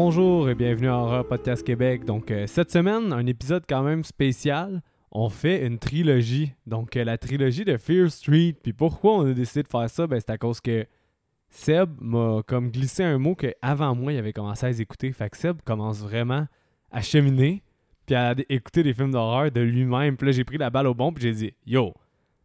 [0.00, 2.04] Bonjour et bienvenue à Horror Podcast Québec.
[2.04, 4.80] Donc, euh, cette semaine, un épisode quand même spécial.
[5.10, 6.52] On fait une trilogie.
[6.68, 8.54] Donc, euh, la trilogie de Fear Street.
[8.62, 10.06] Puis pourquoi on a décidé de faire ça?
[10.06, 10.86] Ben, c'est à cause que
[11.50, 15.10] Seb m'a comme glissé un mot que avant moi, il avait commencé à écouter.
[15.10, 16.46] Fait que Seb commence vraiment
[16.92, 17.64] à cheminer
[18.06, 20.16] puis à écouter des films d'horreur de lui-même.
[20.16, 21.92] Puis là, j'ai pris la balle au bon puis j'ai dit «Yo,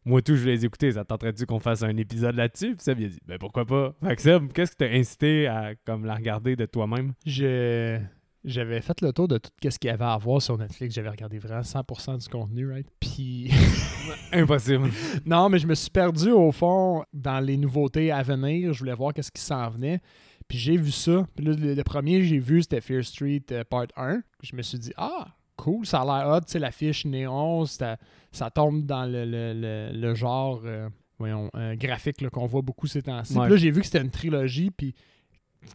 [0.05, 0.91] moi tout, je vais les écouter.
[0.91, 3.95] Ça tenterait-tu qu'on fasse un épisode là-dessus?» Puis Seb, il a dit «Ben pourquoi pas?»
[4.03, 7.13] Fait que Seb, qu'est-ce qui t'a incité à comme la regarder de toi-même?
[7.25, 7.99] Je
[8.45, 10.95] j'avais fait le tour de tout ce qu'il y avait à voir sur Netflix.
[10.95, 12.87] J'avais regardé vraiment 100% du contenu, right?
[12.99, 13.49] Puis
[14.33, 14.89] Impossible.
[15.25, 18.73] non, mais je me suis perdu au fond dans les nouveautés à venir.
[18.73, 20.01] Je voulais voir qu'est-ce qui s'en venait.
[20.49, 21.25] Puis j'ai vu ça.
[21.35, 24.21] Puis le, le premier que j'ai vu, c'était Fear Street euh, Part 1.
[24.41, 26.41] Je me suis dit, ah, cool, ça a l'air hot.
[26.41, 27.97] Tu sais, l'affiche néon, ça,
[28.31, 32.87] ça tombe dans le, le- le- le genre euh, voyons, euh, graphique qu'on voit beaucoup
[32.87, 33.33] ces temps-ci.
[33.37, 33.43] Ouais.
[33.45, 34.71] Puis là, j'ai vu que c'était une trilogie.
[34.71, 34.93] Puis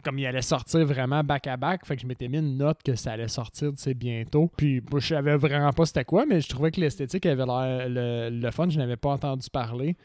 [0.03, 2.83] comme il allait sortir vraiment back à back, fait que je m'étais mis une note
[2.83, 4.51] que ça allait sortir tu sais, bientôt.
[4.55, 7.89] Puis moi, je savais vraiment pas c'était quoi, mais je trouvais que l'esthétique avait l'air
[7.89, 8.69] le, le fun.
[8.69, 9.95] Je n'avais pas entendu parler.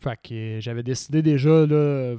[0.00, 2.14] Fait que euh, j'avais décidé déjà, là,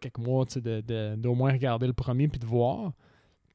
[0.00, 2.92] quelques mois, tu sais, de, de- d'au moins regarder le premier puis de voir.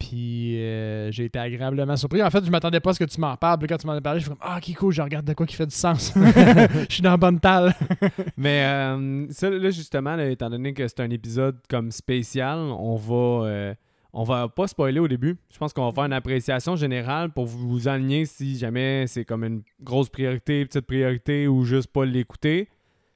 [0.02, 2.24] Puis euh, j'ai été agréablement surpris.
[2.24, 3.60] En fait, je m'attendais pas à ce que tu m'en parles.
[3.60, 5.34] Puis quand tu m'en as parlé, je suis comme Ah, qui cool, je regarde de
[5.34, 6.12] quoi qui fait du sens.
[6.16, 7.76] je suis dans la bonne talle.
[8.38, 12.96] Mais euh, ça, là, justement, là, étant donné que c'est un épisode comme spécial, on
[12.96, 13.76] va, euh,
[14.12, 15.38] on va pas spoiler au début.
[15.54, 19.24] Je pense qu'on va faire une appréciation générale pour vous, vous aligner si jamais c'est
[19.24, 22.70] comme une grosse priorité, petite priorité ou juste pas l'écouter.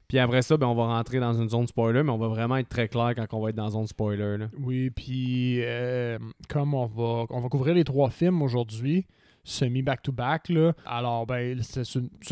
[0.07, 2.57] Puis après ça, ben, on va rentrer dans une zone spoiler, mais on va vraiment
[2.57, 4.37] être très clair quand on va être dans la zone spoiler.
[4.37, 4.47] là.
[4.59, 9.05] Oui, puis euh, comme on va, on va couvrir les trois films aujourd'hui,
[9.43, 11.59] semi back-to-back, là, alors ben,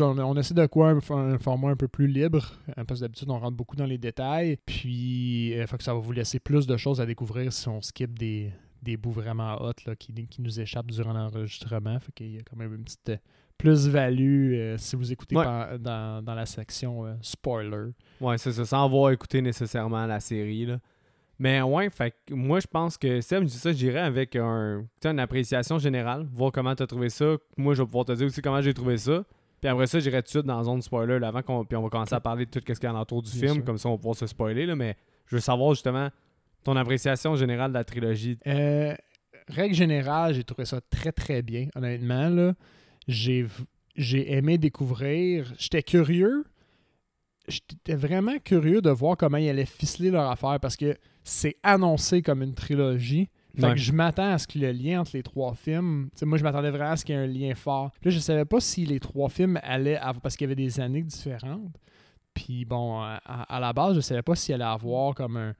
[0.00, 3.30] on, essaie de quoi un, un format un peu plus libre, hein, parce que d'habitude
[3.30, 6.66] on rentre beaucoup dans les détails, puis euh, fait que ça va vous laisser plus
[6.66, 8.52] de choses à découvrir si on skip des,
[8.82, 12.42] des bouts vraiment hot là, qui, qui nous échappent durant l'enregistrement, fait qu'il y a
[12.42, 13.12] quand même une petite
[13.58, 15.44] plus-value euh, si vous écoutez Ouais.
[15.44, 17.90] par- dans, dans la section euh, spoiler.
[18.20, 20.66] Ouais, c'est ça, sans avoir écouté nécessairement la série.
[20.66, 20.78] Là.
[21.38, 25.18] Mais ouais, fait moi je pense que Seb, je dis ça, j'irais avec un, une
[25.18, 27.36] appréciation générale, voir comment tu as trouvé ça.
[27.56, 29.24] Moi, je vais pouvoir te dire aussi comment j'ai trouvé ça.
[29.60, 31.76] Puis après ça, j'irai tout de suite dans la zone spoiler là, avant qu'on puis
[31.76, 33.54] on va commencer à parler de tout ce qu'il y a autour du Bien film,
[33.54, 33.64] sûr.
[33.64, 34.66] comme ça on va pouvoir se spoiler.
[34.66, 36.08] Là, mais je veux savoir justement
[36.62, 38.38] ton appréciation générale de la trilogie.
[38.46, 38.94] Euh,
[39.48, 42.28] règle générale, j'ai trouvé ça très très bien, honnêtement.
[42.28, 42.52] Là.
[43.06, 43.46] J'ai,
[44.32, 45.52] aimé découvrir.
[45.58, 46.44] J'étais curieux.
[47.46, 52.22] J'étais vraiment curieux de voir comment ils allaient ficeler leur affaire parce que c'est annoncé
[52.22, 53.28] comme une trilogie.
[53.56, 53.72] Fait Ouais.
[53.74, 56.70] que je m'attends à ce que le lien entre les trois films, moi je m'attendais
[56.70, 57.92] vraiment à ce qu'il y ait un lien fort.
[58.02, 60.80] Là, je savais pas si les trois films allaient avoir, parce qu'il y avait des
[60.80, 61.76] années différentes.
[62.32, 65.54] Puis bon, à, à la base, je savais pas s'il allait avoir comme un,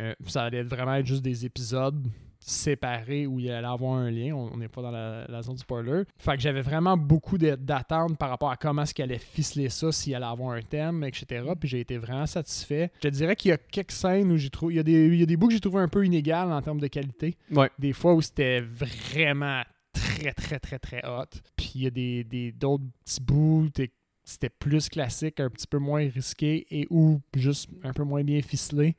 [0.00, 2.06] euh, ça allait vraiment être juste des épisodes
[2.40, 4.34] séparés où il allait avoir un lien.
[4.34, 6.02] On n'est pas dans la, la zone du spoiler.
[6.18, 9.92] Fait que j'avais vraiment beaucoup d'attentes par rapport à comment est-ce qu'il allait ficeler ça,
[9.92, 11.44] s'il allait avoir un thème, etc.
[11.58, 12.90] Puis j'ai été vraiment satisfait.
[12.96, 14.74] Je te dirais qu'il y a quelques scènes où j'ai trouvé.
[14.74, 16.50] Il y, a des, il y a des bouts que j'ai trouvé un peu inégales
[16.52, 17.36] en termes de qualité.
[17.50, 17.70] Ouais.
[17.78, 19.62] Des fois où c'était vraiment
[19.92, 21.26] très, très, très, très hot.
[21.56, 23.68] Puis il y a des des- d'autres petits bouts.
[23.72, 23.92] t'es-
[24.24, 28.40] C'était plus classique, un petit peu moins risqué et ou juste un peu moins bien
[28.42, 28.94] ficelé.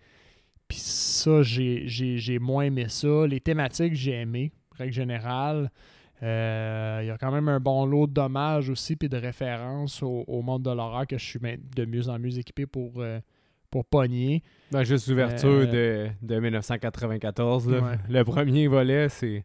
[0.71, 3.27] Puis ça, j'ai, moins aimé ça.
[3.27, 5.69] Les thématiques, j'ai aimé, règle générale.
[6.23, 10.23] Euh, Il y a quand même un bon lot d'hommages aussi, puis de références au,
[10.27, 13.19] au monde de l'horreur que je suis main- de mieux en mieux équipé pour, euh,
[13.69, 14.43] pour pogner.
[14.71, 17.69] Ben, juste l'ouverture Euh, de, de 1994.
[17.69, 17.79] là.
[17.81, 17.97] Ouais.
[18.09, 19.43] Le premier volet, c'est.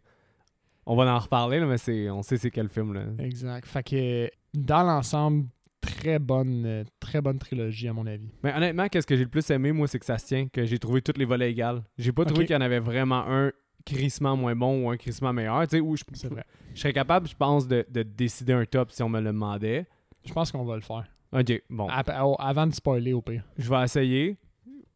[0.86, 2.08] On va en reparler, là, mais c'est...
[2.10, 2.92] on sait c'est quel film.
[2.92, 3.02] Là.
[3.18, 3.66] Exact.
[3.66, 5.46] Fait que dans l'ensemble,
[5.80, 6.84] très bonne,
[7.16, 8.28] très bonne trilogie à mon avis.
[8.42, 10.64] Mais honnêtement, qu'est-ce que j'ai le plus aimé, moi, c'est que ça se tient, que
[10.66, 11.82] j'ai trouvé tous les volets égales.
[11.98, 13.52] J'ai pas trouvé qu'il y en avait vraiment un
[13.84, 15.62] crissement moins bon ou un crissement meilleur.
[15.68, 16.44] Tu sais, où je, vrai.
[16.74, 19.86] je serais capable, je pense, de, de décider un top si on me le demandait.
[20.24, 21.04] Je pense qu'on va le faire.
[21.32, 21.86] Ok, bon.
[21.86, 23.44] Au- avant de spoiler au pire.
[23.56, 24.36] Je vais essayer.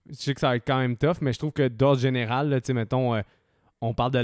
[0.08, 2.50] Je sais que ça va être quand même tough, mais je trouve que d'ordre général,
[2.60, 3.20] tu sais, mettons, euh,
[3.80, 4.22] on parle de là,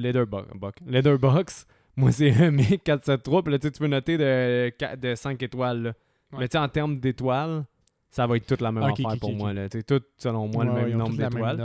[0.00, 0.74] Leatherbuck, Buck.
[0.86, 1.66] Leatherbox.
[1.96, 5.82] Moi, c'est un mec 473, puis là, tu peux noter de, quatre- de 5 étoiles.
[5.82, 5.92] là.
[6.32, 6.40] Ouais.
[6.40, 7.64] Mais tu sais, en termes d'étoiles,
[8.10, 9.52] ça va être toute la même affaire pour moi.
[9.52, 9.68] Là.
[9.68, 11.56] Tout, selon moi, Ouais, le même nombre d'étoiles.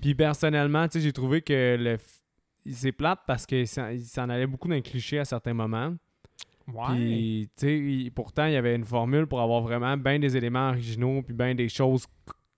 [0.00, 2.20] Puis personnellement, tu sais, j'ai trouvé que le f-
[2.70, 5.94] c'est plate parce que ça- il s'en allait beaucoup d'un cliché à certains moments.
[6.94, 11.22] Puis, il- pourtant, il y avait une formule pour avoir vraiment bien des éléments originaux
[11.22, 12.06] puis bien des choses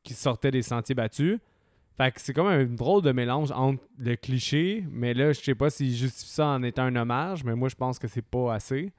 [0.02, 1.38] qui sortaient des sentiers battus.
[1.96, 5.54] Fait que c'est comme un drôle de mélange entre le cliché, mais là, je sais
[5.54, 8.54] pas s'il justifie ça en étant un hommage, mais moi, je pense que c'est pas
[8.54, 8.92] assez.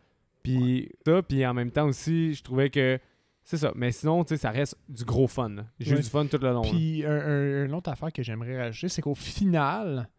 [0.44, 3.00] Puis ça, puis en même temps aussi, je trouvais que
[3.44, 3.72] c'est ça.
[3.75, 5.56] Mais sinon, tu sais, ça reste du gros fun.
[5.80, 6.62] J'ai eu du fun tout le long.
[6.62, 10.10] Puis un, un- une autre affaire que j'aimerais rajouter, c'est qu'au final,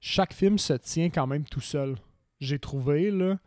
[0.00, 1.96] chaque film se tient quand même tout seul.
[2.40, 3.38] J'ai trouvé, là.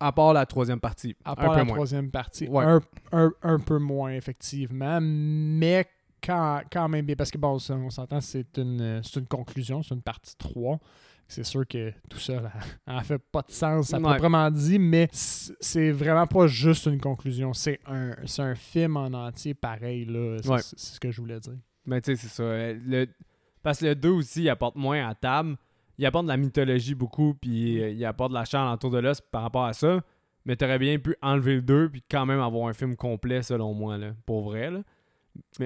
[0.00, 1.16] À part la troisième partie.
[1.24, 1.74] À un part peu la moins.
[1.76, 2.46] troisième partie.
[2.48, 2.64] Ouais.
[2.64, 2.80] Un,
[3.12, 4.98] un- un peu moins, effectivement.
[5.00, 5.86] Mais
[6.22, 7.16] quand, quand même bien.
[7.16, 10.78] Parce que, bon, on s'entend, c'est une, c'est une conclusion, c'est une partie 3.
[11.26, 12.52] C'est sûr que tout ça, là,
[12.86, 14.02] en fait pas de sens à Ouais.
[14.04, 17.52] proprement dit, mais c'est vraiment pas juste une conclusion.
[17.54, 20.36] C'est un, un film en entier pareil, là.
[20.42, 20.60] C'est Ouais.
[20.62, 21.56] ce que je voulais dire.
[21.86, 22.42] Mais tu sais, c'est ça.
[22.42, 23.06] euh, Le...
[23.62, 25.56] Parce que le 2 aussi, il apporte moins à table.
[25.96, 28.98] Il apporte de la mythologie beaucoup, puis euh, il apporte de la chair autour de
[28.98, 30.02] l'os par rapport à ça.
[30.44, 33.72] Mais t'aurais bien pu enlever le 2 puis quand même avoir un film complet, selon
[33.72, 34.70] moi, là, pour vrai.
[34.70, 34.82] Là.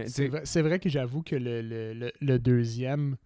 [0.07, 3.17] C'est vrai, que j'avoue que le, le- le- le deuxième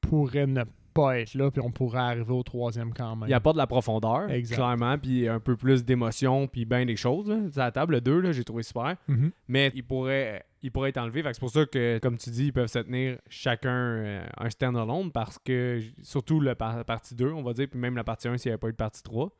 [0.00, 0.62] pourrait ne
[0.94, 3.28] pas être là, puis on pourrait arriver au troisième quand même.
[3.28, 4.54] il apporte de la profondeur, Exact.
[4.56, 7.28] clairement, puis un peu plus d'émotion, puis bien des choses.
[7.28, 7.36] Là.
[7.50, 8.96] C'est à la table, le 2, là, j'ai trouvé super.
[9.08, 9.30] Mhm.
[9.48, 11.22] Mais il pourrait, il pourrait être enlevé.
[11.24, 15.10] C'est pour ça que, comme tu dis, ils peuvent se tenir chacun euh, un stand-alone
[15.12, 18.38] parce que, surtout la par- partie 2, on va dire, puis même la partie 1
[18.38, 19.30] s'il n'y avait pas eu de partie 3.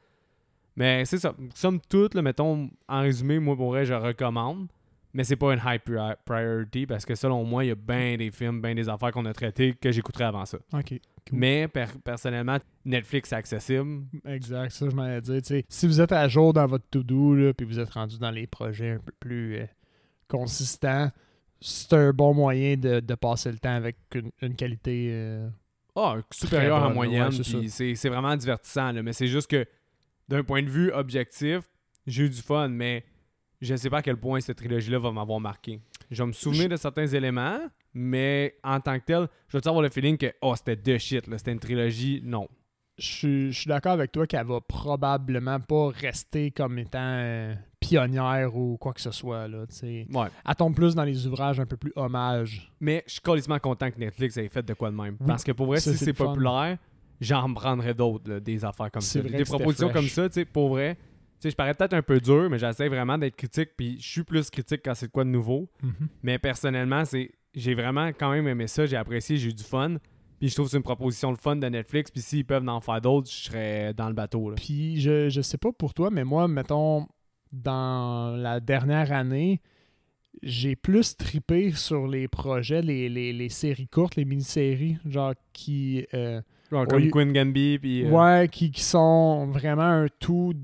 [0.77, 1.35] Mais c'est ça.
[1.55, 4.67] Somme toute, là, mettons, en résumé, moi, pour vrai, je recommande.
[5.17, 8.17] Mais c'est pas une high pri- priority parce que selon moi, il y a bien
[8.17, 10.59] des films, bien des affaires qu'on a traitées que j'écouterais avant ça.
[10.73, 10.95] Ok.
[11.29, 11.39] Cool.
[11.39, 14.03] Mais per- personnellement, Netflix c'est accessible.
[14.27, 15.41] Exact, ça je m'allais dire.
[15.69, 18.91] si vous êtes à jour dans votre to-do, puis vous êtes rendu dans les projets
[18.91, 19.67] un peu plus euh,
[20.29, 21.11] consistants,
[21.61, 25.09] c'est un bon moyen de, de passer le temps avec une, une qualité.
[25.13, 25.49] euh,
[25.97, 27.29] Ah, supérieur bonne, en moyenne.
[27.33, 28.93] ouais, c'est vraiment divertissant.
[28.93, 29.03] là.
[29.03, 29.65] Mais c'est juste que
[30.29, 31.61] d'un point de vue objectif,
[32.07, 33.05] j'ai eu du fun, mais
[33.65, 35.81] je sais pas à quel point cette trilogie-là va m'avoir marqué.
[36.11, 37.59] Je vais me souvenir de certains éléments,
[37.95, 41.25] mais en tant que tel, je vais avoir le feeling que oh, c'était de shit,
[41.37, 42.21] c'était une trilogie?
[42.25, 42.49] Non.
[42.99, 47.55] Je suis- je suis d'accord avec toi qu'elle va probablement pas rester comme étant euh,
[47.81, 49.49] pionnière ou quoi que ce soit.
[49.49, 49.65] Là.
[49.83, 50.29] Ouais.
[50.49, 52.71] Elle tombe plus dans les ouvrages un peu plus hommage.
[52.81, 55.17] Mais je suis colissement content que Netflix ait fait de quoi de même.
[55.19, 55.27] Oui.
[55.27, 56.79] Parce que pour vrai, Ça, si c'est populaire,
[57.21, 59.21] j'en prendrais d'autres, des affaires comme ça.
[59.21, 60.97] Des propositions comme ça, pour vrai.
[61.45, 64.25] Sais, je parais peut-être un peu dur, mais j'essaie vraiment d'être critique, puis je suis
[64.25, 65.69] plus critique quand c'est de quoi de nouveau.
[66.23, 69.97] Mais personnellement, c'est j'ai vraiment quand même aimé ça, j'ai apprécié, j'ai eu du fun.
[70.41, 72.81] Puis je trouve que c'est une proposition de fun de Netflix, puis s'ils peuvent en
[72.81, 74.49] faire d'autres, je serais dans le bateau.
[74.49, 74.57] Là.
[74.57, 77.07] Puis je, je sais pas pour toi, mais moi, mettons,
[77.53, 79.61] dans la dernière année,
[80.43, 86.07] j'ai plus tripé sur les projets, les, les, les séries courtes, les mini-séries, genre qui,
[86.15, 88.07] euh, Genre comme Queen Gamby, puis...
[88.07, 90.55] euh, ouais, qui, qui sont vraiment un tout,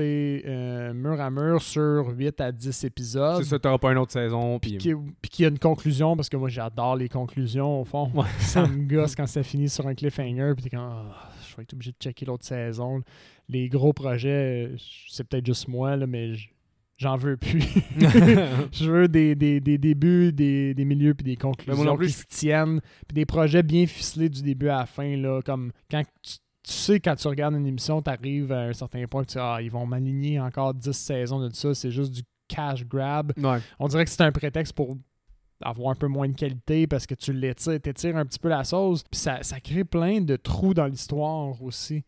[0.00, 3.42] euh, mur à mur sur 8 à 10 épisodes.
[3.42, 4.78] c'est ça, t'auras pas une autre saison, puis...
[4.78, 4.94] Qui,
[5.30, 8.10] qui a une conclusion, parce que moi j'adore les conclusions au fond.
[8.14, 8.26] Ouais.
[8.38, 11.62] Ça me gosse quand ça finit sur un cliffhanger, puis t'es comme, Ah, je vais
[11.62, 13.02] être obligé de checker l'autre saison.
[13.48, 14.72] Les gros projets,
[15.08, 16.32] c'est peut-être juste moi, là, mais
[16.96, 17.60] j'en veux plus.
[18.72, 22.12] je veux des, des, des débuts, des, des milieux, puis des conclusions non plus, qui
[22.12, 26.02] se tiennent, puis des projets bien ficelés du début à la fin, là, comme quand
[26.22, 29.32] tu, tu sais, quand tu regardes une émission, tu arrives à un certain point, tu
[29.32, 33.32] dis, ah, ils vont m'aligner encore 10 saisons de ça, c'est juste du cash grab
[33.38, 33.58] ouais.
[33.78, 34.96] on dirait que c'est un prétexte pour
[35.62, 38.64] avoir un peu moins de qualité parce que tu l'étires, t'étires un petit peu la
[38.64, 39.02] sauce.
[39.04, 42.04] Puis ça, ça crée plein de trous dans l'histoire aussi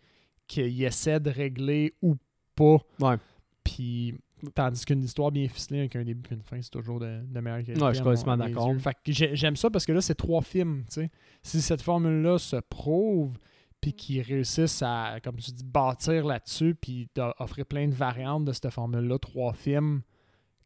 [0.46, 2.16] qu'il essaie de régler ou
[2.54, 2.78] pas.
[3.00, 3.16] Ouais.
[3.62, 4.14] Puis
[4.54, 7.40] tandis qu'une histoire bien ficelée avec un début et une fin, c'est toujours de, de
[7.40, 7.82] meilleure qualité.
[7.82, 8.74] Ouais, je suis complètement d'accord.
[8.80, 11.10] Fait que j'ai- j'aime ça parce que là, c'est trois films, tu sais.
[11.42, 13.38] Si cette formule-là se prouve
[13.84, 18.52] puis qu'ils réussissent à, comme tu dis, bâtir là-dessus, puis d'offrir plein de variantes de
[18.52, 20.00] cette formule-là, trois films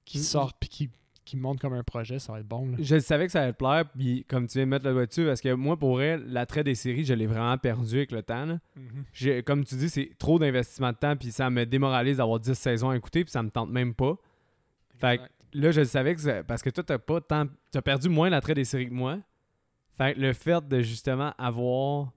[0.04, 0.22] qui Mm.
[0.22, 0.90] sortent puis qui,
[1.24, 2.68] qui montent comme un projet, ça va être bon.
[2.70, 2.76] là.
[2.78, 5.06] Je savais que ça allait te plaire, puis comme tu viens de mettre le doigt
[5.06, 8.22] dessus, parce que moi, pour vrai, l'attrait des séries, je l'ai vraiment perdu avec le
[8.22, 8.60] temps.
[9.12, 12.54] J'ai- Comme tu dis, c'est trop d'investissement de temps, puis ça me démoralise d'avoir 10
[12.54, 14.14] saisons à écouter, puis ça me tente même pas.
[15.00, 15.22] Fait que
[15.58, 17.46] là, je savais que ça- parce que toi, t'as pas tant.
[17.72, 19.18] T'as perdu moins l'attrait des séries que moi.
[19.96, 22.12] Fait que le fait de justement avoir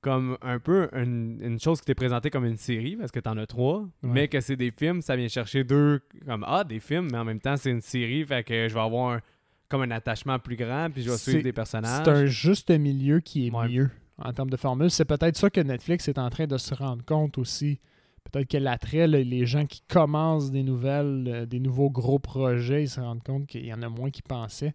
[0.00, 3.36] comme un peu une, une chose qui t'est présentée comme une série, parce que t'en
[3.36, 3.88] as trois, Ouais.
[4.02, 7.24] mais que c'est des films, ça vient chercher deux comme ah des films, mais en
[7.24, 9.20] même temps c'est une série, fait que je vais avoir un-
[9.68, 12.02] comme un attachement plus grand, puis je vais suivre des personnages.
[12.04, 13.68] C'est un juste milieu qui est Ouais.
[13.68, 14.90] mieux en termes de formule.
[14.90, 17.78] C'est peut-être ça que Netflix est en train de se rendre compte aussi.
[18.30, 22.88] Peut-être que l'attrait, les gens qui commencent des nouvelles, euh, des nouveaux gros projets, ils
[22.88, 24.74] se rendent compte qu'il y en a moins qu'ils pensaient.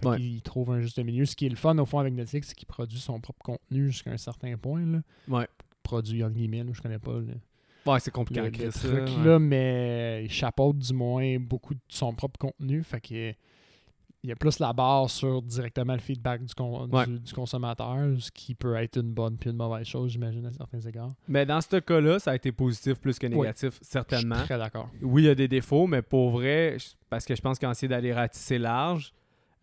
[0.00, 0.16] Fait Ouais.
[0.18, 1.24] qu'ils trouvent un juste milieu.
[1.26, 3.90] Ce qui est le fun au fond avec Netflix, c'est qu'il produit son propre contenu
[3.90, 4.84] jusqu'à un certain point.
[4.84, 5.00] Là.
[5.28, 5.48] Ouais.
[5.82, 7.12] Produit en guillemets, là, je connais pas
[7.86, 9.24] Ouais, c'est compliqué le- le créer ça, truc ouais.
[9.24, 12.82] là, mais il chapeaute du moins beaucoup de son propre contenu.
[12.82, 13.32] Fait que
[14.22, 17.06] il y a plus la barre sur directement le feedback du, con- du- Ouais.
[17.06, 20.80] du consommateur, ce qui peut être une bonne puis une mauvaise chose, j'imagine, à certains
[20.80, 21.12] égards.
[21.26, 24.34] Mais dans ce cas-là, ça a été positif plus que négatif, Je certainement.
[24.36, 24.90] suis très d'accord.
[25.00, 27.66] Oui, il y a des défauts, mais pour vrai, je- parce que je pense qu'ils
[27.66, 29.14] ont essayé d'aller ratisser large,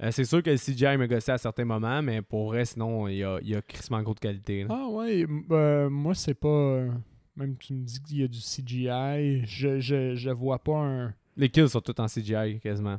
[0.04, 3.08] Euh, c'est sûr que le CGI me gossait à certains moments, mais pour vrai, sinon,
[3.08, 4.64] il y a, il y a crissement gros de qualité.
[4.64, 4.68] là.
[4.70, 6.48] Ah ouais, euh, moi c'est pas.
[6.48, 6.92] euh,
[7.36, 11.14] Même tu me dis qu'il y a du CGI, je, je, je vois pas un.
[11.36, 12.98] Les kills sont tous en CGI quasiment.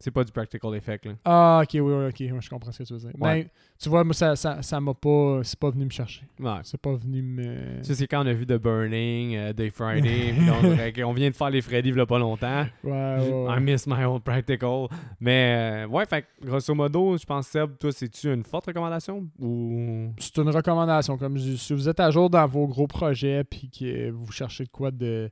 [0.00, 1.06] C'est pas du practical effect.
[1.06, 1.12] Là.
[1.24, 3.10] Ah ok, oui, oui, ok, je comprends ce que tu veux dire.
[3.18, 3.42] Ouais.
[3.42, 3.48] Ben,
[3.80, 5.40] tu vois, moi ça, ça, ça m'a pas.
[5.42, 6.22] C'est pas venu me chercher.
[6.38, 6.60] Ouais.
[6.62, 7.78] C'est pas venu me.
[7.78, 10.32] Tu sais, c'est quand on a vu The Burning, euh, Day Friday,
[10.92, 12.64] puis on, vient de faire les Freddy il y a pas longtemps.
[12.84, 13.56] Ouais, ouais.
[13.56, 14.86] I miss my old practical.
[15.18, 20.12] Mais euh, ouais, fait grosso modo, je pense, Seb, toi, c'est-tu une forte recommandation ou?
[20.18, 21.18] C'est une recommandation.
[21.18, 24.30] Comme je dis, si vous êtes à jour dans vos gros projets puis que vous
[24.30, 25.28] cherchez de quoi de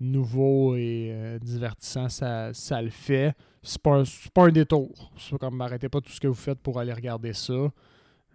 [0.00, 3.34] nouveau et euh, divertissant, ça, ça le fait.
[3.62, 5.12] C'est pas, un- pas un détour.
[5.18, 7.52] C'est pas comme arrêtez pas tout ce que vous faites pour aller regarder ça.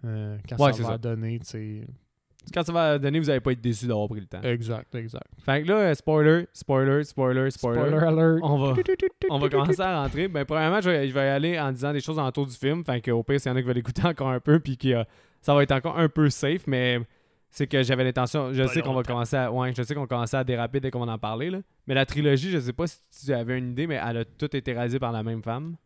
[0.06, 0.98] Euh, quand Ouais, ça va ça.
[0.98, 1.88] donner, tu sais.
[2.54, 4.42] Quand ça va donner, vous n'allez pas être déçu d'avoir pris le temps.
[4.44, 5.26] Exact, exact.
[5.44, 7.82] Fait que là, euh, spoiler, spoiler, spoiler, spoiler.
[7.90, 8.40] Spoiler alert.
[8.44, 8.76] On va,
[9.32, 10.28] on va commencer à rentrer.
[10.28, 12.86] Ben, premièrement, je vais, je vais y aller en disant des choses autour du film.
[12.86, 14.78] Fait que, au pire, s'il y en a qui veulent écouter encore un peu, puis
[14.78, 15.04] qui, euh,
[15.42, 17.00] ça va être encore un peu safe, mais
[17.56, 18.52] c'est que j'avais l'intention.
[18.52, 19.50] Je Pas sais qu'on va commencer à.
[19.52, 21.50] Ouais, je sais qu'on commencer à déraper dès qu'on va en parler.
[21.50, 21.60] Là.
[21.88, 24.54] Mais la trilogie, je sais pas si tu avais une idée, mais elle a toute
[24.56, 25.78] été réalisée par la même femme.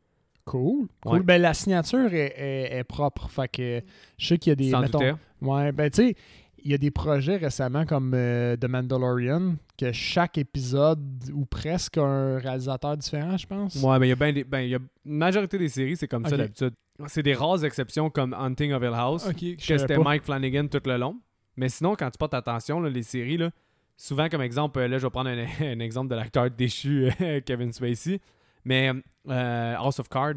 [0.45, 0.87] Cool.
[1.03, 1.11] Cool.
[1.19, 1.23] Ouais.
[1.23, 3.29] Ben, la signature est, est- est propre.
[3.29, 3.81] Fait que
[4.17, 4.71] je sais qu'il y a des.
[4.71, 5.17] Sans mettons-.
[5.41, 6.15] Ouais, ben tu sais,
[6.63, 10.99] il y a des projets récemment comme euh, The Mandalorian, que chaque épisode,
[11.33, 13.75] ou presque, a un réalisateur différent, je pense.
[13.75, 14.43] Ouais, mais il y a bien des.
[14.43, 16.73] Ben, il y a majorité des séries, c'est comme ça d'habitude.
[17.07, 19.27] C'est des rares exceptions comme Hunting of Hill House.
[19.27, 19.97] Ok, je que c'était.
[19.99, 21.15] Mike Flanagan tout le long.
[21.55, 23.51] Mais sinon, quand tu portes attention, là, les séries, là,
[23.97, 27.41] souvent comme exemple, euh, là, je vais prendre un, un exemple de l'acteur déchu euh,
[27.45, 28.19] Kevin Spacey.
[28.65, 28.91] Mais
[29.27, 30.35] euh, House of Cards,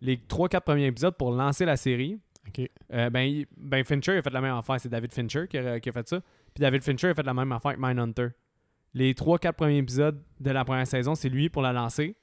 [0.00, 2.18] les 3-4 premiers épisodes pour lancer la série,
[2.92, 4.80] euh, ben, ben Fincher a fait la même affaire.
[4.80, 6.20] C'est David Fincher qui a, qui a fait ça.
[6.54, 8.28] Puis David Fincher a fait la même affaire avec Mindhunter.
[8.94, 12.16] Les 3-4 premiers épisodes de la première saison, c'est lui pour la lancer.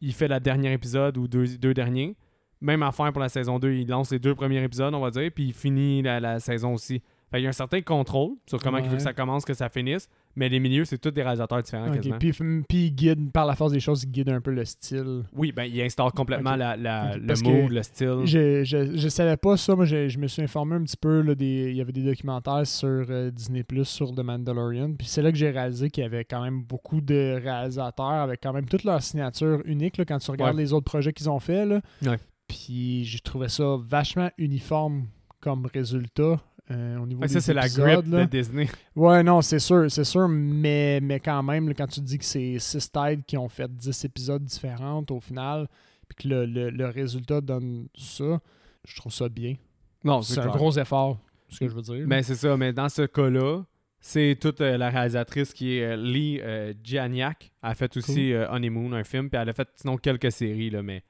[0.00, 2.16] Il fait le dernier épisode ou deux, deux derniers.
[2.60, 3.72] Même affaire pour la saison 2.
[3.72, 6.74] Il lance les deux premiers épisodes, on va dire, puis il finit la, la saison
[6.74, 7.02] aussi.
[7.30, 9.54] Fait il y a un certain contrôle sur comment il veut que ça commence, que
[9.54, 10.08] ça finisse.
[10.36, 12.18] Mais les milieux, c'est tous des réalisateurs différents quasiment.
[12.18, 15.24] Puis, puis il guide, par la force des choses, il guide un peu le style.
[15.32, 18.20] Oui, ben il instaure complètement la, le mood, le style.
[18.24, 19.74] Je, je, je savais pas ça.
[19.74, 21.20] Moi, je, je me suis informé un petit peu.
[21.22, 24.92] Là, des, il y avait des documentaires sur euh, Disney Plus sur The Mandalorian.
[24.94, 28.40] Puis c'est là que j'ai réalisé qu'il y avait quand même beaucoup de réalisateurs avec
[28.42, 30.62] quand même toute leur signature unique là, quand tu regardes Ouais.
[30.62, 31.64] les autres projets qu'ils ont fait.
[31.66, 31.80] Là.
[32.04, 32.18] Ouais.
[32.48, 35.06] Puis j'ai trouvé ça vachement uniforme
[35.40, 36.40] comme résultat.
[36.70, 38.24] Euh, au niveau Fait que ça, c'est la grip là.
[38.24, 38.68] de Disney.
[38.94, 42.24] Ouais, non, c'est sûr, c'est sûr, mais, mais quand même, là, quand tu dis que
[42.24, 45.68] c'est six têtes qui ont fait 10 épisodes différents au final,
[46.08, 48.40] puis que le, le- le résultat donne ça,
[48.86, 49.56] je trouve ça bien.
[50.04, 52.04] Non, C'est un gros effort, ce que je veux dire.
[52.06, 53.62] Mais c'est ça, mais dans ce cas-là,
[54.02, 57.52] c'est toute euh, la réalisatrice qui est euh, Lee euh, Gianiak.
[57.62, 60.82] Elle a fait aussi Honeymoon, un film, puis elle a fait sinon quelques séries, là,
[60.82, 61.02] mais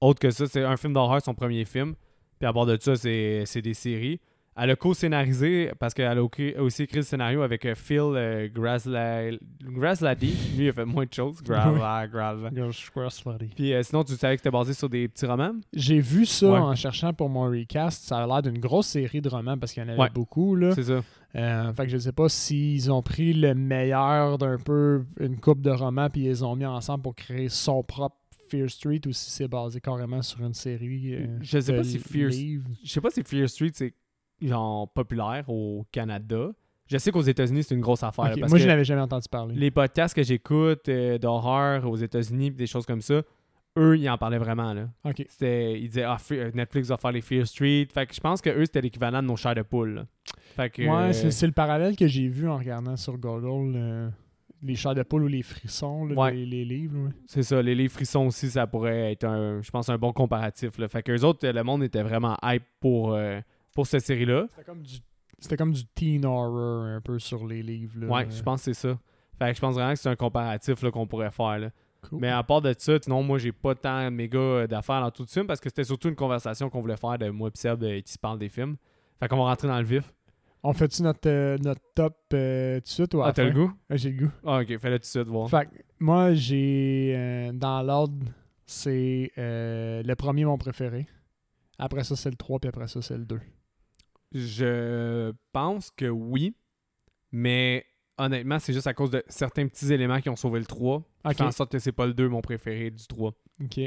[0.00, 1.94] autre que ça, c'est un film d'horreur, son premier film.
[2.40, 4.20] Puis à bord de ça, c'est des séries.
[4.56, 6.22] Elle a co-scénarisé, parce qu'elle a
[6.62, 10.32] aussi écrit le scénario avec euh, Phil euh, Grasla- Graslady?
[10.56, 11.42] Lui, il a fait moins de choses.
[11.44, 12.50] Grasla, Grasla.
[13.56, 15.52] Puis euh, sinon, tu savais que c'était basé sur des petits romans?
[15.72, 16.58] J'ai vu ça Ouais.
[16.58, 18.04] en cherchant pour mon recast.
[18.04, 20.10] Ça a l'air d'une grosse série de romans parce qu'il y en avait Ouais.
[20.14, 20.54] beaucoup.
[20.54, 20.72] Là.
[20.74, 21.02] C'est ça.
[21.36, 25.62] Euh, fait que je sais pas s'ils ont pris le meilleur d'un peu une coupe
[25.62, 28.14] de romans puis ils les ont mis ensemble pour créer son propre
[28.50, 31.16] Fear Street ou si c'est basé carrément sur une série.
[31.40, 32.30] Je sais pas si Fear-.
[32.84, 33.92] Je sais pas si Fear Street, c'est
[34.48, 36.48] genre populaire au Canada.
[36.86, 38.34] Je sais qu'aux États-Unis, c'est une grosse affaire.
[38.38, 39.54] Parce Moi, je n'avais jamais entendu parler.
[39.54, 43.22] les podcasts que j'écoute euh, d'horreur aux États-Unis, des choses comme ça,
[43.78, 44.72] eux, ils en parlaient vraiment.
[44.74, 44.88] Là.
[45.28, 46.18] C'était, ils disaient, ah,
[46.52, 47.88] Netflix va faire les Fear Street.
[47.92, 49.94] Fait que je pense que eux, c'était l'équivalent de nos chairs de poule.
[49.94, 50.06] là.
[50.56, 53.72] Fait que, Ouais, euh, c'est c'est le parallèle que j'ai vu en regardant sur Google
[53.76, 54.08] euh,
[54.62, 56.34] les chairs de poule ou les frissons, là, Ouais.
[56.34, 56.98] les, les livres.
[57.06, 57.10] ouais.
[57.26, 57.60] c'est ça.
[57.62, 60.76] Les, les frissons aussi, ça pourrait être, un, je pense, un bon comparatif.
[60.78, 60.86] Là.
[60.88, 63.40] Fait que eux autres, le monde était vraiment hype pour, euh,
[63.74, 64.46] pour cette série-là.
[64.50, 64.94] C'était comme du
[65.38, 68.00] c'était comme du teen horror un peu sur les livres.
[68.00, 68.06] Là.
[68.06, 68.98] Ouais, je pense que c'est ça.
[69.38, 71.58] Fait que je pense vraiment que c'est un comparatif qu'on pourrait faire.
[71.58, 71.70] Là.
[72.08, 72.20] Cool.
[72.20, 75.22] Mais à part de ça, sinon, moi, j'ai pas tant méga euh, d'affaires dans tout
[75.24, 77.82] le film parce que c'était surtout une conversation qu'on voulait faire de moi et Seb
[77.82, 78.76] euh, qui se parle des films.
[79.20, 80.12] Fait qu'on va rentrer dans le vif.
[80.62, 83.72] On fait-tu notre, euh, notre top euh, tout de suite ou Ah, t'as le goût?
[83.90, 84.30] Ah, J'ai le goût.
[84.46, 85.50] Ah, ok, fais-le tout de suite, voir.
[85.50, 87.12] Fait que moi, j'ai.
[87.16, 88.24] euh, dans l'ordre,
[88.66, 91.06] c'est le premier, mon préféré.
[91.78, 93.40] Après ça, c'est le 3, puis après ça, c'est le 2.
[94.34, 96.54] Je pense que oui,
[97.32, 97.84] mais
[98.18, 101.02] honnêtement, c'est juste à cause de certains petits éléments qui ont sauvé le 3.
[101.28, 103.32] Qui fait en sorte que c'est pas le 2 mon préféré du 3.
[103.62, 103.80] Ok.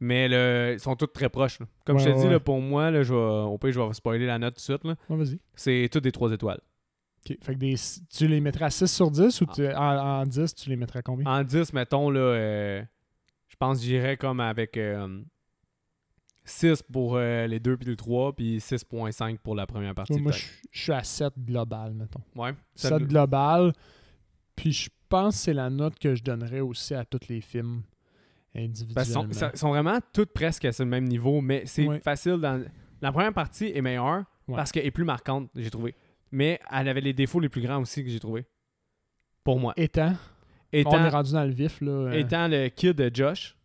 [0.00, 1.60] Mais le, ils sont tous très proches.
[1.60, 1.66] là.
[1.86, 3.80] Comme Ouais, je te ouais, dis, là, pour moi, là, je vais, au pire, je
[3.80, 4.84] vais spoiler la note tout de suite.
[4.84, 4.96] là.
[5.08, 5.40] Ouais, vas-y.
[5.54, 6.60] C'est tous des 3 étoiles.
[7.26, 7.38] Ok.
[7.42, 7.74] Fait que des,
[8.10, 10.98] tu les mettrais à 6 sur 10 ou tu- en, en 10, tu les mettrais
[10.98, 11.24] à combien?
[11.26, 12.82] En 10, mettons, là, euh,
[13.48, 14.76] je pense que j'irais comme avec.
[14.76, 15.22] euh,
[16.44, 20.20] 6 pour euh, les 2 puis le 3, puis 6.5 pour la première partie.
[20.20, 22.20] Moi, je suis à 7 global, mettons.
[22.36, 22.54] Ouais.
[22.74, 23.72] 7 global.
[24.56, 27.82] Puis je pense que c'est la note que je donnerais aussi à tous les films
[28.54, 28.94] individuellement.
[28.94, 32.00] Parce sont, ça- sont vraiment toutes presque à ce même niveau, mais c'est Ouais.
[32.00, 32.36] facile.
[32.36, 32.62] Dans...
[33.00, 34.56] La première partie est meilleure Ouais.
[34.56, 35.94] parce qu'elle est plus marquante, j'ai trouvé.
[36.30, 38.44] Mais elle avait les défauts les plus grands aussi que j'ai trouvé.
[39.42, 39.72] Pour moi.
[39.76, 40.14] Étant,
[40.72, 41.90] on est rendu dans le vif, là.
[41.90, 43.56] euh, étant le kid de Josh,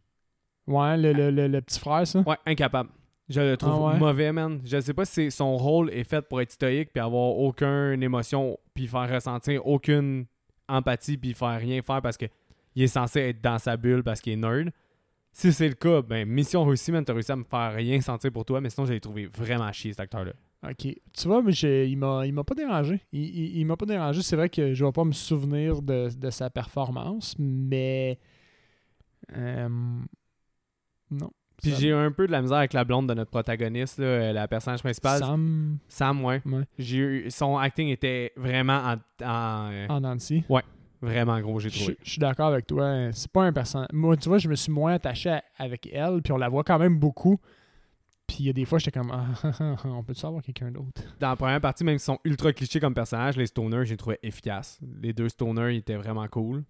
[0.69, 2.19] Ouais, le, le, le, le petit frère, ça?
[2.25, 2.89] ouais, incapable.
[3.27, 3.99] Je le trouve Ah ouais?
[3.99, 4.59] mauvais, man.
[4.65, 8.57] Je sais pas si son rôle est fait pour être stoïque puis avoir aucune émotion
[8.73, 10.25] puis faire ressentir aucune
[10.67, 12.25] empathie puis faire rien faire parce que
[12.75, 14.69] il est censé être dans sa bulle parce qu'il est nerd.
[15.31, 18.31] Si c'est le cas, ben mission réussie, man, t'as réussi à me faire rien sentir
[18.31, 20.33] pour toi, mais sinon j'ai trouvé vraiment chier cet acteur-là.
[20.67, 20.87] Ok.
[21.13, 22.99] Tu vois, mais il m'a il m'a pas dérangé.
[23.11, 24.23] Il, il, il m'a pas dérangé.
[24.23, 28.17] C'est vrai que je vais pas me souvenir de, de sa performance, mais.
[29.37, 29.99] euh,
[31.11, 31.31] non.
[31.61, 34.05] Puis j'ai eu un peu de la misère avec la blonde de notre protagoniste, là,
[34.05, 36.41] euh, la personnage principale, Sam, Sam ouais.
[36.45, 36.63] Ouais.
[36.77, 38.93] J'ai eu, son acting était vraiment en,
[39.25, 40.45] en, euh, en Nancy.
[41.01, 41.97] vraiment gros, j'ai trouvé.
[42.01, 43.09] je suis d'accord avec toi.
[43.11, 43.89] C'est pas un personnage.
[43.91, 46.63] Moi, tu vois, je me suis moins attaché à- avec elle, puis on la voit
[46.63, 47.37] quand même beaucoup.
[48.25, 49.25] Puis il y a des fois, j'étais comme, ah,
[49.85, 51.01] on peut-tu avoir quelqu'un d'autre?
[51.19, 54.17] Dans la première partie, même s'ils sont ultra clichés comme personnages, les stoners, j'ai trouvé
[54.23, 54.79] efficaces.
[55.01, 56.63] Les deux stoners, ils étaient vraiment cool.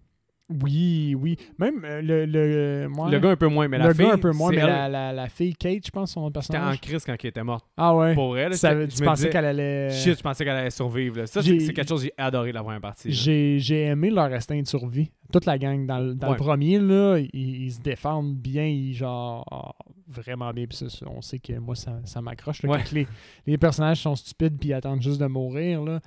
[0.62, 1.36] Oui, oui.
[1.58, 4.12] Même euh, le, le, moi, Le gars un peu moins, mais le la gars fille,
[4.12, 6.80] un peu moins, mais la, la, la fille Kate, je pense, son J'étais en personnage.
[6.80, 7.64] crise quand elle était morte.
[7.76, 8.14] Ah ouais.
[8.14, 9.90] Pour elle, Ça- tu je pensais qu'elle allait.
[9.90, 11.18] Shit, je pensais qu'elle allait survivre.
[11.18, 11.26] là.
[11.26, 13.10] Ça, c'est quelque chose que j'ai adoré la première partie.
[13.12, 15.10] J'ai aimé leur instinct de survie.
[15.32, 15.86] Toute la gang.
[15.86, 16.32] Dans, le- dans Ouais.
[16.32, 19.70] le premier, là, ils, ils se défendent bien, ils, genre, ah,
[20.08, 20.66] vraiment bien.
[20.66, 22.64] Puis ça, on sait que moi, ça, ça m'accroche.
[22.64, 22.80] Ouais.
[22.92, 23.06] les,
[23.46, 25.82] les personnages sont stupides puis ils attendent juste de mourir.
[25.84, 26.00] Là.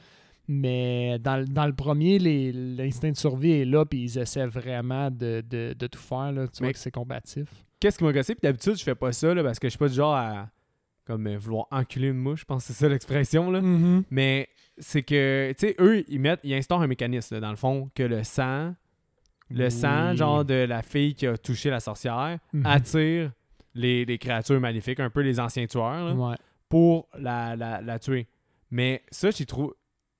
[0.48, 5.10] Mais dans, le- dans le premier, l'instinct de survie est là, puis ils essaient vraiment
[5.10, 6.32] de, de- de tout faire.
[6.32, 6.48] Là.
[6.48, 7.48] Tu Mais- vois que c'est combatif.
[7.80, 8.34] Qu'est-ce qui m'a gossé?
[8.36, 10.50] Puis d'habitude, je fais pas ça là, parce que je suis pas du genre à
[11.06, 12.42] comme euh, vouloir enculer une mouche.
[12.42, 13.52] Je pense que c'est ça l'expression.
[13.52, 13.60] là.
[13.62, 14.04] Mm-hmm.
[14.10, 17.58] Mais c'est que, tu sais, eux, ils mettent, ils instaurent un mécanisme, là, dans le
[17.58, 18.74] fond, que le sang,
[19.50, 22.66] le sang, genre de la fille qui a touché la sorcière, Mhm.
[22.66, 23.32] attire
[23.76, 26.36] les, les créatures maléfiques, un peu les anciens tueurs, là, Ouais.
[26.70, 28.28] pour la, la, la tuer.
[28.72, 29.74] Mais ça, j'ai trouvé.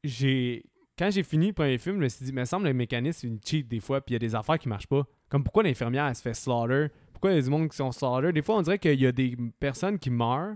[0.04, 0.64] J'ai.
[0.98, 3.40] Quand j'ai fini le premier film, je me suis dit, me semble le mécanisme, une
[3.44, 5.04] cheat des fois, puis il y a des affaires qui marchent pas.
[5.28, 6.88] Comme pourquoi l'infirmière, elle se fait slaughter?
[7.12, 8.32] Pourquoi il y a du monde qui sont slaughter?
[8.32, 10.56] Des fois, on dirait qu'il y a des personnes qui meurent,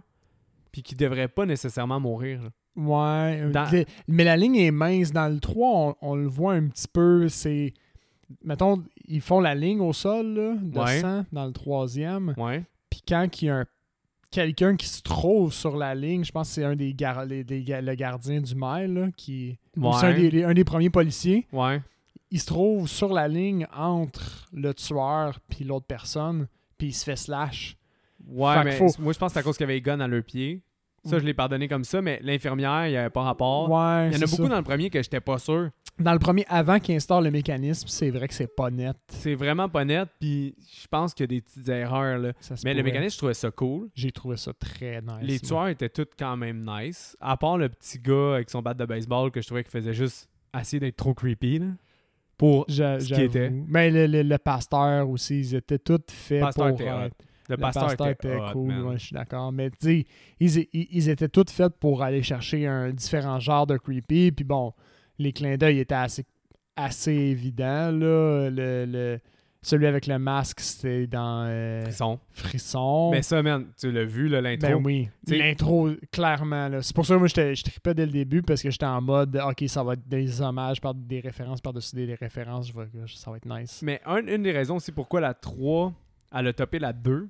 [0.71, 2.43] puis qui devraient pas nécessairement mourir.
[2.43, 2.49] là.
[2.75, 3.41] Ouais.
[3.41, 5.11] euh, Dans- Mais la ligne est mince.
[5.11, 7.27] Dans le 3, on, on le voit un petit peu.
[7.29, 7.73] C'est.
[8.43, 10.99] Mettons, ils font la ligne au sol là, de Ouais.
[10.99, 12.35] sang dans le troisième.
[12.37, 12.63] Ouais.
[12.91, 13.65] Puis quand il y a un-
[14.31, 17.43] quelqu'un qui se trouve sur la ligne, je pense que c'est un des, gar- les-
[17.43, 19.57] des ga- le gardien du mail, là, qui.
[19.77, 20.29] ou C'est un Ouais.
[20.29, 21.47] des, un des premiers policiers.
[21.51, 21.81] Ouais.
[22.31, 26.47] Il se trouve sur la ligne entre le tueur puis l'autre personne.
[26.77, 27.77] Puis il se fait slash.
[28.27, 29.81] Ouais, Fait mais faut- moi, je pense que c'est à cause qu'il y avait les
[29.81, 30.61] guns à leurs pieds.
[31.05, 33.69] Ça, je l'ai pardonné comme ça, mais l'infirmière, il n'y avait pas rapport.
[33.71, 34.09] Ouais.
[34.09, 34.49] il y en a beaucoup ça.
[34.49, 35.69] dans le premier que j'étais pas sûr.
[35.99, 38.95] Dans le premier, avant qu'il instaure le mécanisme, c'est vrai que c'est pas net.
[39.09, 42.19] C'est vraiment pas net, puis je pense qu'il y a des petites erreurs.
[42.19, 42.33] Là.
[42.39, 43.89] Ça Mais le mécanisme, je trouvais ça cool.
[43.95, 45.11] J'ai trouvé ça très nice.
[45.23, 47.17] Les tueurs étaient tous quand même nice.
[47.19, 49.93] À part le petit gars avec son bat de baseball que je trouvais qu'il faisait
[49.93, 50.29] juste
[50.59, 51.59] essayer d'être trop creepy.
[51.59, 51.65] Là,
[52.37, 53.49] pour ce qui était.
[53.49, 56.95] Mais le, le- le pasteur aussi, ils étaient tous faits Pasteur pour était hot.
[57.01, 57.09] le,
[57.49, 58.81] Le pasteur, pasteur, était, était hot, cool, man.
[58.83, 59.51] ouais, je suis d'accord.
[59.51, 60.05] Mais tu sais,
[60.39, 64.31] ils, ils- ils étaient tous faits pour aller chercher un différent genre de creepy.
[64.31, 64.73] Puis bon,
[65.19, 66.25] les clins d'œil étaient assez,
[66.75, 67.91] assez évidents.
[67.91, 68.49] Là.
[68.49, 69.19] Le, le-
[69.63, 72.19] celui avec le masque, c'était dans euh, Frisson.
[72.29, 73.09] Frisson.
[73.11, 74.69] Mais ça, man, tu l'as vu, l'intro?
[74.69, 76.69] Ben oui, l'intro, clairement.
[76.81, 79.35] C'est pour ça que moi, je tripais dès le début parce que j'étais en mode,
[79.45, 82.67] OK, ça va être des hommages, par des références par-dessus des, des références.
[82.67, 83.81] Je vois que ça va être nice.
[83.83, 85.91] Mais un- une des raisons aussi pourquoi la 3,
[86.33, 87.27] elle a topé la 2,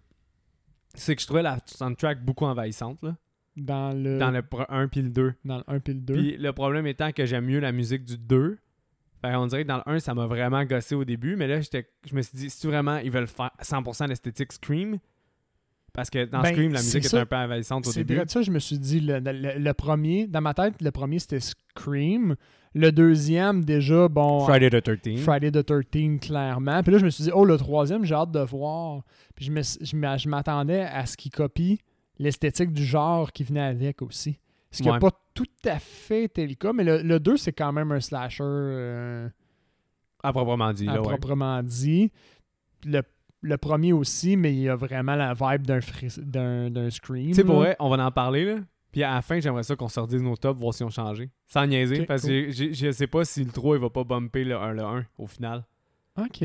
[0.93, 3.15] c'est que je trouvais la soundtrack beaucoup envahissante, là,
[3.58, 5.34] Dans le, dans le 1 puis le 2.
[5.43, 6.13] dans le 1 puis le 2.
[6.13, 8.58] Puis le problème étant que j'aime mieux la musique du 2.
[9.22, 11.60] Fait on dirait que dans le 1, ça m'a vraiment gossé au début, mais là,
[11.60, 15.00] j'étais, je me suis dit, si vraiment ils veulent faire 100% l'esthétique Scream,
[15.91, 18.24] parce que dans Ben, Scream, la c'est musique était un peu envahissante au C'est début.
[18.24, 21.17] de ça, je me suis dit, le, le- le premier, dans ma tête, le premier
[21.17, 22.36] c'était Scream.
[22.76, 24.41] Le deuxième, déjà, bon.
[24.41, 25.17] Friday the 13th.
[25.17, 26.84] Friday the 13 clairement.
[26.84, 29.02] Puis là, je me suis dit, oh, le troisième, j'ai hâte de voir.
[29.36, 31.80] Puis je m'attendais à ce qu'il copie
[32.19, 34.39] l'esthétique du genre qui venait avec aussi.
[34.71, 34.99] Ce qui n'a Ouais.
[34.99, 37.99] pas tout à fait été le cas, mais le, le 2, c'est quand même un
[38.01, 39.30] slasher euh,
[40.23, 41.08] À proprement dit, à là, ouais.
[41.08, 42.12] proprement dit.
[42.86, 43.01] Le,
[43.41, 47.27] le premier aussi, mais il y a vraiment la vibe d'un fris- d'un d'un Scream.
[47.30, 48.56] Tu sais, pour vrai, on va en parler, là.
[48.91, 51.30] Puis à la fin, j'aimerais ça qu'on redise nos tops, voir si on changé.
[51.45, 52.47] Sans niaiser, parce cool.
[52.47, 55.06] que je sais pas si le 3, il va pas bumper le 1, le 1
[55.17, 55.63] au final.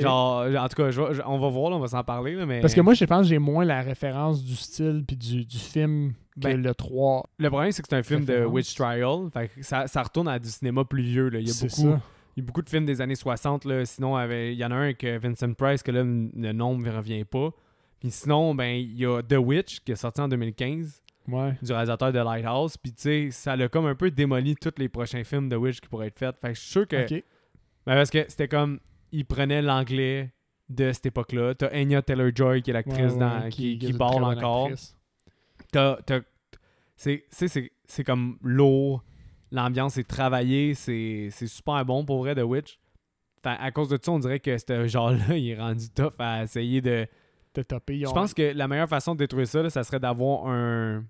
[0.00, 2.34] Genre, en tout cas, je vais- je- on va voir, là, on va s'en parler.
[2.34, 5.16] Là, mais Parce que moi, je pense que j'ai moins la référence du style puis
[5.16, 7.26] du, du film que Ben, le 3.
[7.38, 8.44] le problème, c'est que c'est un film de.
[8.44, 9.28] Witch Trial.
[9.32, 11.28] Fait que ça, ça retourne à du cinéma plus vieux.
[11.28, 11.38] Là.
[11.40, 12.00] Il, y a beaucoup, ça.
[12.36, 13.64] il y a beaucoup de films des années 60.
[13.64, 13.84] Là.
[13.84, 16.90] Sinon, il y en a un avec euh, Vincent Price, que là, le nom ne
[16.90, 17.50] revient pas.
[18.00, 21.54] Puis sinon, ben, il y a The Witch, qui est sorti en 2015, Ouais.
[21.62, 22.76] du réalisateur de Lighthouse.
[22.76, 25.80] Puis tu sais, ça l'a comme un peu démoli tous les prochains films de Witch
[25.80, 26.34] qui pourraient être faits.
[26.40, 27.02] Fait que je suis sûr que.
[27.04, 27.10] Ok.
[27.86, 28.80] Ben, parce que c'était comme.
[29.12, 30.32] Il prenait l'anglais
[30.68, 31.54] de cette époque-là.
[31.54, 34.70] T'as Anya Taylor-Joy, qui est l'actrice Ouais, dans- ouais, qui, qui une parle encore.
[35.70, 36.20] T'as- t'as-
[36.96, 39.02] c'est, c'est, c'est, c'est comme lourd.
[39.50, 40.74] L'ambiance est travaillée.
[40.74, 42.78] C'est, c'est super bon pour vrai, The Witch.
[43.42, 46.44] Fait, à cause de ça, on dirait que ce genre-là, il est rendu tough à
[46.44, 47.06] essayer de.
[47.54, 51.04] Je pense que la meilleure façon de détruire ça, là, ça serait d'avoir un,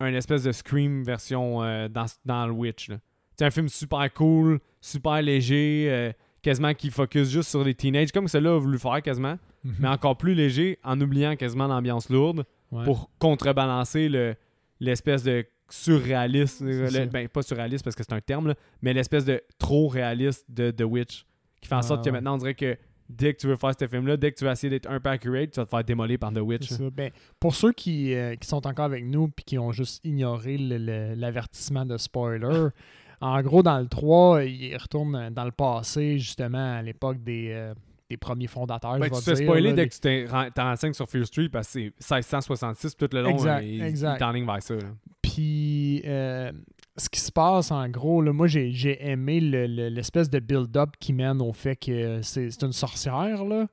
[0.00, 2.90] un espèce de Scream version euh, dans, dans le Witch.
[3.38, 6.12] C'est un film super cool, super léger, euh,
[6.46, 9.74] quasiment qui focus juste sur les teenagers, comme celui-là a voulu faire quasiment, Mhm.
[9.80, 12.84] mais encore plus léger, en oubliant quasiment l'ambiance lourde Ouais.
[12.84, 14.34] pour contrebalancer le,
[14.80, 19.24] l'espèce de surréaliste, le- ben pas surréaliste parce que c'est un terme, là, mais l'espèce
[19.24, 21.26] de trop réaliste de The Witch,
[21.60, 22.76] qui fait en Ah, sorte que maintenant on dirait que
[23.08, 25.10] dès que tu veux faire ce film-là, dès que tu vas essayer d'être un peu
[25.10, 26.68] accurate, tu vas te faire démolir par The Witch.
[26.68, 26.90] Ça.
[26.92, 30.58] Ben, pour ceux qui, euh, qui sont encore avec nous puis qui ont juste ignoré
[30.58, 32.68] l'avertissement de spoiler,
[33.20, 37.74] en gros, dans le 3, il retourne dans le passé, justement, à l'époque des, euh,
[38.10, 38.98] des premiers fondateurs.
[38.98, 41.08] Ben, je tu te fais spoiler dès les- que tu t'es- ren- t'en renseignes sur
[41.08, 43.30] Fear Street parce que c'est 1666 tout le long.
[43.30, 44.22] Exact, euh, il, exact.
[44.34, 44.74] il vers ça.
[44.74, 44.80] là.
[45.22, 46.52] Puis, euh,
[46.96, 50.38] ce qui se passe, en gros, là, moi, j'ai j'ai aimé le- le- l'espèce de
[50.38, 53.66] build-up qui mène au fait que c'est c'est une sorcière, là.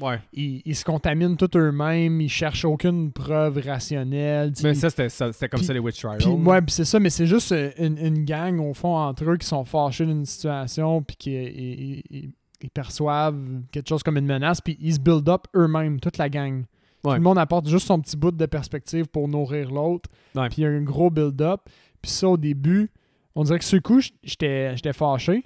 [0.00, 0.18] Ouais.
[0.32, 4.52] ils, ils se contaminent tous eux-mêmes, ils cherchent aucune preuve rationnelle.
[4.62, 6.26] Mais ça, c'était comme ça les Witch Trials.
[6.26, 9.36] Ouais, puis c'est ça, mais c'est juste euh, une, une gang au fond entre eux
[9.36, 13.38] qui sont fâchés d'une situation puis qui ils- ils- ils- perçoivent
[13.72, 16.64] quelque chose comme une menace puis ils se build up eux-mêmes, toute la gang.
[17.04, 17.10] Ouais.
[17.10, 20.08] Tout le monde apporte juste son petit bout de perspective pour nourrir l'autre.
[20.48, 21.60] Puis il y a un gros build-up.
[22.00, 22.90] Puis ça, au début,
[23.34, 25.44] on dirait que ce coup, j'étais fâché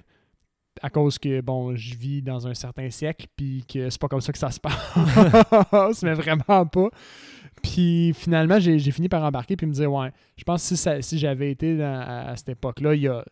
[0.81, 4.21] à cause que, bon, je vis dans un certain siècle puis que c'est pas comme
[4.21, 4.59] ça que ça se
[5.71, 6.89] passe, mais vraiment pas.
[7.61, 11.01] Puis finalement, j'ai fini par embarquer puis me dire, ouais, je pense que si, ça-
[11.01, 13.23] si j'avais été dans- à, à cette époque-là, il y a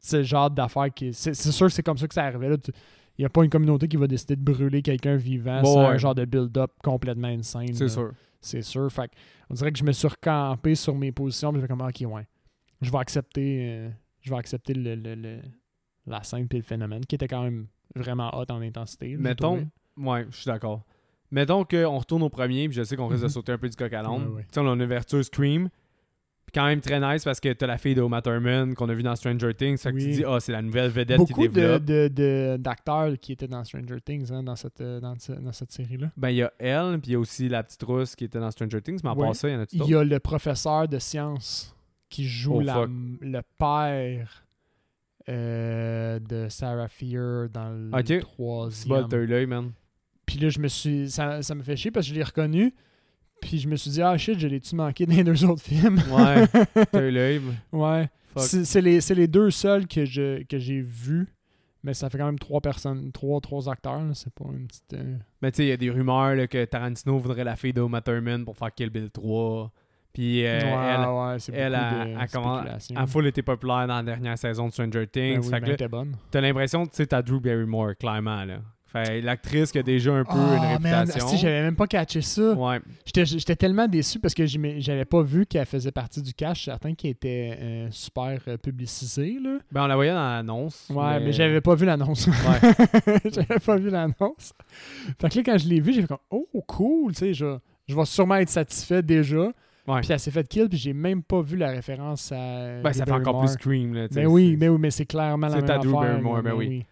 [0.00, 1.12] ce genre d'affaires qui.
[1.12, 2.48] C'est sûr que c'est comme ça que ça arrivait.
[2.50, 2.58] Là.
[2.58, 2.70] Tu-
[3.16, 5.80] Il n'y a pas une communauté qui va décider de brûler quelqu'un vivant Bon, sans
[5.82, 5.94] ouais.
[5.94, 7.72] un genre de build-up complètement insane.
[7.72, 8.12] C'est sûr.
[8.40, 8.90] C'est sûr.
[8.92, 9.10] Fait
[9.50, 11.50] on dirait que je me suis recampé sur mes positions.
[11.52, 12.26] Puis je fais comme, ok, ouais.
[12.82, 13.88] Je vais accepter, euh,
[14.20, 15.40] je vais accepter le, le- le-
[16.06, 19.16] la scène puis le phénomène qui était quand même vraiment hot en intensité.
[19.16, 20.82] Mettons, ouais, je suis d'accord.
[21.30, 23.32] Mettons qu'on retourne au premier, puis je sais qu'on risque de Mhm.
[23.32, 24.28] sauter un peu du coq à l'âne.
[24.28, 24.46] Ouais, ouais.
[24.56, 25.68] On a une ouverture Scream.
[26.46, 28.94] Puis quand même très nice parce que t'as la fille de Uma Thurman qu'on a
[28.94, 29.78] vu dans Stranger Things.
[29.78, 31.84] Fait que tu dis, ah, c'est la nouvelle vedette Beaucoup qui de- développe.
[31.84, 35.52] de- de- d'acteurs qui étaient dans Stranger Things, hein, dans cette, euh, dans, ce- dans
[35.52, 36.10] cette série-là.
[36.18, 38.38] Ben, il y a elle, puis il y a aussi la petite rousse qui était
[38.38, 39.00] dans Stranger Things.
[39.02, 39.32] Mais à Ouais.
[39.34, 41.74] ça, il y en a tout Il y a le professeur de sciences
[42.10, 44.44] qui joue Oh, la- le père
[45.28, 48.04] euh, de Sarah Fear dans le Ok.
[48.06, 48.88] C'est troisième.
[49.02, 49.72] pas t'as eu l'œil, man.
[50.26, 51.10] Puis là, je me suis.
[51.10, 52.74] Ça, ça me fait chier parce que je l'ai reconnu.
[53.40, 56.00] Puis je me suis dit, ah shit, je l'ai-tu manqué dans les deux autres films?
[56.10, 56.46] Ouais,
[56.90, 57.40] t'as eu l'œil.
[57.72, 58.08] ouais.
[58.36, 61.28] C'est les, les deux seuls que je que j'ai vus.
[61.82, 64.00] Mais ça fait quand même trois personnes, trois, trois acteurs.
[64.14, 64.94] C'est pas une petite.
[64.94, 67.74] euh, Mais tu sais, il y a des rumeurs là, que Tarantino voudrait la fille
[67.74, 69.70] de Uma Thurman pour faire Kill Bill 3.
[70.14, 72.62] Puis euh, ouais, elle, ouais, elle, a- a comment-
[72.96, 75.52] a full été populaire dans la dernière saison de Stranger Ben Things.
[75.52, 76.16] oui, ben, t'es bonne.
[76.30, 78.44] t'as l'impression que tu sais, t'as Drew Barrymore, clairement.
[78.44, 78.58] Là.
[78.86, 80.38] Fait l'actrice qui a déjà un peu Oh,
[80.76, 81.26] une man, réputation.
[81.26, 82.52] asti, j'avais même pas catché ça.
[82.52, 82.80] ouais.
[83.12, 86.66] J'étais tellement déçu parce que j'avais pas vu qu'elle faisait partie du cash.
[86.66, 89.36] Certain qui était euh, super euh, publicisé.
[89.42, 89.58] Là.
[89.72, 90.88] Ben, on la voyait dans l'annonce.
[90.94, 92.28] Ouais, mais, j'avais pas vu l'annonce.
[92.28, 93.20] Ouais.
[93.34, 94.52] j'avais pas vu l'annonce.
[95.20, 97.58] Fait que là, quand je l'ai vu, j'ai fait comme Oh, cool, tu sais, je,
[97.88, 99.50] je vais sûrement être satisfait déjà.
[99.86, 100.00] Ouais.
[100.00, 102.80] Puis elle s'est fait kill, puis j'ai même pas vu la référence à.
[102.82, 103.48] Ben, ça fait encore plus Barrymore.
[103.50, 103.94] Scream.
[103.94, 105.74] Là, tu sais, Ben oui, c'est- mais oui, mais c'est clairement la c'est même à
[105.74, 105.90] affaire.
[105.90, 106.86] Drew Barrymore, là, ben oui.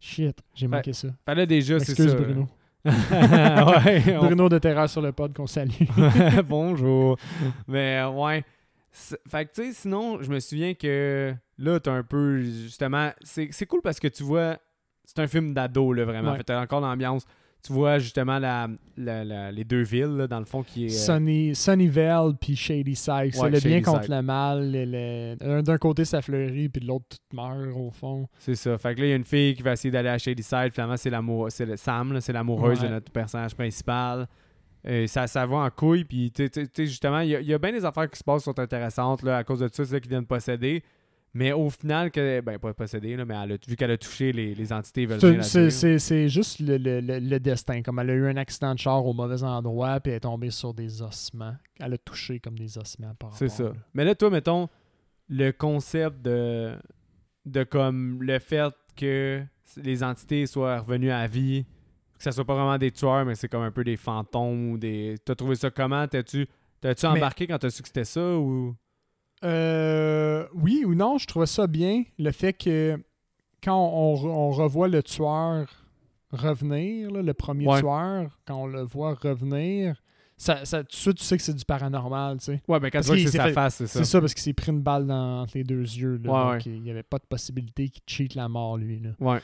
[0.00, 1.08] Shit, j'ai manqué ça.
[1.26, 2.02] Là, déjà, c'est ça.
[2.04, 2.46] Excuse Bruno.
[2.84, 5.72] ouais, on- Bruno de Terreur sur le pod qu'on salue.
[6.48, 7.18] Bonjour.
[7.66, 8.44] Mais ouais.
[8.90, 12.40] C'est- Fait que tu sais, sinon, je me souviens que là, t'as un peu.
[12.40, 14.56] Justement, c'est c'est cool parce que tu vois.
[15.04, 16.32] C'est un film d'ado, là, vraiment.
[16.32, 16.38] Ouais.
[16.38, 17.24] Fait t'as encore l'ambiance.
[17.66, 20.88] Tu vois justement la, la- la- les deux villes, là, dans le fond, qui est.
[20.88, 23.30] euh, Sunny, Sunnyvale puis Shady Side.
[23.32, 24.14] c'est Ouais, le bien contre Side.
[24.14, 24.70] le mal.
[24.72, 28.28] le- D'un côté, ça fleurit, puis de l'autre, tout meurt, au fond.
[28.38, 28.78] C'est ça.
[28.78, 30.70] Fait que là, il y a une fille qui va essayer d'aller à Shady Side.
[30.72, 32.88] Finalement, c'est l'amour, c'est le Sam, c'est l'amoureuse Ouais.
[32.88, 34.28] de notre personnage principal.
[34.86, 36.04] Euh, ça, ça va en couille.
[36.04, 38.24] Puis, tu sais- justement, il y, a- il y a bien des affaires qui se
[38.24, 40.82] passent qui sont intéressantes là, à cause de ça, c'est ça qu'ils viennent posséder.
[41.38, 44.32] Mais au final, que, ben pas possédée, là, mais elle a- vu qu'elle a touché
[44.32, 47.80] les, les entités, veulent C'est- juste le, le- le- le destin.
[47.82, 50.50] Comme elle a eu un accident de char au mauvais endroit, puis elle est tombée
[50.50, 51.54] sur des ossements.
[51.78, 53.62] Elle a touché comme des ossements par C'est ça.
[53.62, 53.72] là.
[53.94, 54.68] Mais là, toi, mettons,
[55.28, 56.74] le concept de,
[57.46, 59.40] de comme le fait que
[59.76, 61.64] les entités soient revenues à vie,
[62.16, 64.76] que ça soit pas vraiment des tueurs, mais c'est comme un peu des fantômes ou
[64.78, 65.16] des.
[65.24, 66.08] T'as trouvé ça comment?
[66.08, 66.48] T'as-tu
[66.80, 68.74] t'as-tu Mais- embarqué quand t'as su que c'était ça ou?
[69.44, 72.04] Euh, oui ou non, je trouvais ça bien.
[72.18, 72.98] Le fait que
[73.62, 75.68] quand on, on revoit le tueur
[76.30, 77.80] revenir, là, le premier Ouais.
[77.80, 80.00] tueur, quand on le voit revenir,
[80.36, 82.62] ça, ça, tout de suite, tu sais que c'est du paranormal, tu sais.
[82.68, 83.98] Ouais, ben quand Parce tu vois que c'est s'est sa fait- face, c'est ça.
[84.00, 86.20] C'est ça, parce qu'il s'est pris une balle dans, entre les deux yeux.
[86.22, 89.00] Là, Ouais, donc, il n'y avait pas de possibilité qu'il cheat la mort, lui.
[89.00, 89.10] Là.
[89.18, 89.40] Ouais.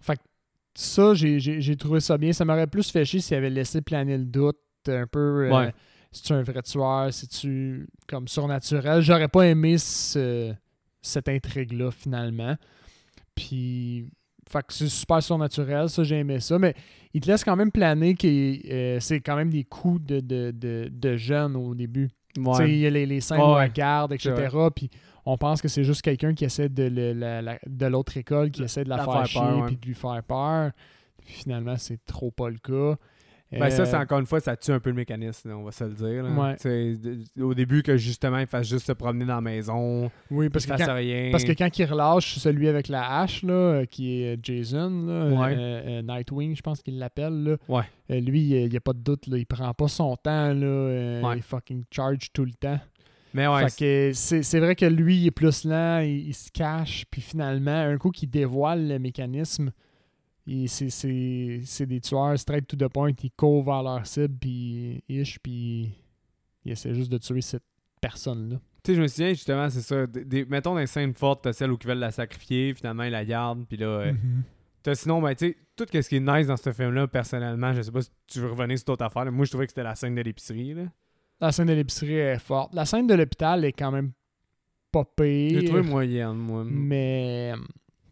[0.00, 0.22] Fait que
[0.74, 2.32] ça, j'ai trouvé ça bien.
[2.32, 5.48] Ça m'aurait plus fait chier s'il avait laissé planer le doute un peu.
[5.52, 5.70] euh,
[6.14, 6.18] Ouais.
[6.18, 9.02] si tu un vrai tueur, si tu comme surnaturel?
[9.02, 10.54] J'aurais pas aimé ce-
[11.02, 12.56] cette intrigue-là, finalement.
[13.34, 14.06] Puis,
[14.48, 16.58] fait que c'est super surnaturel, ça, j'ai aimé ça.
[16.58, 16.74] Mais
[17.12, 18.26] il te laisse quand même planer que
[18.72, 22.08] euh, c'est quand même des coups de, de, de, de jeunes au début.
[22.34, 23.70] Tu sais, il y a les, les scènes où ouais.
[23.72, 24.34] garde, etc.
[24.74, 24.90] Puis
[25.24, 28.50] on pense que c'est juste quelqu'un qui essaie de, le- la- la- de l'autre école,
[28.50, 30.72] qui essaie de la, La faire, faire chier, puis de lui faire peur.
[31.24, 32.96] Puis finalement, c'est trop pas le cas.
[33.58, 35.64] Ben ça, Euh, c'est encore une fois, ça tue un peu le mécanisme, là, on
[35.64, 36.22] va se le dire.
[36.22, 36.30] là.
[36.30, 37.42] Ouais.
[37.42, 40.76] Au début, que justement, il fasse juste se promener dans la maison, Oui, parce que,
[40.76, 41.30] fasse quand, rien.
[41.30, 45.26] parce que quand il relâche celui avec la hache, là, euh, qui est Jason, là,
[45.28, 45.54] Ouais.
[45.56, 47.82] euh, euh, Nightwing, je pense qu'il l'appelle, Ouais.
[48.10, 50.66] euh, lui, il n'y a pas de doute, là, il prend pas son temps, là,
[50.66, 52.78] euh, il fucking charge tout le temps.
[53.36, 57.20] Mais ouais, c'est vrai que lui, il est plus lent, il, il se cache, puis
[57.20, 59.72] finalement, un coup qu'il dévoile le mécanisme,
[60.66, 65.02] c'est- c'est c'est des tueurs straight to the point, ils courent vers leur cible, puis
[65.08, 65.92] ish, puis
[66.64, 67.64] il essaie juste de tuer cette
[68.00, 68.56] personne-là.
[68.82, 70.06] Tu sais, je me souviens justement, c'est ça.
[70.06, 73.10] des- des- mettons les scènes fortes, t'as celle où ils veulent la sacrifier, finalement ils
[73.12, 73.86] la gardent, puis là.
[73.86, 74.42] euh, Mhm.
[74.82, 77.80] T'as sinon, ben, tu sais, tout ce qui est nice dans ce film-là, personnellement, je
[77.80, 79.24] sais pas si tu veux revenir sur d'autres affaires.
[79.24, 79.30] là.
[79.30, 80.74] Moi, je trouvais que c'était la scène de l'épicerie.
[80.74, 80.82] là.
[81.40, 82.74] La scène de l'épicerie est forte.
[82.74, 84.12] La scène de l'hôpital est quand même
[84.92, 85.58] pas pire.
[85.60, 86.64] J'ai trouvé moyenne, moi.
[86.66, 87.54] Mais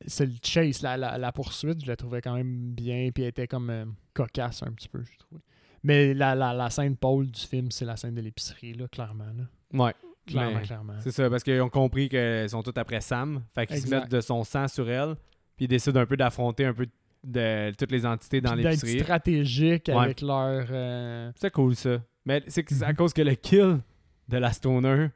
[0.07, 3.31] c'est le chase, la, la, la poursuite, je la trouvais quand même bien, puis elle
[3.31, 3.85] était comme euh,
[4.15, 5.41] cocasse un petit peu, je trouve.
[5.85, 9.25] Mais la, la, scène pôle du film, c'est la scène de l'épicerie, là, clairement.
[9.37, 9.85] Là.
[9.87, 9.95] Ouais.
[10.27, 10.95] Clairement, Mais clairement.
[11.01, 13.43] C'est ça, parce qu'ils ont compris qu'ils sont tous après Sam.
[13.55, 15.17] Fait qu'ils se mettent de son sang sur elle,
[15.57, 16.87] puis ils décident un peu d'affronter un peu
[17.25, 19.01] de toutes les entités dans Puis d'être l'épicerie.
[19.01, 19.95] stratégique Ouais.
[19.97, 20.67] avec leur...
[20.71, 22.01] euh, C'est cool ça.
[22.25, 22.97] Mais c'est à Mhm.
[22.97, 23.81] cause que le kill
[24.29, 25.09] de la stoner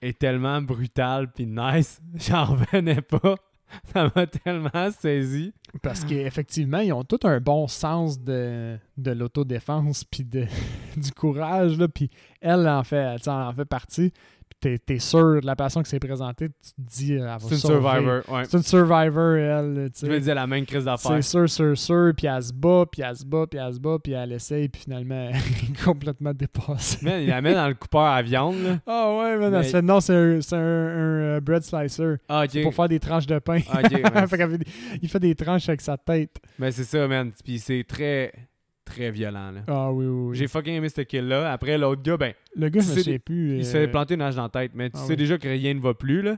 [0.00, 3.34] est tellement brutal puis nice, j'en revenais pas.
[3.92, 5.52] Ça m'a tellement saisi.
[5.82, 10.24] Parce qu'effectivement, ils ont tous un bon sens de, de l'autodéfense puis
[10.96, 11.78] du courage.
[11.78, 14.12] Là, puis elle elle en fait partie.
[14.60, 17.60] T'es, sûr de la personne qui s'est présentée, tu te dis, elle va C'est une
[17.60, 18.22] survivor.
[18.28, 18.44] Ouais.
[18.44, 19.90] C'est une survivor, elle.
[19.96, 21.12] tu me disais la même crise d'affaires.
[21.22, 22.12] C'est sûr, sûr, sûr.
[22.16, 24.68] Puis elle se bat, puis elle se bat, puis elle se bat, puis elle essaye,
[24.68, 27.04] puis finalement, elle est complètement dépassée.
[27.04, 28.56] Man, il la met dans le coupeur à viande.
[28.56, 28.78] Là.
[28.86, 32.16] Ah ouais, man, Mais- elle se fait, non, c'est un, un, un, euh, bread slicer.
[32.28, 33.60] Ah, pour faire des tranches de pain.
[33.70, 33.82] Ah.
[34.28, 34.58] Fait
[35.00, 36.36] il fait des tranches avec sa tête.
[36.58, 37.30] Mais c'est ça, man.
[37.44, 38.32] Puis c'est très,
[38.88, 39.50] très violent.
[39.52, 39.60] Là.
[39.68, 40.36] Ah oui, oui, oui.
[40.36, 41.52] J'ai fucking aimé ce kill-là.
[41.52, 43.58] Après, l'autre gars, ben, Le gars, je sais, souviens plus.
[43.58, 44.72] il se euh, fait planter une hache dans la tête.
[44.74, 45.16] Mais tu Ah sais oui.
[45.16, 46.22] déjà que rien ne va plus.
[46.22, 46.36] Là.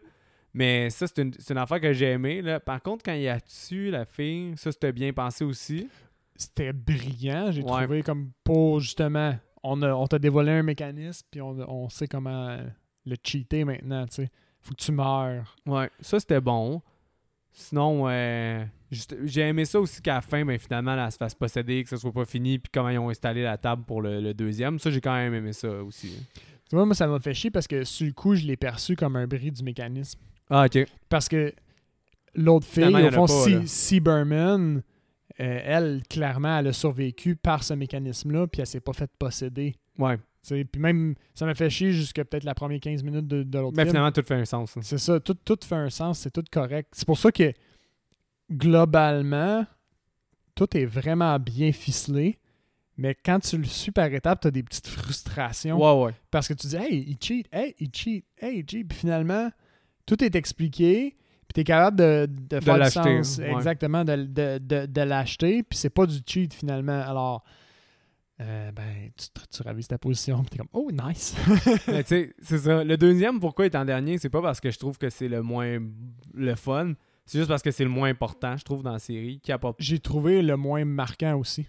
[0.52, 2.42] Mais ça, c'est une, une affaire que j'ai aimé.
[2.42, 2.60] Là.
[2.60, 5.88] Par contre, quand il a tué la fille, ça, c'était bien pensé aussi.
[6.36, 7.82] C'était brillant, j'ai Ouais.
[7.84, 9.34] trouvé, comme pour justement.
[9.62, 12.56] On, a- on t'a dévoilé un mécanisme, puis on, on sait comment
[13.06, 14.30] le cheater maintenant, tu sais.
[14.62, 15.54] Faut que tu meurs.
[15.66, 16.80] Ouais, ça c'était bon.
[17.52, 21.82] Sinon, euh, j'ai aimé ça aussi qu'à la fin, ben, finalement, elle se fasse posséder,
[21.84, 24.34] que ce soit pas fini, puis comment ils ont installé la table pour le, le
[24.34, 24.78] deuxième.
[24.78, 26.26] Ça, j'ai quand même aimé ça aussi.
[26.68, 28.96] Tu vois, moi, ça m'a fait chier parce que sur le coup, je l'ai perçu
[28.96, 30.18] comme un bris du mécanisme.
[30.48, 30.86] Ah, ok.
[31.08, 31.52] Parce que
[32.34, 34.82] l'autre fille, au fond, pas, Seaberman,
[35.40, 39.74] euh, elle, clairement, elle a survécu par ce mécanisme-là, puis elle s'est pas fait posséder.
[39.98, 40.18] Ouais.
[40.48, 43.76] Puis même, ça m'a fait chier jusqu'à peut-être la première 15 minutes de, de l'autre
[43.76, 43.90] Mais film.
[43.90, 44.76] finalement, tout fait un sens.
[44.76, 44.80] hein.
[44.82, 46.88] C'est ça, tout, tout fait un sens, c'est tout correct.
[46.92, 47.52] C'est pour ça que
[48.50, 49.66] globalement,
[50.54, 52.38] tout est vraiment bien ficelé.
[52.96, 55.78] Mais quand tu le suis par étapes, tu as des petites frustrations.
[55.78, 56.14] Ouais, ouais.
[56.30, 58.86] Parce que tu dis, hey, il cheat, hey, il cheat, hey, il cheat.
[58.86, 59.50] Puis finalement,
[60.04, 61.16] tout est expliqué.
[61.48, 63.38] Puis tu es capable de, de faire l'acheter, sens.
[63.38, 63.52] ouais.
[63.52, 64.16] Exactement, de,
[64.58, 65.62] de, l'acheter.
[65.62, 67.00] Puis c'est pas du cheat finalement.
[67.00, 67.42] Alors,
[68.40, 70.40] euh, ben, tu, tu ravises ta position.
[70.42, 71.34] Puis t'es comme, oh, nice.
[71.88, 72.84] Mais tu sais, c'est ça.
[72.84, 75.42] Le deuxième, pourquoi est en dernier, c'est pas parce que je trouve que c'est le
[75.42, 75.78] moins
[76.34, 76.92] le fun.
[77.30, 79.38] C'est juste parce que c'est le moins important, je trouve, dans la série.
[79.40, 79.76] Qui apporte.
[79.78, 81.68] J'ai trouvé le moins marquant aussi.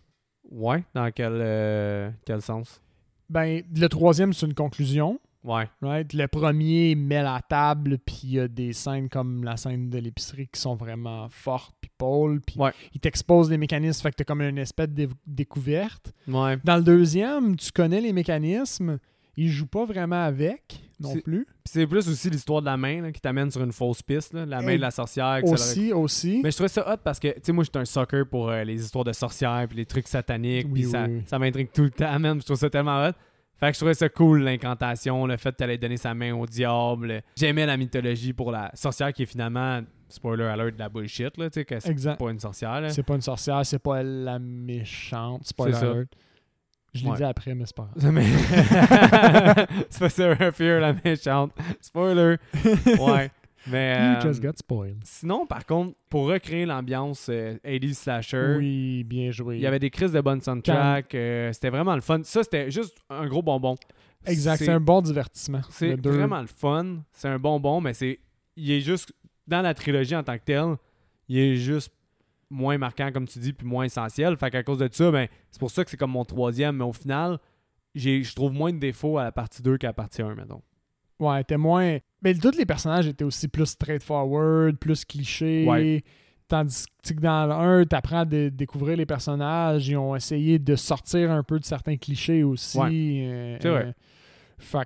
[0.49, 2.81] Ouais, dans quel, euh, quel sens?
[3.29, 5.19] Ben, le troisième, c'est une conclusion.
[5.43, 5.69] Ouais.
[5.83, 6.13] Right?
[6.13, 9.99] Le premier met la table, puis il y a des scènes comme la scène de
[9.99, 12.71] l'épicerie qui sont vraiment fortes, puis Paul, puis Ouais.
[12.95, 16.11] il t'expose les mécanismes, fait que t'as comme une espèce de dé- découverte.
[16.27, 16.57] Ouais.
[16.63, 18.97] Dans le deuxième, tu connais les mécanismes,
[19.37, 21.47] il joue pas vraiment avec non plus.
[21.65, 24.45] C'est plus aussi l'histoire de la main là, qui t'amène sur une fausse piste, là,
[24.45, 25.39] la main Et- de la sorcière.
[25.43, 26.41] Aussi, aussi.
[26.43, 28.63] Mais je trouvais ça hot parce que, tu sais, moi, j'étais un sucker pour euh,
[28.63, 30.67] les histoires de sorcières puis les trucs sataniques.
[30.67, 32.39] Oui, puis ça, oui, ça m'intrigue tout le temps, man.
[32.39, 33.11] Je trouve ça tellement hot.
[33.59, 36.47] Fait que je trouvais ça cool, l'incantation, le fait que t'allais donner sa main au
[36.47, 37.21] diable.
[37.35, 41.47] J'aimais la mythologie pour la sorcière qui est finalement, spoiler alert, de la bullshit, là,
[41.49, 42.83] tu sais, que c'est pas une sorcière.
[42.89, 45.45] C'est pas une sorcière, c'est pas la méchante.
[45.45, 45.93] Spoiler C'est ça.
[46.93, 47.17] Je l'ai Ouais.
[47.17, 48.11] dit après, mais c'est pas grave.
[48.13, 48.25] Mais-
[49.89, 51.51] c'est pas Sarah Fear, la méchante.
[51.79, 52.37] Spoiler.
[52.99, 53.31] Ouais.
[53.67, 53.93] Mais.
[53.95, 54.97] You euh, just got spoiled.
[55.03, 59.57] Sinon, par contre, pour recréer l'ambiance euh, 80s slasher, Oui, bien joué.
[59.57, 61.13] il y avait des crises de bonnes soundtracks.
[61.15, 62.21] euh, c'était vraiment le fun.
[62.23, 63.75] Ça, c'était juste un gros bonbon.
[64.25, 65.61] Exact, C'est- un bon divertissement.
[65.69, 66.97] C'est vraiment le fun.
[67.13, 68.19] C'est un bonbon, mais c'est.
[68.55, 69.13] Il est juste.
[69.47, 70.75] Dans la trilogie en tant que telle,
[71.27, 71.91] il est juste
[72.51, 74.37] moins marquant, comme tu dis, puis moins essentiel.
[74.37, 76.77] Fait qu'à cause de ça, ben, c'est pour ça que c'est comme mon troisième.
[76.77, 77.39] Mais au final,
[77.95, 80.61] je trouve moins de défauts à la partie 2 qu'à la partie 1, mettons.
[81.19, 81.97] Ouais, t'es moins.
[82.21, 85.65] Mais tous les personnages étaient aussi plus straightforward, plus clichés.
[85.67, 86.03] Ouais.
[86.47, 89.87] Tandis que dans le 1, t'apprends à dé- découvrir les personnages.
[89.87, 92.77] Ils ont essayé de sortir un peu de certains clichés aussi.
[92.77, 92.89] Ouais.
[92.91, 93.85] Euh, C'est vrai.
[93.85, 93.91] euh,
[94.57, 94.83] fait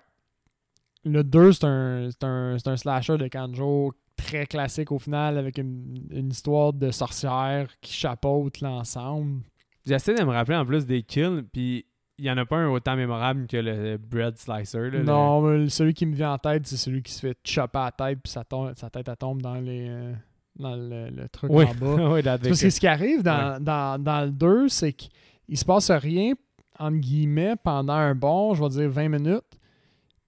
[1.04, 5.00] que le 2, c'est un, c'est un, c'est un slasher de Kanjo très classique au
[5.00, 9.42] final, avec une, une histoire de sorcière qui chapeaute l'ensemble.
[9.86, 11.86] J'essaie de me rappeler en plus des kills, puis
[12.18, 14.80] il y en a pas un autant mémorable que le bread slicer.
[14.90, 17.38] là, le- Non, mais celui qui me vient en tête, c'est celui qui se fait
[17.46, 18.44] chopper à la tête, puis sa,
[18.76, 20.14] sa tête elle tombe dans, les, euh,
[20.58, 22.10] dans le, le truc Oui, en bas.
[22.14, 25.92] oui, Parce que ce qui arrive dans, dans, dans le 2, c'est qu'il se passe
[25.92, 26.34] rien,
[26.80, 29.44] entre guillemets, pendant un bon, je vais dire 20 minutes.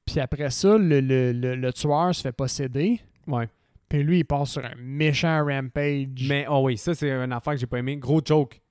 [0.06, 3.00] Puis après ça, le, le, le, le tueur se fait posséder.
[3.28, 3.50] Ouais.
[3.90, 6.28] Puis lui, il passe sur un méchant rampage.
[6.28, 7.96] Mais, oh oui, ça, c'est une affaire que j'ai pas aimé.
[7.98, 8.62] Gros choke.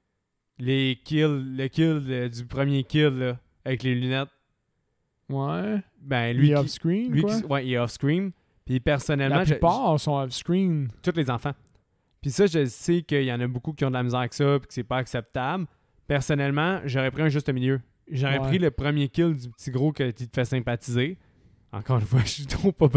[0.58, 4.28] Les kills, le kill euh, du premier kill, là, avec les lunettes.
[5.28, 5.82] Ouais.
[6.00, 7.40] Ben, Lui, lui, qui, off-screen, lui quoi?
[7.40, 8.30] qui- ouais, il est off-screen.
[8.64, 10.88] Puis personnellement, La je- plupart sont off-screen.
[11.02, 11.52] tous les enfants.
[12.20, 14.34] Puis ça, je sais qu'il y en a beaucoup qui ont de la misère avec
[14.34, 15.66] ça, puis que c'est pas acceptable.
[16.06, 17.80] Personnellement, j'aurais pris un juste milieu.
[18.10, 18.46] J'aurais Ouais.
[18.48, 21.18] pris le premier kill du petit gros qui te fait sympathiser.
[21.76, 22.88] Encore une fois, je suis trop pas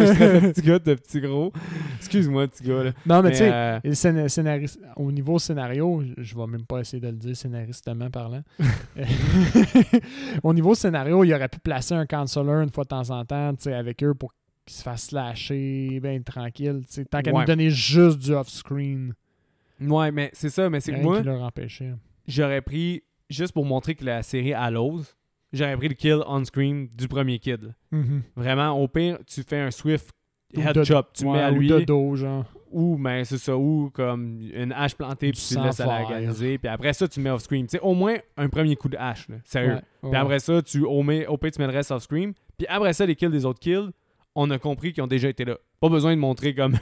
[0.00, 1.52] je traite le petit gars de petit gros.
[1.98, 2.84] Excuse-moi, petit gars.
[2.84, 2.92] Là.
[3.06, 4.66] Non, mais, tu sais, euh,
[4.96, 8.42] au niveau scénario, je- vais même pas essayer de le dire scénaristement parlant.
[10.42, 13.52] au niveau scénario, il aurait pu placer un counselor une fois de temps en temps
[13.66, 14.32] avec eux pour
[14.66, 16.80] qu'ils se fassent slasher bien tranquille.
[17.10, 17.40] Tant qu'à Ouais.
[17.40, 19.14] nous donner juste du off-screen.
[19.80, 20.70] ouais, mais c'est ça.
[20.70, 21.22] Mais c'est que moi,
[22.26, 25.14] j'aurais pris, juste pour montrer que la série a l'ose,
[25.54, 27.74] j'aurais pris le kill on-screen du premier kid.
[27.90, 28.22] Mhm.
[28.36, 30.10] Vraiment, au pire, tu fais un swift
[30.56, 31.10] Ou head de- chop.
[31.14, 31.68] Tu Ouais, mets à ou lui.
[31.68, 32.44] de dos, genre.
[32.70, 36.32] Ou, ben, c'est ça, ou comme une hache plantée, puis tu laisses à la.
[36.34, 37.66] Puis après ça, tu mets off-screen.
[37.66, 39.78] Tu sais, au moins un premier coup de hache, là, sérieux.
[40.02, 40.16] Puis ouais.
[40.16, 42.32] après ça, tu, au, pire, tu mets le reste off-screen.
[42.58, 43.90] Puis après ça, les kills des autres kills,
[44.34, 45.56] on a compris qu'ils ont déjà été là.
[45.80, 46.74] Pas besoin de montrer comme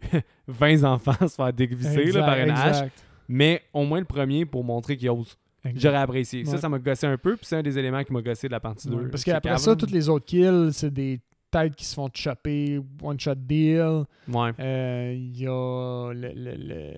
[0.48, 2.88] 20 enfants se faire dévisser par une Exact, hache.
[3.28, 5.36] Mais au moins le premier pour montrer qu'ils osent.
[5.76, 6.44] J'aurais apprécié.
[6.44, 6.58] Ça, Ouais.
[6.58, 7.36] ça m'a gossé un peu.
[7.36, 8.94] Puis c'est un des éléments qui m'a gossé de la partie 2.
[8.96, 11.20] Ouais, parce qu'après ça, toutes les autres kills, c'est des
[11.50, 14.04] têtes qui se font chopper, one-shot deal.
[14.28, 14.50] Ouais.
[14.58, 16.90] Euh, Il y a le- le- le,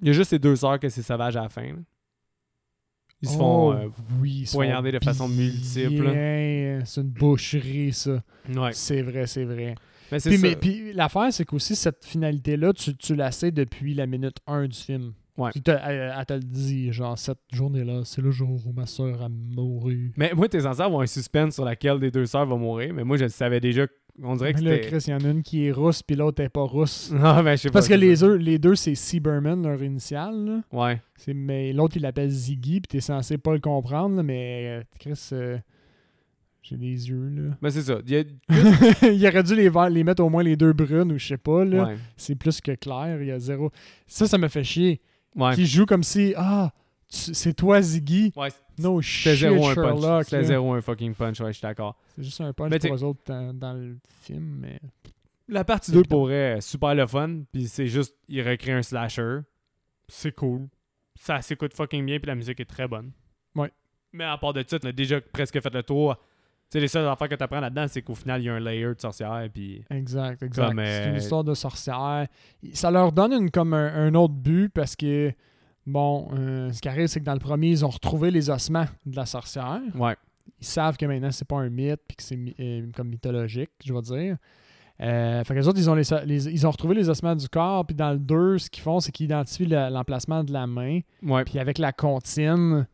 [0.00, 1.62] Il y a juste ces deux sœurs que c'est sauvage à la fin.
[1.68, 1.78] là.
[3.22, 3.72] Ils se Oh, font.
[3.72, 3.88] euh,
[4.20, 6.04] oui, ils se poignarder de façon multiple.
[6.84, 8.22] C'est une boucherie, ça.
[8.54, 8.72] ouais.
[8.72, 9.74] C'est vrai, c'est vrai.
[10.12, 14.68] Mais- puis l'affaire, c'est qu'aussi, cette finalité-là, tu, tu la sais depuis la minute 1
[14.68, 15.14] du film.
[15.38, 15.52] Ouais.
[15.52, 19.22] Te- elle, elle te le dit, genre, cette journée-là, c'est le jour où ma soeur
[19.22, 20.12] a mouru.
[20.16, 22.94] Mais moi, t'es censé avoir un suspense sur laquelle des deux sœurs va mourir.
[22.94, 23.86] Mais moi, je le savais déjà.
[24.22, 24.80] On dirait que c'était.
[24.80, 27.12] Chris, il y en a une qui est rousse, puis l'autre n'est pas rousse.
[27.12, 27.74] Non, mais je sais pas.
[27.74, 30.44] Parce que les, deux- les deux, c'est Seaberman, leur initiale.
[30.46, 30.60] là.
[30.72, 31.02] Ouais.
[31.34, 35.20] Mais l'autre, il l'appelle Ziggy, puis t'es censé pas le comprendre, là, mais euh, Chris,
[35.32, 35.58] euh,
[36.62, 37.58] j'ai les yeux, là.
[37.60, 37.98] Mais c'est ça.
[38.06, 38.22] Il a.
[39.12, 41.84] il aurait dû les, mettre au moins les deux brunes, ou je sais pas, là.
[41.84, 41.96] Ouais.
[42.16, 43.70] C'est plus que clair, il y a zéro.
[44.06, 45.02] Ça, ça me fait chier.
[45.36, 45.54] Ouais.
[45.54, 46.72] Qui joue comme si, ah,
[47.08, 48.32] c'est toi Ziggy.
[48.36, 50.00] Ouais, No shit, zéro un punch.
[50.00, 50.24] Sherlock.
[50.24, 51.96] C'était zéro un fucking punch, ouais, je suis d'accord.
[52.14, 54.80] C'est juste un punch Mais pour eux autres dans, dans le film, mais...
[55.48, 57.42] La partie C'est 2 le pour vrai, super le fun.
[57.52, 59.40] Puis c'est juste, il recrée un slasher.
[60.08, 60.68] C'est cool.
[61.14, 63.12] Ça s'écoute fucking bien, puis la musique est très bonne.
[63.54, 63.70] Ouais.
[64.12, 66.16] Mais à part de ça, on a déjà presque fait le tour.
[66.68, 68.60] Sais, les seules affaires que tu apprends là-dedans, c'est qu'au final, il y a un
[68.60, 69.84] layer de sorcière, puis.
[69.90, 70.66] Exact, exact.
[70.68, 72.26] Comme, C'est une euh, histoire de sorcière.
[72.72, 75.32] Ça leur donne une, comme un, un autre but parce que,
[75.86, 78.86] bon, euh, ce qui arrive, c'est que dans le premier, ils ont retrouvé les ossements
[79.04, 79.80] de la sorcière.
[79.94, 80.16] Ouais.
[80.60, 83.92] ils savent que maintenant c'est pas un mythe puis que c'est euh, comme mythologique, je
[83.92, 84.36] vais dire.
[85.00, 87.48] Euh, fait que les autres, ils ont, les, les- ils ont retrouvé les ossements du
[87.48, 90.66] corps, puis dans le 2, ce qu'ils font, c'est qu'ils identifient le- l'emplacement de la
[90.66, 91.00] main,
[91.44, 92.86] puis avec la comptine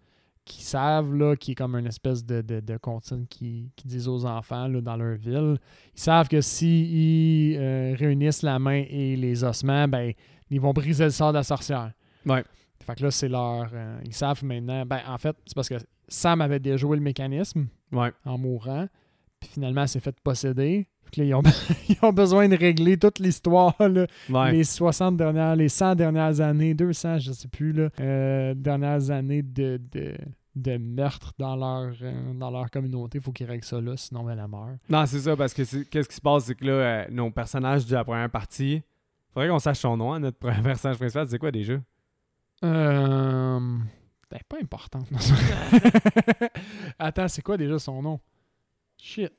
[0.44, 4.08] qu'ils savent, là, qui est comme une espèce de, de, de comptine qui, qui disent
[4.08, 5.56] aux enfants là, dans leur ville,
[5.94, 10.12] ils savent que s'ils euh, réunissent la main et les ossements, ben,
[10.50, 11.92] ils vont briser le sort de la sorcière.
[12.26, 12.44] Ouais.
[12.84, 13.68] Fait que là, c'est leur.
[13.72, 14.84] euh, ils savent maintenant.
[14.84, 15.76] Ben, en fait, c'est parce que
[16.08, 18.10] Sam avait déjoué le mécanisme Ouais.
[18.24, 18.86] en mourant,
[19.38, 20.86] puis finalement, elle s'est fait posséder.
[21.16, 21.42] Là, ils ont,
[21.88, 24.52] ils ont besoin de régler toute l'histoire, Ouais.
[24.52, 29.42] les 60 dernières, les 100 dernières années, 200, je sais plus, là, euh, dernières années
[29.42, 30.14] de, de,
[30.56, 33.20] de meurtre dans leur, euh, dans leur communauté.
[33.20, 34.78] faut qu'ils règlent ça là, sinon elle meurt.
[34.88, 37.86] Non, c'est ça, parce que qu'est-ce qui se passe, c'est que là, euh, nos personnages
[37.86, 38.82] de la première partie,
[39.32, 41.74] faudrait qu'on sache son nom, hein, notre premier personnage principal, c'est quoi déjà?
[42.64, 43.58] Euh...
[44.30, 45.00] Ben, pas important.
[46.98, 48.20] Attends, c'est quoi déjà son nom?
[48.96, 49.32] Shit.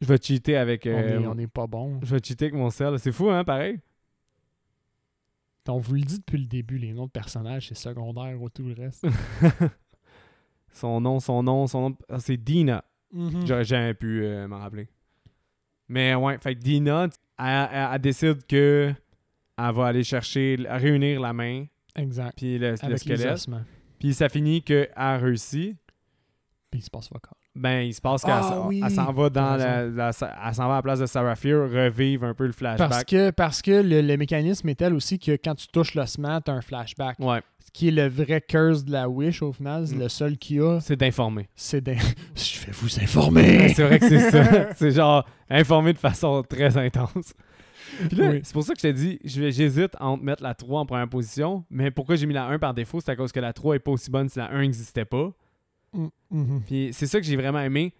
[0.00, 0.86] Je vais cheater avec.
[0.86, 2.00] On, euh, est, on est pas bon.
[2.02, 2.98] Je vais cheater avec mon sel.
[2.98, 3.80] C'est fou, hein, pareil?
[5.68, 8.64] On vous le dit depuis le début, les noms de personnages, c'est secondaire ou tout
[8.64, 9.06] le reste.
[10.72, 11.96] son nom, son nom, son nom.
[12.08, 12.84] ah, c'est Dina.
[13.12, 13.46] Mhm.
[13.46, 14.88] J'aurais jamais pu euh, m'en rappeler.
[15.88, 17.04] Mais ouais, fait que Dina,
[17.38, 18.92] elle, elle- elle décide que
[19.56, 22.36] elle va aller chercher, réunir la main, Exact.
[22.36, 23.46] puis le, squelette.
[24.00, 25.76] Puis ça finit qu'elle a réussi.
[26.70, 27.34] Puis il se passe vocal.
[27.56, 30.10] Ben, il se passe qu'elle Ah s'en- oui, s'en va dans t'as la, la-
[30.48, 32.88] elle s'en va à la place de Sarah Fear, revivre un peu le flashback.
[32.90, 36.40] Parce que, parce que le, le mécanisme est tel aussi que quand tu touches l'ossement,
[36.40, 37.16] tu as un flashback.
[37.20, 40.00] Ouais, Ce qui est le vrai curse de la Wish au final, c'est Mm.
[40.00, 41.48] le seul qu'il y a, c'est d'informer.
[41.54, 41.94] c'est d'in-
[42.34, 43.68] Je vais vous informer!
[43.68, 44.44] c'est vrai que c'est ça.
[44.76, 47.34] c'est genre informer de façon très intense.
[48.08, 48.40] Puis là, Oui.
[48.42, 51.64] c'est pour ça que je t'ai dit, j'hésite entre mettre la 3 en première position,
[51.70, 53.78] mais pourquoi j'ai mis la 1 par défaut, c'est à cause que la 3 est
[53.78, 55.30] pas aussi bonne si la 1 n'existait pas.
[55.94, 56.62] Mm, mhm.
[56.66, 57.92] Puis c'est ça que j'ai vraiment aimé,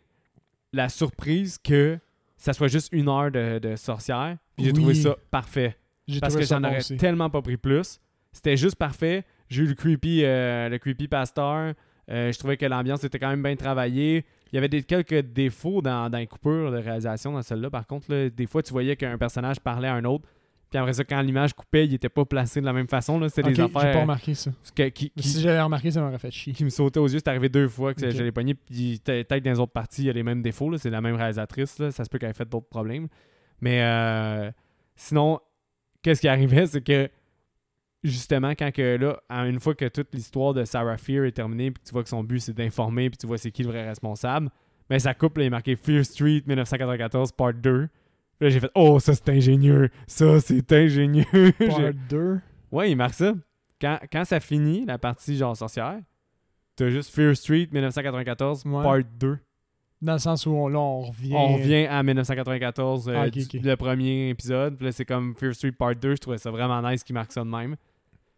[0.73, 1.99] la surprise que
[2.37, 4.37] ça soit juste une heure de, de sorcière.
[4.59, 4.73] J'ai Oui.
[4.73, 5.77] trouvé ça parfait.
[6.21, 6.97] Parce que j'en bon aurais aussi.
[6.97, 8.01] tellement pas pris plus.
[8.33, 9.25] C'était juste parfait.
[9.49, 11.75] J'ai eu le creepy, euh, le creepy pasteur.
[12.11, 14.27] Euh, je trouvais que l'ambiance était quand même bien travaillée.
[14.53, 17.71] Il y avait des, quelques défauts dans, dans les coupures de réalisation dans celle-là.
[17.71, 20.29] Par contre, là, des fois, tu voyais qu'un personnage parlait à un autre.
[20.75, 23.21] Puis après ça, quand l'image coupait, il était pas placé de la même façon.
[23.29, 24.51] C'était des j'ai pas affaires remarqué ça.
[24.75, 26.53] que- qui, qui- Si j'avais remarqué, ça m'aurait fait chier.
[26.53, 27.19] qui me sautaient aux yeux.
[27.21, 28.11] C'est arrivé deux fois que Ok.
[28.11, 28.55] je l'ai pogné.
[28.55, 30.77] Puis peut-être dans les autres parties, il y a les mêmes défauts.
[30.77, 31.79] C'est la même réalisatrice.
[31.79, 31.93] là.
[31.93, 33.07] Ça se peut qu'elle ait fait d'autres problèmes.
[33.61, 34.51] Mais euh,
[34.97, 35.39] sinon,
[36.03, 37.09] qu'est-ce qui arrivait, c'est que
[38.03, 41.83] justement, quand que là, une fois que toute l'histoire de Sarah Fear est terminée, puis
[41.83, 43.87] que tu vois que son but c'est d'informer, puis tu vois c'est qui le vrai
[43.89, 44.51] responsable,
[44.91, 47.89] ben ça coupe, là, il est marqué Fear Street 1994, part 2.
[48.39, 49.91] Puis là, j'ai fait Oh, ça c'est ingénieux!
[50.07, 51.25] Ça c'est ingénieux!
[51.59, 52.41] Part J'ai- 2.
[52.73, 53.35] Ouais, il marque ça.
[53.81, 55.99] Quand, quand ça finit, la partie genre sorcière,
[56.77, 58.83] t'as juste Fear Street 1994, Ouais.
[58.83, 59.39] part 2.
[60.03, 61.35] Dans le sens où on, là, on revient.
[61.35, 64.77] On revient à 1994, euh, Ah, du- le premier épisode.
[64.77, 66.13] Puis là, c'est comme Fear Street Part 2.
[66.17, 67.77] Je trouvais ça vraiment nice qu'il marque ça de même.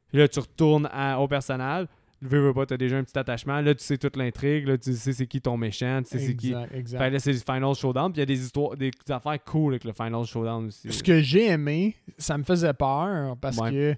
[0.09, 1.87] Puis là, tu retournes à- au personnage.
[2.27, 3.61] Veux, veux pas, t'as déjà un petit attachement.
[3.61, 4.67] Là, tu sais toute l'intrigue.
[4.67, 6.01] Là, tu sais c'est qui ton méchant.
[6.03, 6.55] Tu sais c'est qui.
[6.73, 6.99] Exact.
[6.99, 8.13] Fait là, c'est le Final Showdown.
[8.13, 10.93] Puis il y a des histoires, des affaires cool avec le Final Showdown aussi.
[10.93, 13.71] Ce que j'ai aimé, ça me faisait peur parce Ouais.
[13.71, 13.95] que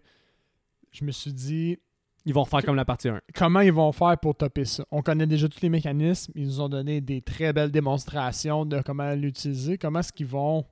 [0.93, 1.79] je me suis dit
[2.25, 3.21] Ils vont refaire comme la partie 1.
[3.35, 4.85] comment ils vont faire pour topper ça?
[4.91, 8.83] On connaît déjà tous les mécanismes, ils nous ont donné des très belles démonstrations de
[8.83, 10.65] comment l'utiliser, comment est-ce qu'ils vont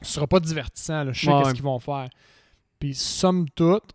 [0.00, 1.12] ce sera pas divertissant, là.
[1.12, 1.42] je sais Ouais.
[1.42, 2.08] qu'est-ce qu'ils vont faire.
[2.80, 3.90] Puis somme toute,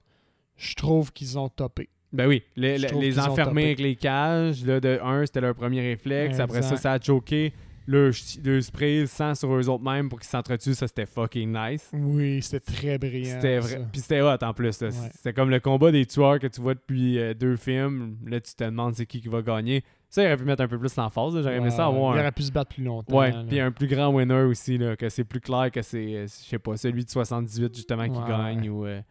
[0.58, 1.90] je trouve qu'ils ont topé.
[2.12, 6.40] Ben oui, les, les- enfermer avec les cages, là, de un, c'était leur premier réflexe.
[6.40, 7.54] Après ça, ça a choqué.
[7.88, 8.12] Le,
[8.46, 11.90] le spray, le sang sur eux autres mêmes pour qu'ils s'entretuent, ça c'était fucking nice.
[11.92, 13.32] Oui, c'était très brillant.
[13.34, 13.82] C'était vrai.
[13.92, 14.80] Puis c'était hot en plus.
[14.82, 14.90] Ouais.
[15.16, 18.18] C'était comme le combat des tueurs que tu vois depuis euh, deux films.
[18.28, 19.84] Là, tu te demandes c'est qui qui va gagner.
[20.08, 21.34] Ça, il aurait pu mettre un peu plus l'emphase.
[21.36, 21.42] là.
[21.42, 22.22] J'aurais aimé ça avoir Il un.
[22.22, 23.18] aurait pu se battre plus longtemps.
[23.18, 26.24] Ouais, puis un plus grand winner aussi, là, que c'est plus clair que c'est, euh,
[26.28, 29.02] je sais pas, celui de 78 justement qui Ouais, gagne ou euh,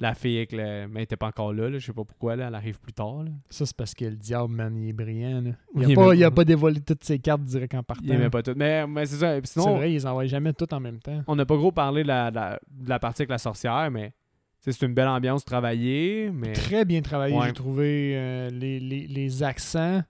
[0.00, 0.86] la fille avec le.
[0.88, 2.92] Mais elle était pas encore là, là, je sais pas pourquoi, là, elle arrive plus
[2.92, 3.24] tard.
[3.24, 3.30] Là.
[3.50, 5.40] Ça, c'est parce que le diable, man, il est brillant.
[5.40, 5.50] là.
[5.74, 7.82] Il, Il a est pas, même- il a pas dévoilé toutes ses cartes direct en
[7.82, 8.04] partant.
[8.04, 8.54] Il aimait pas tout.
[8.56, 9.32] Mais, mais c'est ça.
[9.40, 11.22] Puis C'est sinon, vrai, ils envoient jamais toutes en même temps.
[11.26, 13.90] on n'a pas gros parlé de la, de la, de la partie avec la sorcière,
[13.90, 14.12] mais
[14.60, 16.52] c'est une belle ambiance travaillée, mais.
[16.52, 17.46] Très bien travaillé, Ouais.
[17.46, 20.02] j'ai trouvé euh, les, les- les accents.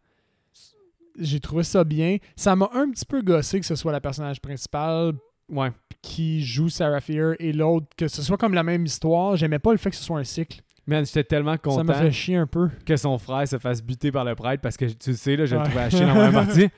[1.20, 2.18] J'ai trouvé ça bien.
[2.36, 5.14] Ça m'a un petit peu gossé que ce soit la personnage principale
[5.50, 5.70] Ouais.
[6.02, 9.36] qui joue Sarah Fear et l'autre, que ce soit comme la même histoire.
[9.36, 10.60] J'aimais pas le fait que ce soit un cycle.
[10.86, 12.70] Man, j'étais tellement Ça content m'a fait chier un peu.
[12.86, 15.44] que son frère se fasse buter par le prêtre parce que tu le sais, là,
[15.44, 15.66] je le Ouais.
[15.68, 16.68] trouvais à chier dans la première partie.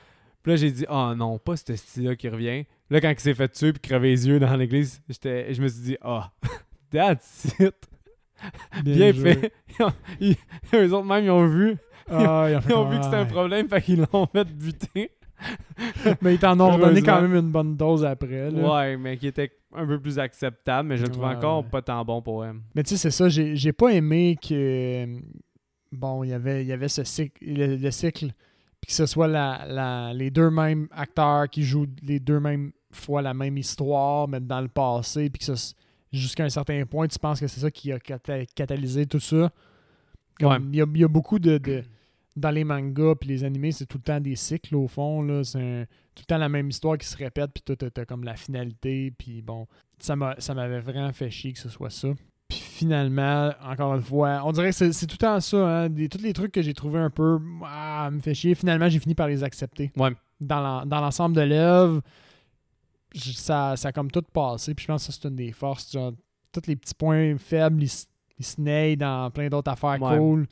[0.42, 2.64] Puis là, j'ai dit, oh non, pas ce style-là qui revient.
[2.88, 5.82] Là, quand il s'est fait tuer puis crever les yeux dans l'église, je me suis
[5.82, 6.22] dit, oh,
[6.90, 7.74] that's it.
[8.82, 9.52] Bien fait.
[9.78, 10.36] Ils ont- ils-
[10.74, 11.76] eux autres même, ils ont vu
[12.10, 15.10] Ah, ils ont, Ils vu que c'était un problème, fait qu'ils l'ont fait buter.
[16.22, 18.50] Mais ils t'en ont redonné quand même une bonne dose après.
[18.50, 18.74] là.
[18.80, 21.80] Ouais, mais qui était un peu plus acceptable, mais je le trouve Ouais, encore pas
[21.82, 22.56] tant bon pour elle.
[22.74, 25.06] Mais tu sais, c'est ça, j'ai j'ai pas aimé que.
[25.92, 28.26] Bon, il y avait, il y avait ce cycle, le, le cycle,
[28.80, 32.70] puis que ce soit la, la- les deux mêmes acteurs qui jouent les deux mêmes
[32.92, 35.74] fois la même histoire, mais dans le passé, puis que ça,
[36.12, 39.50] jusqu'à un certain point, tu penses que c'est ça qui a cata- catalysé tout ça.
[40.38, 40.58] Comme, Ouais.
[40.72, 41.82] Il y, a, il y a beaucoup de, de-
[42.36, 45.22] Dans les mangas puis les animés, c'est tout le temps des cycles au fond.
[45.22, 45.42] là.
[45.44, 48.04] C'est un- tout le temps la même histoire qui se répète, puis toi, t'as- t'as
[48.04, 49.66] comme la finalité, puis bon.
[49.98, 52.08] Ça m'a- ça m'avait vraiment fait chier que ce soit ça.
[52.48, 55.56] Puis finalement, encore une fois, on dirait que c'est tout le temps ça.
[55.82, 57.38] Hein, des, tous les trucs que j'ai trouvé un peu.
[57.64, 58.54] Ah, me fait chier.
[58.54, 59.90] Finalement, j'ai fini par les accepter.
[59.96, 60.10] Ouais.
[60.40, 62.00] Dans l'en- dans l'ensemble de l'œuvre,
[63.14, 64.74] ça, ça a comme tout passé.
[64.74, 65.90] Puis je pense que ça, c'est une des forces.
[65.92, 66.12] Genre,
[66.52, 67.90] tous les petits points faibles, ils,
[68.38, 70.16] ils se naillent dans plein d'autres affaires Ouais.
[70.18, 70.46] cool.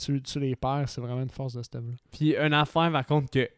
[0.00, 0.88] Tu, tu les perds.
[0.88, 1.96] C'est vraiment une force de cette œuvre-là.
[2.10, 3.48] Puis une affaire, par contre, que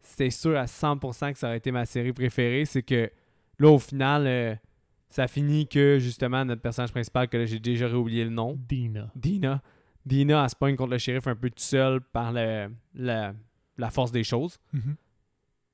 [0.00, 3.10] c'est sûr à 100% que ça aurait été ma série préférée, c'est que
[3.58, 4.54] là, au final, euh,
[5.10, 9.10] ça finit que justement notre personnage principal, que là, j'ai déjà oublié le nom, Dina.
[9.16, 9.62] Dina.
[10.06, 13.34] Dina, elle se pogne contre le shérif un peu tout seul par le- la,
[13.76, 14.58] la force des choses.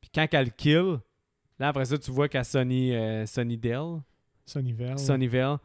[0.00, 0.98] Puis quand elle le kill,
[1.58, 4.00] là, après ça, tu vois qu'à Sonny, euh, Sunnydale,
[4.46, 4.98] Sunnyvale.
[4.98, 5.58] Sunnyvale,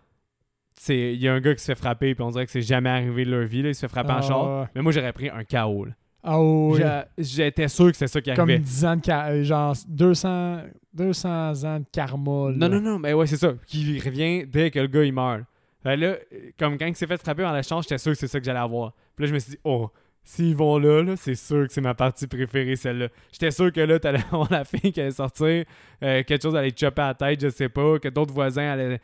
[0.87, 2.89] il y a un gars qui se fait frapper, puis on dirait que c'est jamais
[2.89, 3.61] arrivé de leur vie.
[3.61, 4.61] là, il se fait frapper en Ah, char.
[4.61, 4.67] ouais.
[4.75, 5.87] Mais moi, j'aurais pris un KO.
[6.23, 6.81] Ah oui.
[7.17, 8.59] J'étais sûr que c'est ça qui Comme arrivait.
[8.63, 10.61] 10 ans de euh, genre 200,
[10.93, 12.49] 200 ans de karma.
[12.51, 12.55] là.
[12.57, 13.53] Non, non, non, mais ouais, c'est ça.
[13.67, 15.43] Qui revient dès que le gars il meurt.
[15.81, 16.15] Fait là,
[16.57, 18.45] comme quand il s'est fait frapper dans la chambre, j'étais sûr que c'est ça que
[18.45, 18.91] j'allais avoir.
[19.15, 19.89] Puis là, je me suis dit, oh,
[20.23, 23.07] s'ils vont là, là c'est sûr que c'est ma partie préférée, celle-là.
[23.31, 25.63] J'étais sûr que là, t'allais avoir la fille qui allait sortir,
[26.03, 28.69] euh, quelque chose allait te chopper à la tête, je sais pas, que d'autres voisins
[28.71, 28.99] allaient.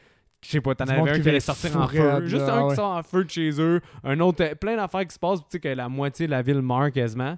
[0.46, 2.26] Je sais pas, t'en avais un qui allait sortir en feu.
[2.28, 2.70] Juste là, un ouais.
[2.70, 5.40] qui sort en feu de chez eux, un autre, euh, plein d'affaires qui se passent,
[5.42, 7.38] tu sais, que la moitié de la ville meurt quasiment.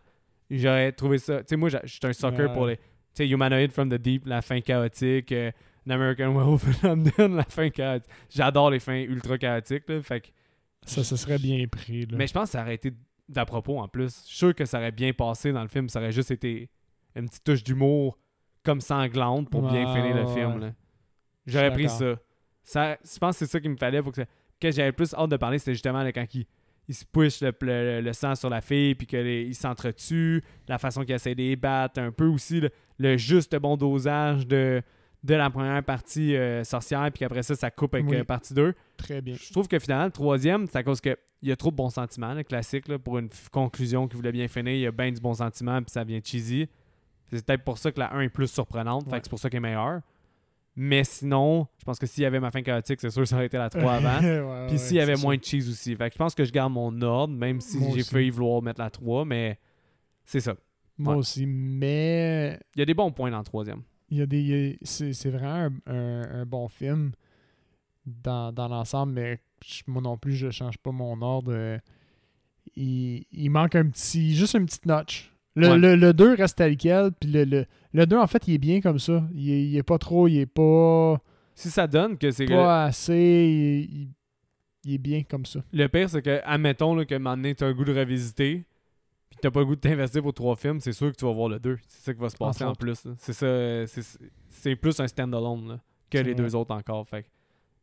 [0.50, 1.40] J'aurais trouvé ça.
[1.40, 2.54] Tu sais, moi, suis un sucker Ouais.
[2.54, 2.78] pour les.
[2.78, 2.84] Tu
[3.14, 5.32] sais, Humanoid from the Deep, la fin chaotique.
[5.32, 5.52] euh,
[5.88, 8.12] An American Werewolf in London, la fin chaotique.
[8.30, 10.02] J'adore les fins ultra chaotiques, là.
[10.02, 10.28] Fait que.
[10.86, 12.02] Ça, ça serait bien pris.
[12.06, 12.18] Là.
[12.18, 12.94] Mais je pense que ça aurait été
[13.28, 14.22] d'à propos en plus.
[14.24, 15.90] Je suis sûr que ça aurait bien passé dans le film.
[15.90, 16.70] Ça aurait juste été
[17.16, 18.18] une petite touche d'humour
[18.64, 20.60] comme sanglante pour bien finir le film.
[20.60, 20.72] là.
[21.46, 22.16] J'aurais pris ça.
[22.68, 22.98] Ça.
[23.04, 24.22] Je pense que c'est ça qu'il me fallait pour que
[24.60, 25.60] que j'avais plus hâte de parler.
[25.60, 26.46] C'était justement là, quand il,
[26.88, 31.04] il se push le, le- le sang sur la fille puis qu'il s'entretue, la façon
[31.04, 34.82] qu'il essaie de les battre, un peu aussi le, le juste bon dosage de,
[35.24, 38.16] de la première partie euh, sorcière puis qu'après ça, ça coupe avec Oui.
[38.18, 38.74] euh, partie 2.
[38.98, 39.36] Très bien.
[39.40, 41.76] Je trouve que finalement, le troisième, c'est à cause que il y a trop de
[41.76, 44.74] bons sentiments, le classique, là, pour une conclusion qui voulait bien finir.
[44.74, 46.68] Il y a bien du bon sentiment, puis ça vient cheesy.
[47.32, 49.20] C'est peut-être pour ça que la 1 est plus surprenante, fait Ouais.
[49.20, 50.02] que c'est pour ça qu'elle est meilleure.
[50.80, 53.36] Mais sinon, je pense que s'il y avait ma fin chaotique, c'est sûr que ça
[53.38, 54.22] aurait été la 3 avant.
[54.24, 55.96] Ouais, Puis ouais, s'il y avait moins de cheese aussi.
[55.96, 58.80] Fait que je pense que je garde mon ordre, même si j'ai failli vouloir mettre
[58.80, 59.58] la 3, mais
[60.24, 60.56] c'est ça.
[61.00, 61.20] Moi Ouais.
[61.20, 61.46] aussi.
[61.48, 63.82] Mais Il y a des bons points dans le troisième.
[64.10, 64.78] il y a des.
[64.84, 67.12] C'est vraiment un, un- un bon film
[68.06, 71.52] dans, dans l'ensemble, mais je- moi non plus, je change pas mon ordre.
[71.54, 71.80] Euh,
[72.76, 74.36] Il, il manque un petit.
[74.36, 75.34] Juste une petite notch.
[75.58, 75.78] Le, Ouais.
[75.78, 78.58] le, le 2 reste tel quel, puis le, le, le 2, en fait, il est
[78.60, 79.28] bien comme ça.
[79.34, 81.20] Il est, il est pas trop, il est pas,
[81.56, 83.14] Si ça donne que c'est que- pas assez.
[83.90, 84.10] Il, il-
[84.86, 85.62] il est bien comme ça.
[85.74, 88.64] Le pire, c'est que, admettons là, que un moment donné, t'as un goût de revisiter,
[89.30, 91.34] puis t'as pas le goût de t'investir pour trois films, c'est sûr que tu vas
[91.34, 91.78] voir le 2.
[91.88, 93.06] C'est ça qui va se passer en plus.
[93.18, 94.02] C'est ça,
[94.50, 95.80] c'est- plus un stand-alone
[96.10, 96.36] que les vrai.
[96.36, 97.06] deux autres encore.
[97.10, 97.28] Fait que,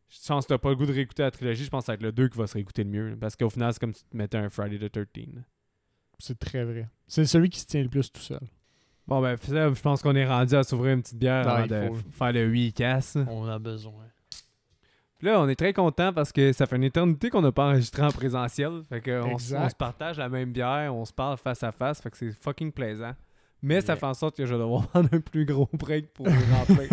[0.09, 1.91] je pense que t'as pas le goût de réécouter la trilogie, je pense que ça
[1.91, 3.09] va être le 2 qui va se réécouter le mieux.
[3.09, 5.27] là, parce qu'au final, c'est comme si tu te mettais un Friday the 13.
[5.35, 5.41] là.
[6.19, 6.87] C'est très vrai.
[7.07, 8.41] C'est celui qui se tient le plus tout seul.
[9.07, 11.91] Bon, ben, Seb, je pense qu'on est rendu à s'ouvrir une petite bière avant de
[12.11, 13.17] faire le 8 casse.
[13.29, 14.05] On a besoin.
[15.17, 17.67] Puis là, on est très content parce que ça fait une éternité qu'on n'a pas
[17.67, 18.81] enregistré en présentiel.
[18.89, 22.01] Fait que on, se partage la même bière, on se parle face à face.
[22.01, 23.13] Fait que c'est fucking plaisant.
[23.61, 26.27] Mais ça fait en sorte que je vais devoir prendre un plus gros break pour
[26.27, 26.89] remplir.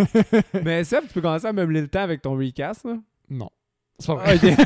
[0.64, 2.84] Mais Seb, tu peux commencer à meubler le temps avec ton recast.
[2.84, 2.96] Là?
[3.28, 3.50] Non.
[3.98, 4.38] C'est pas vrai.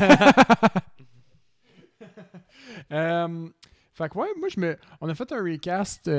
[2.91, 3.49] Euh,
[3.97, 4.77] fait que ouais, moi je me.
[5.01, 6.11] On a fait un recast euh,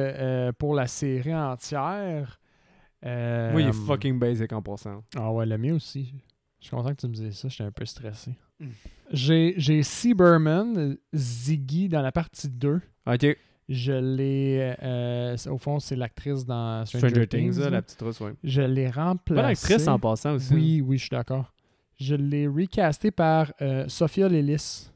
[0.48, 2.40] euh, pour la série entière.
[3.06, 5.04] Euh, Moi, il est fucking basic en passant.
[5.16, 6.12] Ah ouais, le mien aussi.
[6.60, 8.34] Je suis content que tu me dises ça, j'étais un peu stressé.
[8.58, 8.66] Mm.
[9.12, 12.80] J'ai J'ai Seaberman, Ziggy dans la partie 2.
[13.06, 13.36] Ok.
[13.68, 14.74] Je l'ai.
[14.82, 17.50] euh, au fond, c'est l'actrice dans Stranger, Stranger Things.
[17.52, 17.70] Things, là, là.
[17.70, 18.32] la petite rousse, ouais.
[18.42, 19.40] Je l'ai remplacée.
[19.40, 20.54] Bonne actrice en passant aussi.
[20.54, 21.52] Oui, oui, je suis d'accord.
[22.00, 24.90] Je l'ai recasté par euh, Sophia Lillis.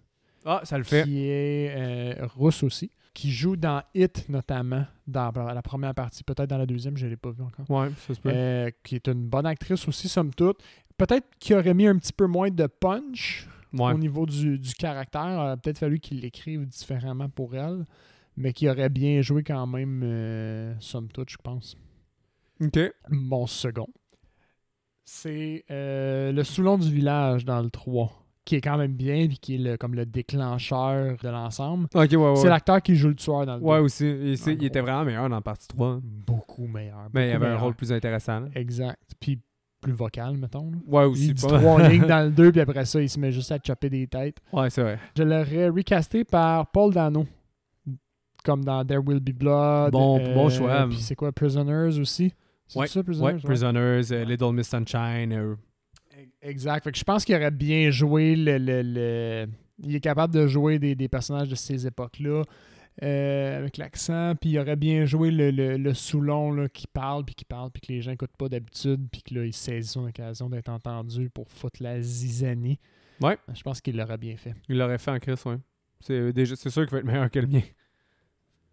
[0.45, 1.05] Ah, ça le fait.
[1.05, 6.51] qui est euh, russe aussi, qui joue dans Hit notamment, dans la première partie, peut-être
[6.51, 7.69] dans la deuxième, je ne l'ai pas vu encore.
[7.71, 8.31] Ouais, ça se peut.
[8.33, 10.59] Euh, qui est une bonne actrice aussi, somme toute.
[10.97, 13.93] Peut-être qu'il aurait mis un petit peu moins de punch ouais.
[13.93, 15.27] au niveau du, du caractère.
[15.29, 17.87] Il aurait peut-être fallu qu'il l'écrive différemment pour elle.
[18.37, 21.77] mais qui aurait bien joué quand même, euh, somme toute, je pense.
[22.61, 22.79] Ok.
[23.09, 23.89] Mon second,
[25.05, 29.39] c'est euh, le Soulon du village dans le 3, qui est quand même bien, puis
[29.39, 31.87] qui est le- comme le déclencheur de l'ensemble.
[31.95, 32.37] Ouais, ouais.
[32.37, 33.85] C'est l'acteur qui joue le tueur dans le Ouais, 2.
[33.85, 34.05] aussi.
[34.07, 36.01] Il, était vraiment meilleur dans la partie 3.
[36.03, 37.09] Beaucoup meilleur.
[37.15, 38.41] Mais il avait un rôle plus intéressant.
[38.41, 38.47] là.
[38.55, 38.99] Exact.
[39.21, 39.39] Puis
[39.81, 40.71] plus vocal, mettons.
[40.71, 40.77] là.
[40.87, 41.27] Ouais, aussi.
[41.29, 43.51] Il dit pas- trois lignes dans le 2, puis après ça, il se met juste
[43.53, 44.39] à chopper des têtes.
[44.53, 44.99] Ouais, c'est vrai.
[45.17, 47.27] Je l'aurais recasté par Paul Dano.
[48.45, 49.93] Comme dans There Will Be Blood.
[49.93, 50.87] Bon- euh, bon choix.
[50.89, 52.33] Puis c'est quoi, Prisoners aussi?
[52.67, 53.27] C'est Ouais, ça, Prisoners?
[53.27, 53.41] Ouais, Ouais.
[53.41, 55.33] Prisoners, euh, Little Miss Sunshine.
[55.33, 55.55] euh,
[56.43, 56.85] Exact.
[56.85, 59.49] Fait que je pense qu'il aurait bien joué le, le- le-
[59.85, 62.43] Il est capable de jouer des, des personnages de ces époques-là
[63.03, 64.35] euh, avec l'accent.
[64.41, 67.71] Puis il aurait bien joué le, le, le Soulon là, qui parle, puis qui parle,
[67.71, 70.69] puis que les gens n'écoutent pas d'habitude, puis que là, il saisit son occasion d'être
[70.69, 72.79] entendu pour foutre la zizanie.
[73.21, 73.39] Ouais.
[73.55, 74.53] Je pense qu'il l'aurait bien fait.
[74.69, 75.57] il l'aurait fait en Chris, ouais.
[76.01, 77.63] C'est euh, déjà- c'est sûr qu'il va être meilleur que le mien.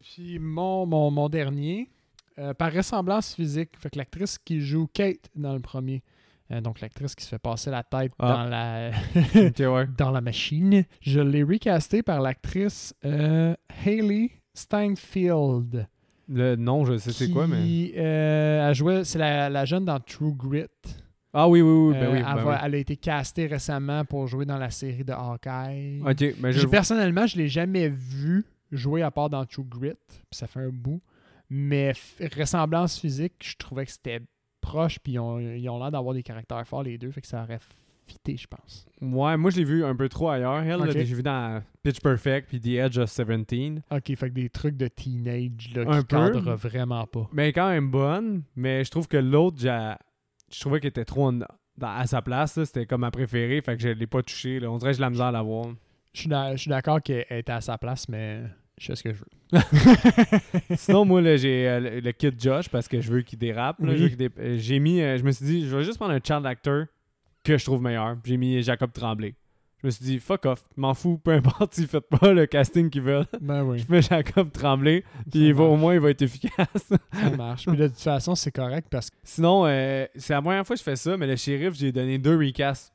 [0.01, 1.89] Puis mon, mon, mon dernier,
[2.39, 6.01] euh, par ressemblance physique, fait que l'actrice qui joue Kate dans le premier,
[6.51, 8.33] euh, donc l'actrice qui se fait passer la tête Ah.
[8.33, 8.91] dans la
[9.73, 9.87] ouais.
[9.97, 15.87] dans la machine, je l'ai recasté par l'actrice euh, Hailey Steinfeld.
[16.31, 17.57] Le nom, je sais c'est quoi, mais.
[17.63, 20.65] qui, euh, a joué, c'est la, la jeune dans True Grit.
[21.33, 21.93] Ah oui, oui, oui.
[21.93, 22.57] Ben Euh, oui, elle, ben va- oui.
[22.63, 26.01] elle a été castée récemment pour jouer dans la série de Hawkeye.
[26.05, 26.61] Ok, mais je.
[26.61, 30.59] J'ai- personnellement, je l'ai jamais vu jouer à part dans True Grit, puis ça fait
[30.59, 31.01] un bout.
[31.49, 31.93] Mais
[32.37, 34.21] ressemblance physique, je trouvais que c'était
[34.61, 35.37] proche, puis ils ont
[35.79, 37.59] l'air d'avoir des caractères forts les deux, fait que ça aurait
[38.07, 38.87] fité, je pense.
[39.01, 40.63] Ouais, moi je l'ai vu un peu trop ailleurs.
[40.63, 43.83] Elle, j'ai vu dans Pitch Perfect puis The Edge of 17.
[43.91, 46.17] Ok, fait que des trucs de teenage là, Un qui peu.
[46.17, 47.29] cadrent vraiment pas.
[47.31, 48.43] Mais quand même bonne.
[48.55, 49.93] Mais je trouve que l'autre, j'ai-
[50.51, 51.39] je trouvais qu'elle était trop en-
[51.81, 52.57] à sa place.
[52.57, 52.65] là.
[52.65, 53.61] C'était comme ma préférée.
[53.61, 54.59] Fait que je l'ai pas touché.
[54.59, 54.71] Là.
[54.71, 55.67] On dirait que j'ai la misère à la voir.
[56.13, 58.41] Je suis d'a- je suis d'accord qu'elle était à sa place, mais
[58.79, 59.59] je fais ce que je veux.
[60.77, 63.75] Sinon, moi, là, j'ai euh, le, kid Josh parce que je veux qu'il dérape.
[63.79, 64.15] Oui.
[64.39, 66.85] Euh, J'ai mis, euh, je me suis dit, je vais juste prendre un child actor
[67.43, 68.17] que je trouve meilleur.
[68.23, 69.35] J'ai mis Jacob Tremblay.
[69.81, 72.89] Je me suis dit, fuck off, m'en fous, peu importe s'ils font pas le casting
[72.89, 73.25] qu'ils veulent.
[73.39, 76.67] Ben oui, Je mets Jacob Tremblay, puis il va, au moins il va être efficace.
[77.13, 77.65] ça marche.
[77.65, 80.79] Puis de toute façon, c'est correct parce que Sinon, euh, c'est la première fois que
[80.79, 82.93] je fais ça, mais le shérif, j'ai donné deux recasts,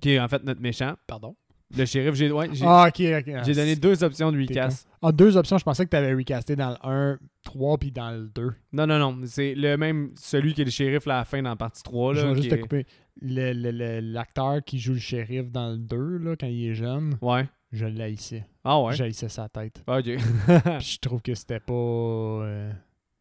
[0.00, 0.94] qui est en fait notre méchant.
[1.06, 1.34] Pardon?
[1.76, 3.34] Le shérif, j'ai ouais, Ah, ok, ok.
[3.36, 4.88] Ah, donné deux options de recast.
[5.02, 8.10] En deux options, je pensais que tu avais recasté dans le 1, 3 puis dans
[8.10, 8.54] le 2.
[8.72, 11.42] Non, non, non, c'est le même, celui qui est le shérif là, à la fin
[11.42, 12.14] dans la partie 3.
[12.14, 12.86] je Là, vais juste te est- couper.
[13.20, 16.74] Le- le- le- L'acteur qui joue le shérif dans le 2, là, quand il est
[16.74, 17.46] jeune, Ouais.
[17.70, 18.46] je l'haïssais.
[18.64, 18.94] Ah ouais?
[18.94, 19.82] J'haïssais sa tête.
[19.86, 20.04] Ah, ok.
[20.80, 21.72] Puis je trouve que c'était pas.
[21.74, 22.72] euh,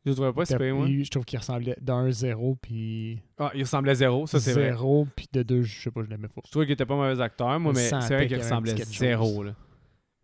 [0.08, 0.88] je le trouvais pas si pire, moi.
[0.88, 4.54] il- je trouve qu'il ressemblait d'un 0 puis Ah, il ressemblait à zéro, ça c'est
[4.54, 4.70] vrai.
[4.72, 6.42] 0 puis de 2, je sais pas, je l'aimais pas.
[6.46, 9.26] Je trouvais qu'il était pas mauvais acteur, moi, Il mais c'est vrai qu'il ressemblait zéro.
[9.26, 9.46] chose.
[9.48, 9.56] Là.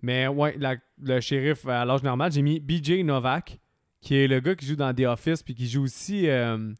[0.01, 3.59] Mais ouais, la- le shérif à l'âge normal, j'ai mis BJ Novak,
[4.01, 6.73] qui est le gars qui joue dans The Office, puis qui joue aussi euh,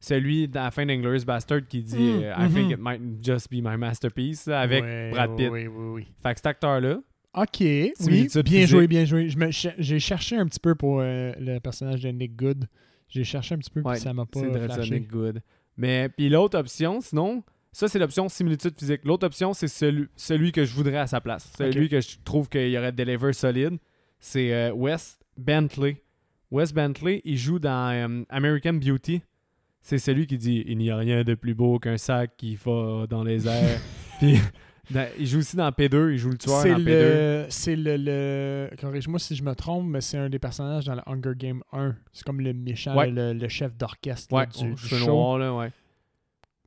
[0.00, 2.70] celui dans la fin d'Inglourious Bastard qui dit Mm, euh, I think mhm.
[2.72, 5.48] it might just be my masterpiece là, avec Ouais, Brad Pitt.
[5.50, 6.06] Oui, oui, oui.
[6.22, 6.98] Fait que cet acteur-là,
[7.34, 9.28] Ok, oui, bien joué, bien joué.
[9.50, 12.66] J'ai cherché un petit peu pour euh, le personnage de Nick Good.
[13.08, 14.68] J'ai cherché un petit peu, puis ouais, ça m'a pas flashé.
[14.68, 15.40] Dretsonic Good.
[15.76, 19.00] Mais puis l'autre option, sinon, ça c'est l'option similitude physique.
[19.04, 21.50] L'autre option, c'est celui, celui que je voudrais à sa place.
[21.58, 23.78] Celui que je trouve qu'il y aurait deliver solide.
[24.20, 26.02] C'est euh, Wes Bentley.
[26.52, 29.22] Wes Bentley, il joue dans euh, American Beauty.
[29.82, 33.06] C'est celui qui dit Il n'y a rien de plus beau qu'un sac qui va
[33.08, 33.80] dans les airs.
[34.20, 34.38] Puis
[34.90, 36.84] dans- il joue aussi dans P2, il joue le tueur C'est dans P2.
[36.84, 40.94] le, c'est le, le- corrige-moi si je me trompe, mais c'est un des personnages dans
[40.94, 41.94] le Hunger Game 1.
[42.12, 43.10] C'est comme le méchant, Ouais.
[43.10, 45.06] le, le chef d'orchestre Ouais, du, du show.
[45.06, 45.70] noir, là, ouais.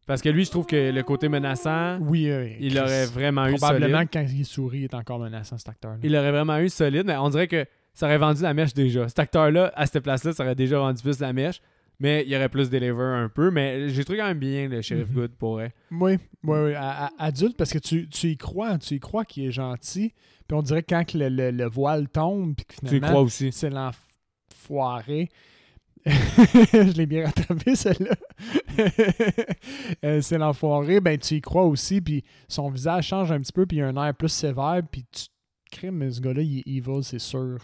[0.05, 2.55] Parce que lui, je trouve que le côté menaçant, Oui, oui.
[2.61, 2.79] il Chris.
[2.79, 3.59] aurait vraiment eu solide.
[3.59, 5.97] Probablement quand il sourit, il est encore menaçant, cet acteur.
[6.01, 9.07] Il aurait vraiment eu solide, mais on dirait que ça aurait vendu la mèche déjà.
[9.09, 11.61] Cet acteur-là, à cette place-là, ça aurait déjà vendu plus la mèche,
[11.99, 13.51] mais il aurait plus deliver un peu.
[13.51, 15.15] Mais j'ai trouvé quand même bien le Sheriff Mhm.
[15.15, 15.73] Good pour vrai.
[15.91, 16.73] Oui, oui, oui.
[16.75, 20.13] à- à- adulte, parce que tu, tu y crois, tu y crois qu'il est gentil.
[20.47, 23.07] Puis on dirait que quand le, le- le voile tombe, puis que Tu y finalement,
[23.09, 23.51] crois aussi.
[23.51, 25.29] c'est l'enfoiré.
[26.05, 28.15] je l'ai bien rattrapé, celle-là.
[30.05, 33.65] Euh, c'est l'enfoiré, ben tu y crois aussi, puis son visage change un petit peu,
[33.65, 35.25] puis il a un air plus sévère, puis tu
[35.71, 37.57] crées, mais ce gars-là, il est evil, c'est sûr.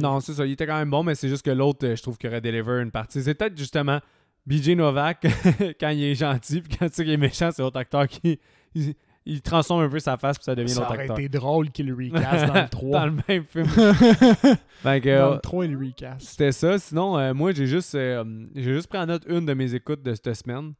[0.00, 0.46] Non, c'est ça.
[0.46, 2.40] Il était quand même bon, mais c'est juste que l'autre, euh, je trouve qu'il aurait
[2.40, 3.22] deliver une partie.
[3.22, 4.00] C'est peut-être justement
[4.46, 5.26] BJ Novak,
[5.80, 8.38] quand il est gentil, puis quand tu sais qu'il est méchant, c'est l'autre acteur qui.
[8.74, 8.94] Il,
[9.28, 11.18] il transforme un peu sa face, puis ça devient Ça l'autre aurait acteur.
[11.18, 13.00] été drôle qu'il le recast dans le 3.
[13.00, 13.66] Dans le même film.
[14.82, 16.20] Fait que, Dans euh, le 3, il le recast.
[16.28, 16.78] C'était ça.
[16.78, 18.24] Sinon, euh, moi, j'ai juste, euh,
[18.54, 20.74] j'ai juste pris en note une de mes écoutes de cette semaine.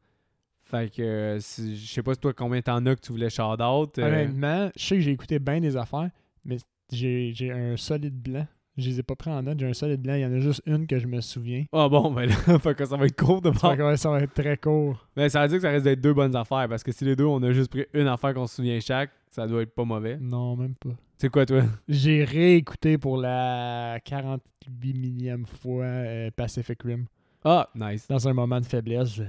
[0.63, 3.41] Fait que, euh, si- je sais pas toi combien t'en as que tu voulais shout
[3.61, 3.97] out.
[3.99, 6.09] euh, Honnêtement, je sais que j'ai écouté bien des affaires,
[6.45, 6.57] mais
[6.91, 8.47] j'ai un solide blanc.
[8.77, 9.59] Je les ai pas pris en note.
[9.59, 10.13] J'ai un solide blanc.
[10.15, 11.65] Il y en a juste une que je me souviens.
[11.73, 14.33] Ah bon, ben là, fait que ça va être court de ouais, ça va être
[14.33, 15.07] très court.
[15.15, 17.15] Mais ça veut dire que ça reste d'être deux bonnes affaires parce que si les
[17.15, 19.83] deux, on a juste pris une affaire qu'on se souvient chaque, ça doit être pas
[19.83, 20.17] mauvais.
[20.21, 20.91] Non, même pas.
[21.17, 21.63] C'est quoi, toi?
[21.87, 27.05] J'ai réécouté pour la 48 millième fois euh, Pacific Rim.
[27.43, 28.07] Ah, nice.
[28.07, 29.19] Dans un moment de faiblesse,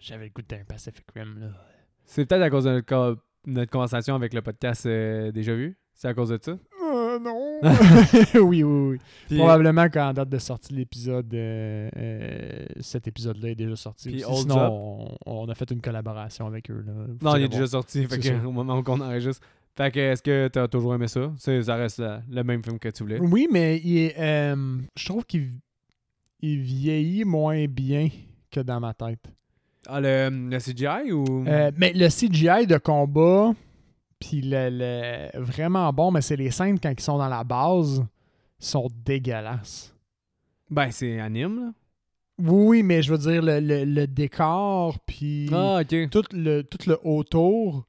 [0.00, 1.36] j'avais le goût d'un Pacific Rim.
[1.40, 1.46] Là.
[2.06, 5.76] C'est peut-être à cause de notre, co- notre conversation avec le podcast euh, déjà vu?
[5.94, 6.56] C'est à cause de ça?
[7.14, 7.60] Euh, non.
[8.46, 8.98] oui, oui, oui.
[9.28, 14.10] Puis, Probablement qu'en date de sortie de l'épisode, euh, euh, cet épisode-là est déjà sorti.
[14.10, 14.42] Puis aussi.
[14.42, 16.84] Sinon, on, on a fait une collaboration avec eux.
[16.86, 16.92] Là.
[17.22, 18.06] Non, il est déjà sorti.
[18.06, 19.46] Fait que, au moment où on enregistre.
[19.76, 21.32] Fait que, est-ce que t'as toujours aimé ça?
[21.36, 23.18] Ça reste la- le même film que tu voulais.
[23.20, 25.48] Oui, mais il est, euh, je trouve qu'il
[26.40, 28.08] il vieillit moins bien
[28.52, 29.24] que dans ma tête.
[29.86, 31.24] Ah, le, le CGI ou?
[31.76, 33.52] Mais le CGI de combat,
[34.18, 38.04] puis le, le- vraiment bon, mais c'est les scènes quand ils sont dans la base,
[38.58, 39.94] sont dégueulasses.
[40.70, 41.72] Ben, c'est anime, là.
[42.38, 46.98] Oui, mais je veux dire, le, le- le décor, puis Ah, tout, le, tout le
[47.06, 47.86] autour,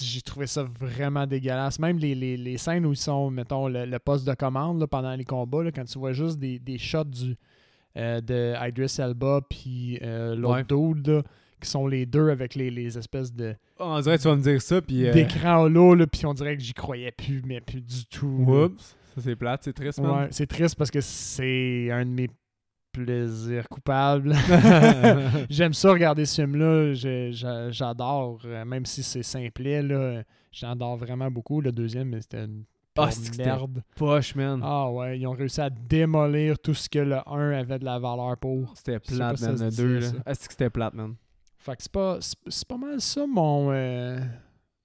[0.00, 1.78] j'ai trouvé ça vraiment dégueulasse.
[1.80, 4.86] Même les, les- les scènes où ils sont, mettons, le, le poste de commande là,
[4.86, 7.36] pendant les combats, là, quand tu vois juste des, des shots du,
[7.96, 10.62] euh, de Idris Elba, puis euh, l'autre
[10.94, 11.22] dude, là,
[11.58, 14.42] qui sont les deux avec les, les espèces de On dirait que tu vas me
[14.42, 15.06] dire ça, puis.
[15.06, 18.26] euh, d'écran holo, là, puis on dirait que j'y croyais plus, mais plus du tout.
[18.46, 18.96] Oups.
[19.14, 20.10] Ça, c'est plate, c'est triste, man.
[20.22, 22.28] Ouais, c'est triste parce que c'est un de mes
[22.92, 24.34] plaisirs coupables.
[25.50, 26.92] J'aime ça regarder ce film-là.
[27.70, 31.60] J'adore, euh, même si c'est simplet, là, j'adore vraiment beaucoup.
[31.60, 32.64] Le deuxième, c'était une
[32.96, 33.82] Ah, c'était- merde.
[33.96, 34.60] Poche, man.
[34.62, 37.98] Ah ouais, ils ont réussi à démolir tout ce que le 1 avait de la
[37.98, 38.72] valeur pour.
[38.76, 40.10] C'était plate, man, le se 2, dit, là.
[40.10, 40.16] ça.
[40.26, 41.14] Ah, c'est que c'était plate, man.
[41.58, 43.70] Fait que c'est pas, c'est pas mal ça, mon.
[43.72, 44.18] euh,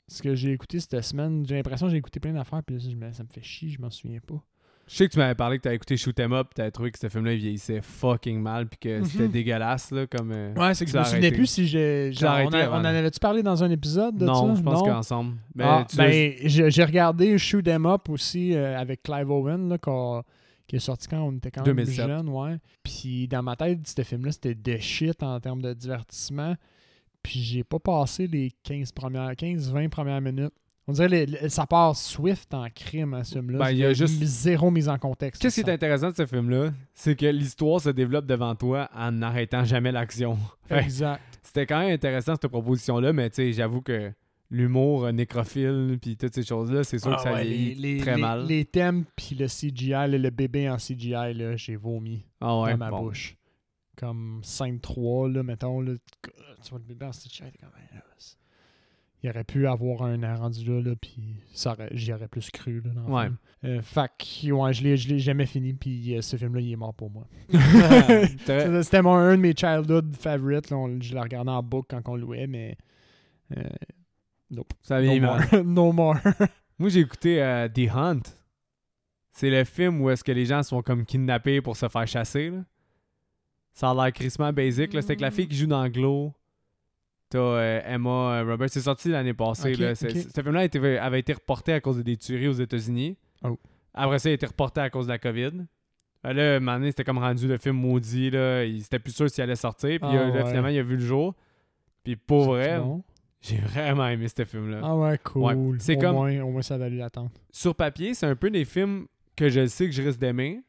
[0.07, 1.45] ce que j'ai écouté cette semaine.
[1.47, 2.79] J'ai l'impression que j'ai écouté plein d'affaires, puis
[3.13, 4.41] ça me fait chier, je m'en souviens pas.
[4.85, 6.99] Je sais que tu m'avais parlé que t'avais écouté Shoot 'em Up, t'avais trouvé que
[6.99, 9.05] ce film-là il vieillissait fucking mal, puis que Mhm.
[9.05, 10.31] c'était dégueulasse, là, comme.
[10.33, 12.11] euh, Ouais, c'est que je me souvenais plus si j'ai.
[12.21, 14.55] On, a- on en avait-tu parlé dans un épisode de Non, ça?
[14.55, 15.37] je pense qu'ensemble.
[15.55, 19.29] Mais Ah, tu l'as- ben, j'ai j'ai regardé Shoot 'em Up aussi euh, avec Clive
[19.31, 20.21] Owen, là, qu'on-
[20.67, 22.07] qui est sorti quand on était quand même 2007.
[22.07, 22.57] jeune, ouais.
[22.83, 26.55] Puis dans ma tête, ce film-là, c'était de shit en termes de divertissement.
[27.21, 30.53] Puis j'ai pas passé les 15 premières, 15-20 premières minutes.
[30.85, 33.59] On dirait que ça part swift en crime à ce film-là.
[33.59, 35.41] Ben, il y a juste- zéro mise en contexte.
[35.41, 39.13] Qu'est-ce qui est intéressant de ce film-là, c'est que l'histoire se développe devant toi en
[39.13, 40.37] n'arrêtant jamais l'action.
[40.69, 41.21] Exact.
[41.41, 44.11] C'était quand même intéressant cette proposition-là, mais tu sais, j'avoue que
[44.53, 47.95] l'humour euh, nécrophile puis toutes ces choses-là, c'est sûr Ah que ça ouais, vieillit les,
[47.95, 48.45] les- très les- mal.
[48.45, 52.23] Les thèmes puis le CGI, le bébé en CGI, là, j'ai vomi.
[52.39, 53.01] Ah ouais, dans ma bon.
[53.03, 53.35] bouche.
[53.97, 55.81] Comme 5-3, là, mettons.
[55.81, 55.93] Là,
[56.63, 57.69] tu vois le bébé en CGI, t'es comme,
[58.17, 58.37] c'est-
[59.23, 61.35] il aurait pu avoir un rendu là, là puis
[61.93, 63.23] j'y aurais plus cru là, dans le Ouais.
[63.23, 63.37] film.
[63.65, 66.73] Euh, fait que, ouais, je l'ai, je l'ai jamais fini, puis euh, ce film-là, il
[66.73, 67.25] est mort pour moi.
[68.83, 70.69] C'était mon, un de mes childhood favorites.
[70.69, 72.77] là, on- je l'ai regardé en boucle quand on louait, mais.
[73.57, 73.61] euh,
[74.55, 74.71] nope.
[74.81, 75.39] ça No more.
[75.65, 76.15] no more.
[76.79, 78.21] Moi, j'ai écouté euh, The Hunt.
[79.31, 82.49] C'est le film où est-ce que les gens sont comme kidnappés pour se faire chasser.
[82.49, 82.63] là.
[83.73, 84.93] Ça a l'air crissement basic.
[84.93, 85.01] là.
[85.01, 86.31] C'est avec la fille qui joue dans Glow.
[87.29, 88.09] T'as euh, Emma
[88.41, 88.69] euh, Roberts.
[88.69, 89.73] C'est sorti l'année passée.
[89.75, 89.95] Là.
[89.95, 90.67] Ce film-là
[91.01, 93.17] avait été reporté à cause des tueries aux États-Unis.
[93.43, 93.57] Oh.
[93.93, 95.51] Après ça, il a été reporté à cause de la COVID.
[96.23, 98.29] Là, à un moment donné, c'était comme rendu le film maudit.
[98.29, 98.63] Là.
[98.65, 99.99] Il était plus sûr s'il allait sortir.
[99.99, 100.45] Puis Ah là, ouais.
[100.45, 101.33] finalement, il a vu le jour.
[102.03, 103.03] Puis pour vrai, Bon?
[103.43, 104.79] J'ai vraiment aimé ce film-là.
[104.83, 105.41] Ah ouais, cool.
[105.43, 107.31] Ouais, c'est au, comme- moins, au moins, ça valu l'attente.
[107.51, 110.61] sur papier, c'est un peu des films que je sais que je risque d'aimer,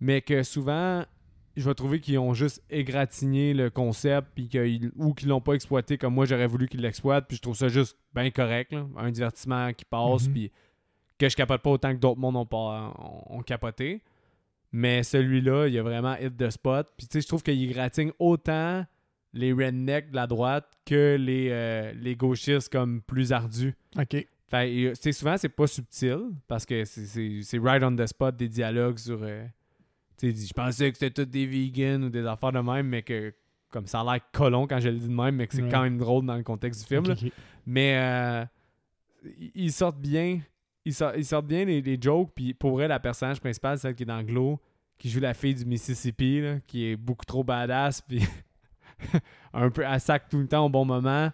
[0.00, 1.04] mais que souvent,
[1.56, 5.54] je vais trouver qu'ils ont juste égratigné le concept puis qu'ils- ou qu'ils l'ont pas
[5.54, 7.26] exploité comme moi j'aurais voulu qu'ils l'exploitent.
[7.28, 8.72] Puis je trouve ça juste bien correct.
[8.72, 8.86] là.
[8.96, 10.32] Un divertissement qui passe, Mhm.
[10.32, 10.52] puis
[11.18, 14.02] que je capote pas autant que d'autres mondes ont, pas, ont, ont capoté.
[14.72, 16.88] Mais celui-là, il a vraiment hit the spot.
[16.98, 18.84] Puis tu sais, je trouve qu'il égratigne autant
[19.36, 23.74] les rednecks de la droite que les, euh, les gauchistes comme plus ardus.
[23.98, 24.26] Ok.
[24.48, 26.18] Fait, euh, c'est souvent, c'est pas subtil
[26.48, 29.18] parce que c'est- c'est c'est right on the spot des dialogues sur.
[29.22, 29.44] euh,
[30.18, 33.02] tu sais, je pensais que c'était tous des vegans ou des affaires de même, mais
[33.02, 33.34] que
[33.70, 35.68] comme ça a l'air colon quand je le dis de même, mais que c'est Ouais.
[35.68, 37.14] quand même drôle dans le contexte du film.
[37.66, 38.44] Mais euh,
[39.54, 40.40] ils- sortent bien.
[40.84, 42.30] Ils sortent, ils sortent bien les, les jokes.
[42.34, 44.60] Puis pour vrai, la personnage principale, celle qui est dans Glow,
[44.96, 48.22] qui joue la fille du Mississippi, là, qui est beaucoup trop badass, puis
[49.52, 51.30] un peu à sac tout le temps au bon moment,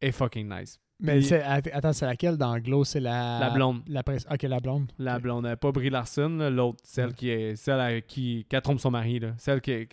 [0.00, 0.78] est fucking nice.
[1.00, 2.84] Mais Puis- attends, c'est laquelle dans Glow?
[2.84, 3.38] C'est la.
[3.40, 3.82] La blonde.
[3.88, 4.92] La pres- Ok, la blonde.
[4.98, 7.14] La blonde, pas Brie Larson, l'autre, celle Ouais.
[7.14, 9.34] qui est celle à qui, qui elle trompe son mari, là.
[9.38, 9.88] Celle qui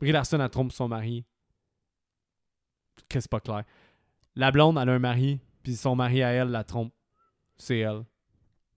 [0.00, 1.24] Brie Larson, elle trompe son mari.
[3.08, 3.64] Que c'est pas clair.
[4.36, 6.92] La blonde, elle a un mari, puis son mari à elle la trompe.
[7.56, 8.02] C'est elle.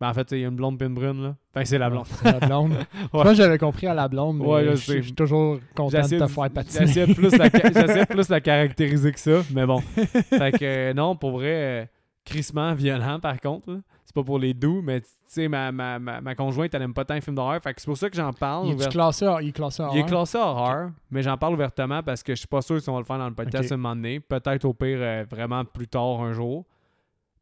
[0.04, 1.36] Ben, en fait, il y a une blonde puis une brune, là.
[1.56, 2.06] Enfin, c'est la blonde.
[2.26, 2.74] La blonde.
[3.14, 6.50] Moi, j'avais compris à la blonde, mais Ouais, je suis toujours content de te faire
[6.50, 6.88] patiner.
[6.88, 9.80] J'essaie de, plus la ca- j'essaie de plus la caractériser que ça, mais bon.
[9.96, 11.86] fait que euh, non, pour vrai, euh,
[12.26, 13.72] crissement violent par contre.
[13.72, 13.78] là.
[14.06, 16.94] C'est pas pour les doux, mais tu sais, ma, ma, ma, ma conjointe, elle aime
[16.94, 17.62] pas tant les films d'horreur.
[17.64, 18.66] Fait que c'est pour ça que j'en parle.
[18.68, 20.06] Il est ouvert- classé, il est classé Il est horreur?
[20.08, 23.00] classé horreur, mais j'en parle ouvertement parce que je suis pas sûr si on va
[23.00, 23.72] le faire dans le podcast Ok.
[23.72, 24.20] un moment donné.
[24.20, 26.66] Peut-être au pire euh, vraiment plus tard un jour.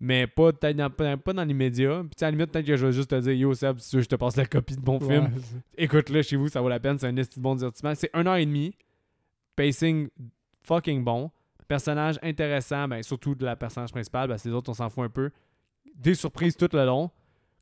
[0.04, 2.02] Mais pas peut-être dans, pas dans l'immédiat.
[2.04, 3.96] Puis à la limite, peut-être que je vais juste te dire Yo Seb, si tu
[3.98, 5.30] veux, je te passe la copie de mon Ouais, film.
[5.78, 6.98] Écoute-le chez vous, ça vaut la peine.
[6.98, 7.94] C'est un esti de bon divertissement.
[7.94, 8.74] C'est une heure et demie.
[9.56, 10.10] Pacing
[10.64, 11.30] fucking bon.
[11.68, 15.10] Personnage intéressant, ben, surtout de la personnage principale, que les autres, on s'en fout un
[15.10, 15.30] peu.
[15.96, 17.12] Des surprises tout le long.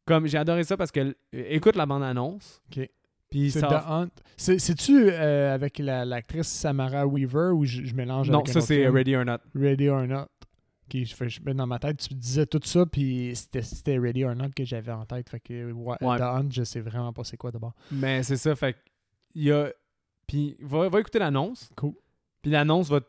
[0.05, 1.13] Comme j'ai adoré ça parce que euh,
[1.49, 2.61] écoute la bande-annonce.
[2.71, 2.89] Ok.
[3.29, 3.67] Puis C'est ça.
[3.67, 4.09] The Hunt.
[4.37, 8.53] C'est- C'est-tu euh, avec la- l'actrice Samara Weaver ou je, je mélange Non, avec un
[8.53, 8.87] ça c'est?
[8.87, 9.37] Ready or Not.
[9.53, 10.25] Ready or Not.
[10.93, 14.35] Ok, je je- dans ma tête, tu disais tout ça, puis c'était- c'était Ready or
[14.35, 15.29] Not que j'avais en tête.
[15.29, 16.17] Fait que ouais, Ouais.
[16.17, 17.73] The Hunt, je sais vraiment pas c'est quoi d'abord.
[17.91, 18.75] Mais c'est ça, fait
[19.35, 19.71] il y a.
[20.27, 21.69] Puis va, va écouter l'annonce.
[21.75, 21.93] Cool.
[22.41, 22.99] Puis l'annonce va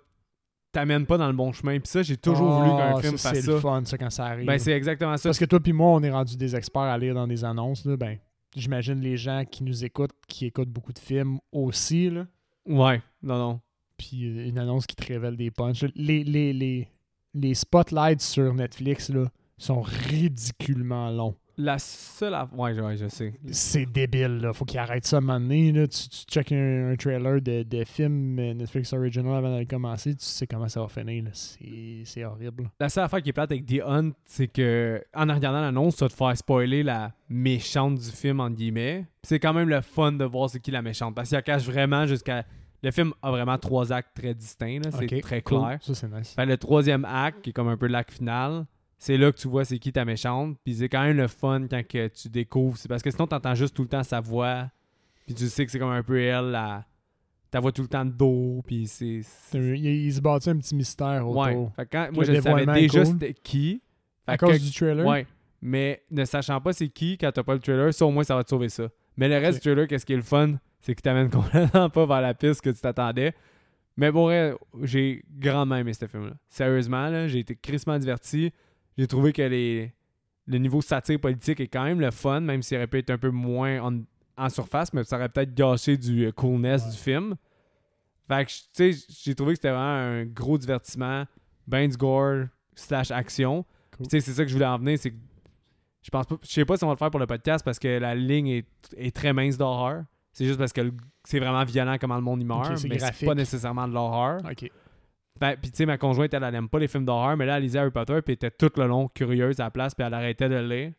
[0.72, 1.78] t'amène pas dans le bon chemin.
[1.80, 3.52] Puis ça, j'ai toujours voulu qu'un Ah, film ça, fasse C'est ça.
[3.52, 4.46] le fun, ça, quand ça arrive.
[4.46, 5.28] Ben c'est exactement ça.
[5.28, 7.84] Parce que toi puis moi, on est rendu des experts à lire dans des annonces.
[7.84, 8.18] Là, ben,
[8.54, 12.08] j'imagine les gens qui nous écoutent, qui écoutent beaucoup de films aussi.
[12.10, 12.26] Là.
[12.66, 13.60] Ouais, non, non.
[13.96, 15.84] Puis euh, une annonce qui te révèle des punchs.
[15.94, 16.88] Les, les, les,
[17.34, 19.26] les spotlights sur Netflix là,
[19.58, 21.36] sont ridiculement longs.
[21.62, 22.34] La seule.
[22.54, 23.34] Ouais, ouais, je sais.
[23.50, 24.54] C'est débile, là.
[24.54, 25.72] Faut qu'ils arrêtent ça maintenant.
[25.74, 25.86] Là.
[25.86, 30.24] Tu, tu checkes un, un trailer de, de film Netflix Original avant de commencer, tu
[30.24, 31.24] sais comment ça va finir.
[31.32, 32.70] C'est horrible.
[32.80, 36.06] La seule affaire qui est plate avec The Hunt, c'est que en regardant l'annonce, ça
[36.06, 39.04] va te faire spoiler la méchante du film, entre guillemets.
[39.22, 41.14] C'est quand même le fun de voir c'est qui la méchante.
[41.14, 42.46] Parce qu'il cache vraiment jusqu'à.
[42.82, 44.80] Le film a vraiment trois actes très distincts.
[44.98, 45.58] C'est très cool.
[45.58, 45.78] clair.
[45.82, 46.34] Ça, c'est nice.
[46.34, 48.64] Fait le troisième acte, qui est comme un peu l'acte final,
[48.98, 50.56] c'est là que tu vois c'est qui ta méchante.
[50.64, 52.76] Puis c'est quand même le fun quand que tu découvres.
[52.76, 54.70] C'est parce que sinon, t'entends juste tout le temps sa voix.
[55.26, 56.84] Puis tu sais que c'est comme un peu elle, la...
[57.50, 58.62] ta voix tout le temps de dos.
[58.66, 59.20] Puis c'est.
[59.54, 61.42] Il, se bâtit un petit mystère autour.
[61.42, 61.68] Ouais.
[61.76, 63.12] Fait que quand, moi, je savais déjà cool.
[63.12, 63.82] c'était qui.
[64.24, 65.06] Fait À que- cause du trailer?
[65.06, 65.26] Ouais.
[65.62, 68.34] Mais ne sachant pas c'est qui quand t'as pas le trailer, ça au moins ça
[68.34, 68.88] va te sauver ça.
[69.16, 72.06] Mais le reste du trailer, qu'est-ce qui est le fun, c'est qu'il t'amène complètement pas
[72.06, 73.34] vers la piste que tu t'attendais.
[73.96, 76.32] Mais pour vrai, j'ai grandement aimé ce film-là.
[76.48, 78.52] Sérieusement, là, j'ai été crissement diverti.
[78.96, 79.92] J'ai trouvé que les,
[80.46, 83.18] le niveau satire politique est quand même le fun, même s'il aurait pu être un
[83.18, 84.00] peu moins en,
[84.36, 86.90] en surface, mais ça aurait peut-être gâché du euh, coolness Ouais.
[86.92, 87.34] du film.
[88.28, 91.24] Fait que, tu sais, j'ai trouvé que c'était vraiment un gros divertissement,
[91.66, 93.66] ben du gore slash action.
[93.98, 95.16] Tu sais, c'est ça que je voulais en venir, c'est que
[96.02, 97.78] je pense pas, je sais pas si on va le faire pour le podcast parce
[97.78, 98.66] que la ligne est,
[98.96, 100.04] est très mince d'horreur.
[100.32, 100.92] C'est juste parce que le-
[101.24, 103.28] c'est vraiment violent comment le monde y meurt, Ok, c'est mais c'est graphique.
[103.28, 104.38] pas nécessairement de l'horreur.
[104.48, 104.70] Ok.
[105.40, 107.56] Ben, puis tu sais, ma conjointe, elle, elle aime pas les films d'horreur, mais là,
[107.56, 110.06] elle lisait Harry Potter, puis elle était tout le long curieuse à la place, puis
[110.06, 110.92] elle arrêtait de lire.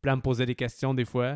[0.00, 1.32] Puis elle me posait des questions des fois.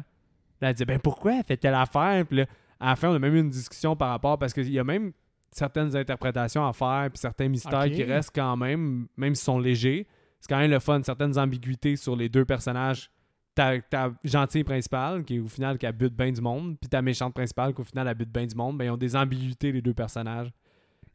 [0.60, 2.24] Là, elle disait, ben pourquoi elle fait telle affaire?
[2.26, 2.46] Puis là,
[2.78, 4.84] à la fin, on a même eu une discussion par rapport, parce qu'il y a
[4.84, 5.12] même
[5.50, 7.90] certaines interprétations à faire, puis certains mystères Ok.
[7.92, 10.06] qui restent quand même, même s'ils sont légers.
[10.40, 13.10] C'est quand même le fun, certaines ambiguïtés sur les deux personnages.
[13.54, 17.02] Ta, ta gentille principale, qui au final qui a bute bien du monde, puis ta
[17.02, 19.72] méchante principale, qui au final a bute bien du monde, ben ils ont des ambiguïtés,
[19.72, 20.50] les deux personnages.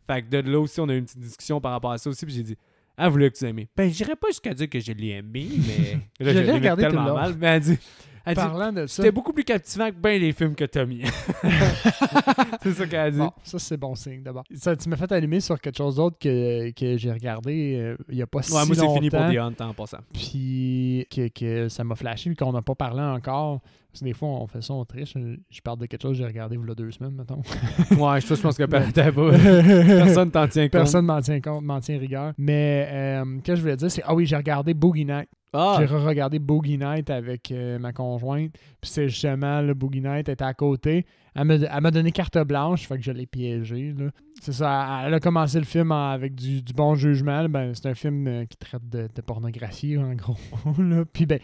[0.05, 2.09] Fait que de là aussi, on a eu une petite discussion par rapport à ça
[2.09, 2.57] aussi, puis j'ai dit,
[2.95, 3.67] ah, vous l'avez que tu aimé.
[3.75, 5.93] Ben, j'irais pas jusqu'à dire que je l'ai aimé, mais.
[6.25, 7.15] Là, Je l'ai regardé tout le tellement long.
[7.15, 7.79] mal, mais elle dit,
[8.27, 8.95] elle dit Parlant de ça.
[8.95, 11.03] c'était beaucoup plus captivant que bien les films que mis.
[12.61, 13.17] c'est ça qu'elle a dit.
[13.17, 14.43] Bon, ça, c'est bon signe d'abord.
[14.53, 18.15] Ça, tu m'as fait allumer sur quelque chose d'autre que, que j'ai regardé euh, il
[18.15, 18.95] n'y a pas si ouais, moi, c'est longtemps.
[18.95, 19.99] fini pour The Hunt en passant.
[20.13, 23.61] Puis que, que ça m'a flashé, puis qu'on n'a pas parlé encore.
[23.91, 25.15] Parce que des fois, on fait ça, on triche.
[25.49, 27.41] Je parle de quelque chose que j'ai regardé il y a deux semaines, mettons.
[27.97, 28.63] Ouais, je pense que.
[29.97, 30.71] Personne t'en tient compte.
[30.71, 32.33] Personne m'en tient compte, m'en tient rigueur.
[32.37, 35.29] Mais euh, ce que je voulais dire, c'est Ah oui, j'ai regardé Boogie Night.
[35.53, 38.51] Ah, J'ai re-regardé Boogie Night avec euh, ma conjointe.
[38.81, 41.05] Puis c'est justement, le Boogie Night était à côté.
[41.35, 43.93] Elle m'a donné carte blanche, fait que je l'ai piégé.
[43.97, 44.07] là.
[44.41, 47.47] C'est ça, elle a commencé le film en- avec du, du bon jugement.
[47.47, 50.35] Ben, c'est un film euh, qui traite de, de pornographie, en gros.
[50.79, 51.05] là.
[51.11, 51.39] Puis ben,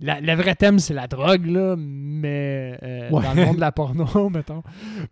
[0.00, 3.22] la- le vrai thème, c'est la drogue, là, mais euh, Ouais.
[3.22, 4.62] dans le monde de la porno, mettons.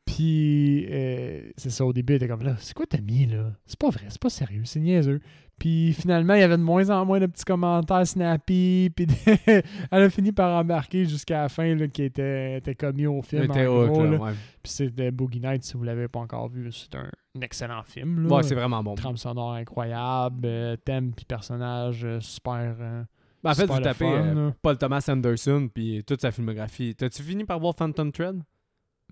[0.04, 3.52] Puis, euh, c'est ça, au début, elle était comme là, c'est quoi t'as mis, là?
[3.66, 5.20] C'est pas vrai, c'est pas sérieux, c'est niaiseux.
[5.58, 8.90] Puis finalement, il y avait de moins en moins de petits commentaires snappy.
[8.96, 9.06] Puis
[9.46, 9.62] elle
[10.02, 13.44] a fini par embarquer jusqu'à la fin là, qui était, était commis au film.
[13.44, 14.16] était en hook, gros, là, là.
[14.18, 14.32] ouais.
[14.62, 17.08] Puis c'est Boogie Night, si vous l'avez pas encore vu, c'est un,
[17.40, 18.26] excellent film.
[18.28, 18.36] Là.
[18.36, 18.94] Ouais, c'est vraiment bon.
[18.94, 22.76] Trame sonore incroyable, euh, thème puis personnage euh, super.
[22.80, 23.04] euh,
[23.42, 23.70] Ben, en fait,
[24.02, 24.54] euh, là.
[24.60, 26.94] Paul Thomas Anderson puis toute sa filmographie.
[26.94, 28.42] T'as-tu fini par voir Phantom Thread?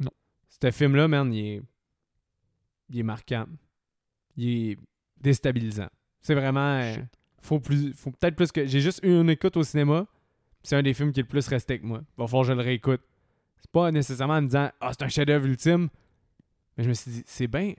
[0.00, 0.10] Non.
[0.48, 1.62] Ce film-là, man, il est...
[2.90, 3.46] il est marquant.
[4.36, 4.78] Il est
[5.20, 5.88] déstabilisant.
[6.22, 6.80] C'est vraiment...
[6.80, 6.96] euh,
[7.40, 8.64] faut plus, faut peut-être plus que...
[8.66, 10.06] J'ai juste eu une écoute au cinéma,
[10.62, 12.00] C'est un des films qui est le plus resté avec moi.
[12.16, 13.00] Va falloir que je le réécoute.
[13.60, 15.88] C'est pas nécessairement en me disant Ah, c'est un chef-d'œuvre ultime.
[16.76, 17.74] Mais je me suis dit, c'est bien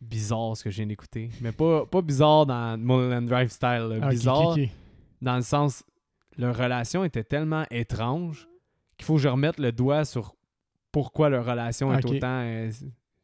[0.00, 1.30] bizarre ce que je viens d'écouter.
[1.40, 3.88] Mais pas, pas bizarre dans Mulholland Drive style.
[3.90, 3.96] là.
[4.02, 4.56] Ah, bizarre
[5.22, 5.82] dans le sens,
[6.36, 8.46] leur relation était tellement étrange
[8.98, 10.34] qu'il faut que je remette le doigt sur
[10.92, 12.70] pourquoi leur relation est autant, euh,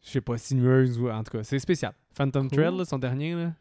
[0.03, 1.93] je sais pas, sinueuse ou en tout cas, c'est spécial.
[2.15, 2.59] Phantom Cool.
[2.59, 3.53] Thread, là, son dernier, là,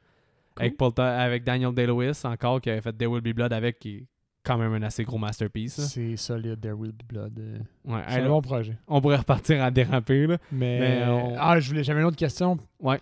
[0.55, 0.65] Cool.
[0.65, 3.89] avec, Paul avec Daniel Day-Lewis encore, qui avait fait There Will Be Blood avec, qui
[3.97, 4.05] est
[4.43, 5.79] quand même un assez gros masterpiece.
[5.79, 7.39] C'est solide, There Will Be Blood.
[7.39, 8.77] euh, Ouais, C'est un bon projet.
[8.87, 10.27] on pourrait repartir à déraper.
[10.27, 10.37] Là.
[10.51, 12.57] Mais, Mais on- ah, je voulais, j'avais une autre question.
[12.79, 12.99] Ouais.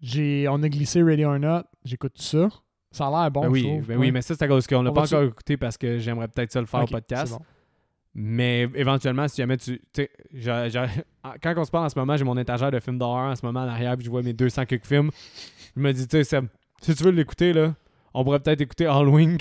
[0.00, 1.62] J'ai, on a glissé Ready or Not.
[1.84, 2.48] J'écoute ça.
[2.92, 3.86] Ça a l'air bon, Ben je oui, trouve.
[3.88, 5.98] ben oui, mais ça, c'est à cause qu'on l'a On pas encore écouté parce que
[5.98, 7.32] j'aimerais peut-être ça le faire au podcast.
[7.32, 7.44] bon.
[8.14, 9.78] Mais éventuellement, si jamais tu.
[10.32, 10.86] j'ai-
[11.42, 13.44] quand on se parle en ce moment, j'ai mon étagère de films d'horreur en ce
[13.44, 15.10] moment en arrière, puis je vois mes 200 quelques films.
[15.76, 16.40] Je me dis, tu sais,
[16.80, 17.74] si tu veux l'écouter, là,
[18.14, 19.36] on pourrait peut-être écouter Halloween.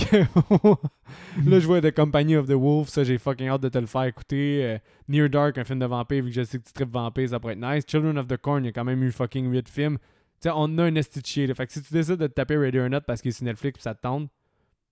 [1.45, 3.85] là, je vois The Company of the Wolf, ça, j'ai fucking hâte de te le
[3.85, 4.59] faire écouter.
[4.63, 4.77] Euh,
[5.07, 7.39] Near Dark, un film de vampire, vu que je sais que tu tripes vampire, ça
[7.39, 7.83] pourrait être nice.
[7.87, 9.97] Children of the Corn, il y a quand même eu fucking 8 films.
[10.41, 11.53] Tu sais, on a un esti de chier, là.
[11.55, 13.45] Fait que si tu décides de te taper Ready or Not parce qu'il est sur
[13.45, 14.29] Netflix, puis ça te tente,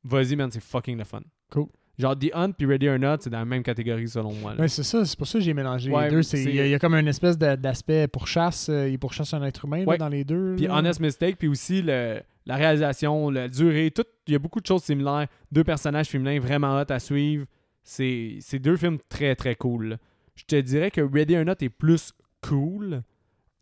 [0.04, 1.22] vas-y, man, c'est fucking le fun.
[1.52, 1.68] Cool.
[2.00, 4.54] Genre, The Hunt puis Ready or Not, c'est dans la même catégorie selon moi.
[4.56, 4.62] là.
[4.62, 5.04] Ouais, c'est ça.
[5.06, 6.22] C'est pour ça que j'ai mélangé Ouais, les deux.
[6.38, 8.70] Il y, a- il y a comme une espèce d'aspect pourchasse.
[8.70, 10.56] euh, il pourchasse un être humain là, dans les deux.
[10.56, 10.68] Puis.
[10.70, 14.66] Honest Mistake, puis aussi le- la réalisation, la durée, tout, il y a beaucoup de
[14.66, 15.28] choses similaires.
[15.52, 17.46] Deux personnages féminins vraiment hot à suivre.
[17.84, 19.98] C'est c'est deux films très très cool.
[20.36, 23.04] Je te dirais que Ready or Not est plus cool.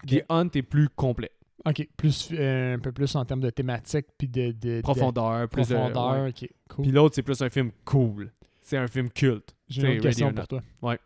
[0.04, 0.10] Ok.
[0.10, 1.32] The Hunt est plus complet.
[1.64, 5.48] Ok, plus, euh, un peu plus en termes de thématique puis de, de- de Profondeur,
[5.48, 6.24] plus de- profondeur.
[6.24, 6.30] ouais.
[6.30, 6.84] Ok, cool.
[6.86, 8.32] Puis l'autre, c'est plus un film cool.
[8.62, 9.56] C'est un film culte.
[9.70, 10.62] J'ai une autre Ready question pour toi.
[10.82, 10.98] Ouais.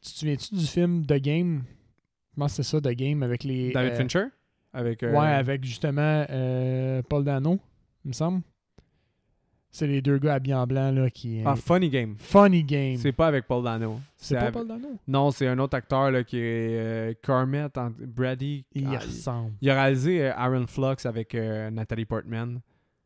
[0.00, 1.62] Tu te souviens-tu du film The Game?
[2.34, 3.70] Comment c'est ça, The Game avec les.
[3.72, 4.24] David euh, Fincher?
[4.72, 7.58] Avec euh, Ouais, avec justement euh, Paul Dano,
[8.04, 8.42] il me semble.
[9.70, 11.42] C'est les deux gars habillés en blanc là qui.
[11.44, 12.14] Ah, Funny Game.
[12.18, 12.96] Funny Game.
[12.96, 14.00] C'est pas avec Paul Dano.
[14.16, 14.88] C'est pas avec- Paul Dano?
[15.06, 16.40] Non, c'est un autre acteur là, qui est
[16.78, 18.64] euh, Carmet, en- Brady.
[18.74, 19.52] Il Ah, ressemble.
[19.60, 22.60] Il a réalisé euh, Aaron Flux avec euh, Nathalie Portman.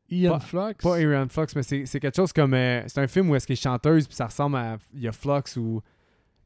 [0.08, 0.74] Ian pas- Flux?
[0.80, 2.54] Pas Aaron Flux, mais c'est quelque chose comme.
[2.54, 4.78] euh, c'est un film où est-ce qu'il est chanteuse, puis ça ressemble à.
[4.94, 5.80] Il y a Flux ou.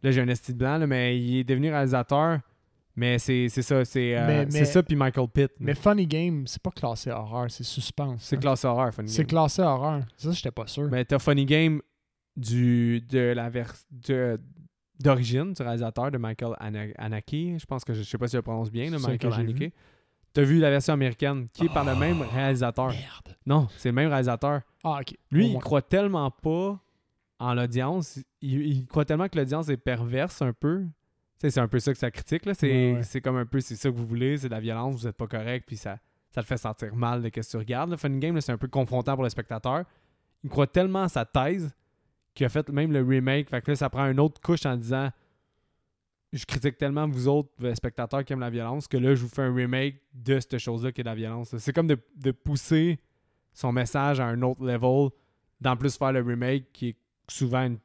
[0.03, 2.41] Là, j'ai un esti blanc, là, mais il est devenu réalisateur.
[2.97, 5.53] Mais c'est c'est ça, c'est euh, c'est ça, puis Michael Pitt.
[5.61, 8.22] Mais Funny Game, c'est pas classé horreur, c'est suspense.
[8.22, 8.40] c'est hein.
[8.40, 9.26] classé horreur, Funny C'est Game.
[9.28, 10.03] classé horreur.
[10.16, 10.88] Ça, j'étais pas sûr.
[10.90, 11.82] Mais t'as Funny Game
[12.36, 13.51] du, de la
[14.99, 17.59] d'origine du réalisateur de Michael Haneke.
[17.59, 19.32] Je pense que je, je sais pas si je le prononce bien, là, C'est Michael
[19.32, 19.74] Haneke.
[20.32, 22.88] T'as vu la version américaine qui est par le Ah, même réalisateur.
[22.88, 23.36] Merde.
[23.47, 24.61] Non, c'est le même réalisateur.
[24.84, 25.14] Ah, ok.
[25.30, 26.78] Lui, il croit tellement pas
[27.38, 28.18] en l'audience.
[28.42, 30.84] Il, il croit tellement que l'audience est perverse un peu.
[31.39, 32.47] C'est un peu ça que ça critique.
[32.47, 32.55] là.
[32.55, 33.03] C'est Ouais, ouais.
[33.03, 35.16] c'est comme un peu, c'est ça que vous voulez, c'est de la violence, vous êtes
[35.16, 35.99] pas correct, puis ça,
[36.30, 37.91] ça te fait sentir mal de ce que tu regardes.
[37.91, 39.84] Le Funny Game, là, c'est un peu confrontant pour le spectateur.
[40.45, 41.74] Il croit tellement à sa thèse
[42.34, 43.49] qu'il a fait même le remake.
[43.51, 45.11] Fait que là, ça prend une autre couche en disant
[46.32, 49.28] je critique tellement vous autres, les spectateurs qui aiment la violence, que là, je vous
[49.28, 51.57] fais un remake de cette chose-là qui est la violence.
[51.57, 52.99] C'est comme de, de pousser
[53.55, 55.11] son message à un autre level,
[55.61, 56.97] d'en plus faire le remake qui est
[57.28, 57.78] souvent une-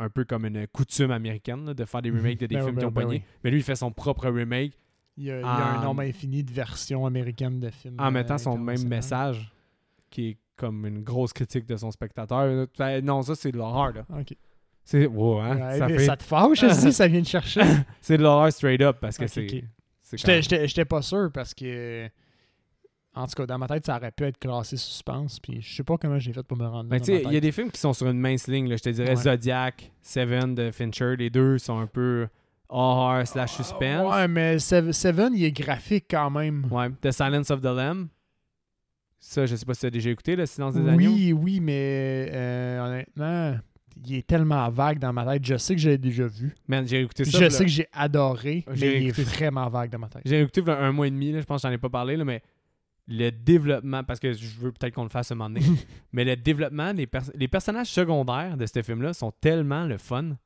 [0.00, 2.18] un peu comme une coutume américaine, là, de faire des Mhm.
[2.18, 3.16] remakes de des Ben films qui ont ben pogné.
[3.18, 3.22] oui.
[3.44, 4.72] Mais lui, il fait son propre remake
[5.16, 7.96] Il y a, il y a un en- nombre infini de versions américaines de films.
[7.98, 9.52] en euh, mettant son même message
[10.10, 12.66] qui est comme une grosse critique de son spectateur.
[12.76, 13.92] Fait, Non, ça, c'est de l'horreur.
[13.92, 14.04] là.
[14.18, 14.34] Ok.
[14.84, 15.56] C'est wow, hein?
[15.56, 17.60] Ouais, ça mais fait- ça te fâche aussi, ça vient de chercher.
[18.00, 19.42] C'est de l'horreur straight up parce que c'est.
[19.44, 19.64] ok.
[20.02, 22.08] c'est quand J'étais- même- J'étais j'étais pas sûr parce que.
[23.14, 25.40] En tout cas, dans ma tête, ça aurait pu être classé suspense.
[25.40, 26.88] Puis je sais pas comment j'ai fait pour me rendre.
[26.90, 28.68] Mais dans tu il y a des films qui sont sur une mince ligne.
[28.68, 28.76] là.
[28.76, 29.16] Je te dirais Ouais.
[29.16, 31.16] Zodiac, Seven de Fincher.
[31.16, 32.28] Les deux sont un peu
[32.68, 34.08] horror slash suspense.
[34.12, 36.66] Ouais, mais Sev- Seven, il est graphique quand même.
[36.70, 36.88] Ouais.
[37.00, 38.06] The Silence of the Lamb.
[39.18, 41.10] Ça, je sais pas si tu as déjà écouté, Le Silence des Agneaux.
[41.12, 43.58] Oui, oui, mais euh, honnêtement,
[44.06, 45.44] il est tellement vague dans ma tête.
[45.44, 46.54] Je sais que j'ai déjà vu.
[46.68, 47.38] Man, j'ai écouté ça.
[47.38, 50.22] je sais que j'ai adoré, mais il est vraiment vague dans ma tête.
[50.24, 52.16] J'ai écouté v'là un mois et demi, là, je pense que j'en ai pas parlé,
[52.16, 52.40] là, mais
[53.10, 55.66] le développement, parce que je veux peut-être qu'on le fasse un moment donné,
[56.12, 60.36] mais le développement des pers- les personnages secondaires de ce film-là sont tellement le fun.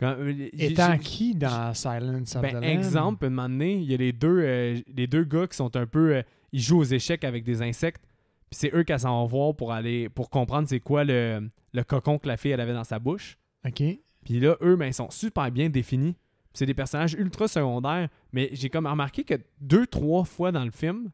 [0.00, 3.94] Quand, euh, Étant qui dans Silence of Ben, the exemple, un moment donné, il y
[3.94, 6.16] a les deux, euh, les deux gars qui sont un peu.
[6.16, 8.02] euh, ils jouent aux échecs avec des insectes.
[8.50, 11.84] Puis c'est eux qui s'en vont voir pour aller pour comprendre c'est quoi le, le
[11.84, 13.38] cocon que la fille elle avait dans sa bouche.
[13.66, 13.82] OK.
[14.24, 16.16] Puis là, eux, ben, ils sont super bien définis.
[16.52, 18.08] C'est des personnages ultra secondaires.
[18.32, 21.10] Mais j'ai comme remarqué que deux, trois fois dans le film,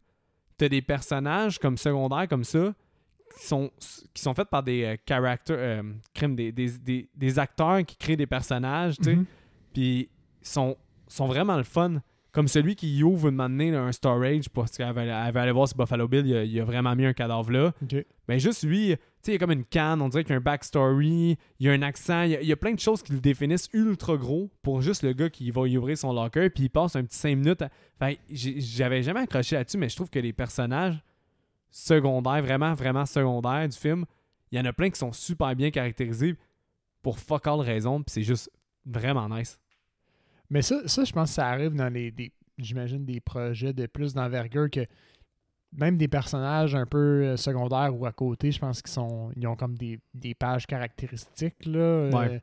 [0.58, 2.74] t'as des personnages comme secondaires comme ça
[3.40, 3.70] qui sont,
[4.12, 5.82] qui sont faits par des euh, characters, euh,
[6.34, 9.14] des, des, des- des acteurs qui créent des personnages, tu sais.
[9.16, 9.24] Mhm.
[9.72, 10.08] Puis
[10.42, 12.00] sont, sont vraiment le fun.
[12.32, 15.74] Comme celui qui ouvre une donné, un storage parce qu'elle avait, avait allé voir si
[15.74, 17.72] Buffalo Bill, il a, il a vraiment mis un cadavre là.
[17.82, 18.04] Ok.
[18.28, 20.34] Ben juste lui, tu sais, il y a comme une canne, on dirait qu'il y
[20.34, 22.72] a un backstory, il y a un accent, il y a, il y a plein
[22.74, 25.96] de choses qui le définissent ultra gros pour juste le gars qui va y ouvrir
[25.96, 27.62] son locker, puis il passe un petit 5 minutes.
[27.62, 31.02] à- j'avais jamais accroché là-dessus, mais je trouve que les personnages
[31.70, 34.04] secondaires, vraiment, vraiment secondaires du film,
[34.50, 36.36] il y en a plein qui sont super bien caractérisés
[37.02, 38.50] pour fuck all raison, puis c'est juste
[38.86, 39.58] vraiment nice.
[40.50, 43.86] Mais ça, ça, je pense que ça arrive dans les, des, j'imagine, des projets de
[43.86, 44.86] plus d'envergure que
[45.72, 49.46] même des personnages un peu euh, secondaires ou à côté, je pense qu'ils sont ils
[49.46, 52.38] ont comme des, des pages caractéristiques là, euh,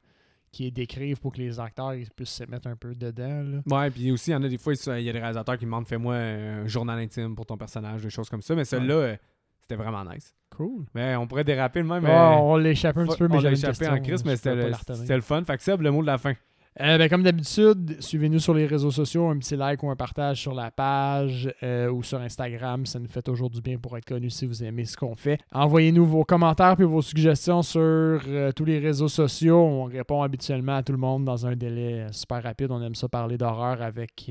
[0.51, 3.41] qui décrivent pour que les acteurs ils puissent se mettre un peu dedans.
[3.43, 3.61] Là.
[3.65, 5.65] Ouais, puis aussi, il y en a des fois, il y a des réalisateurs qui
[5.65, 9.17] demandent fais-moi un journal intime pour ton personnage, des choses comme ça, mais celui-là, euh,
[9.61, 10.35] c'était vraiment nice.
[10.51, 10.85] Cool.
[10.93, 12.05] Mais on pourrait déraper le même.
[12.07, 15.21] Oh, on l'échappe un petit peu, mais j'avais échappé en crise, mais c'était le, le
[15.21, 15.43] fun.
[15.43, 16.33] Fait que Seb, le mot de la fin.
[16.81, 20.41] Euh, ben, comme d'habitude, suivez-nous sur les réseaux sociaux, un petit like ou un partage
[20.41, 22.85] sur la page euh, ou sur Instagram.
[22.85, 25.39] Ça nous fait toujours du bien pour être connus si vous aimez ce qu'on fait.
[25.53, 29.57] Envoyez-nous vos commentaires et vos suggestions sur euh, tous les réseaux sociaux.
[29.57, 32.71] On répond habituellement à tout le monde dans un délai super rapide.
[32.71, 34.29] On aime ça parler d'horreur avec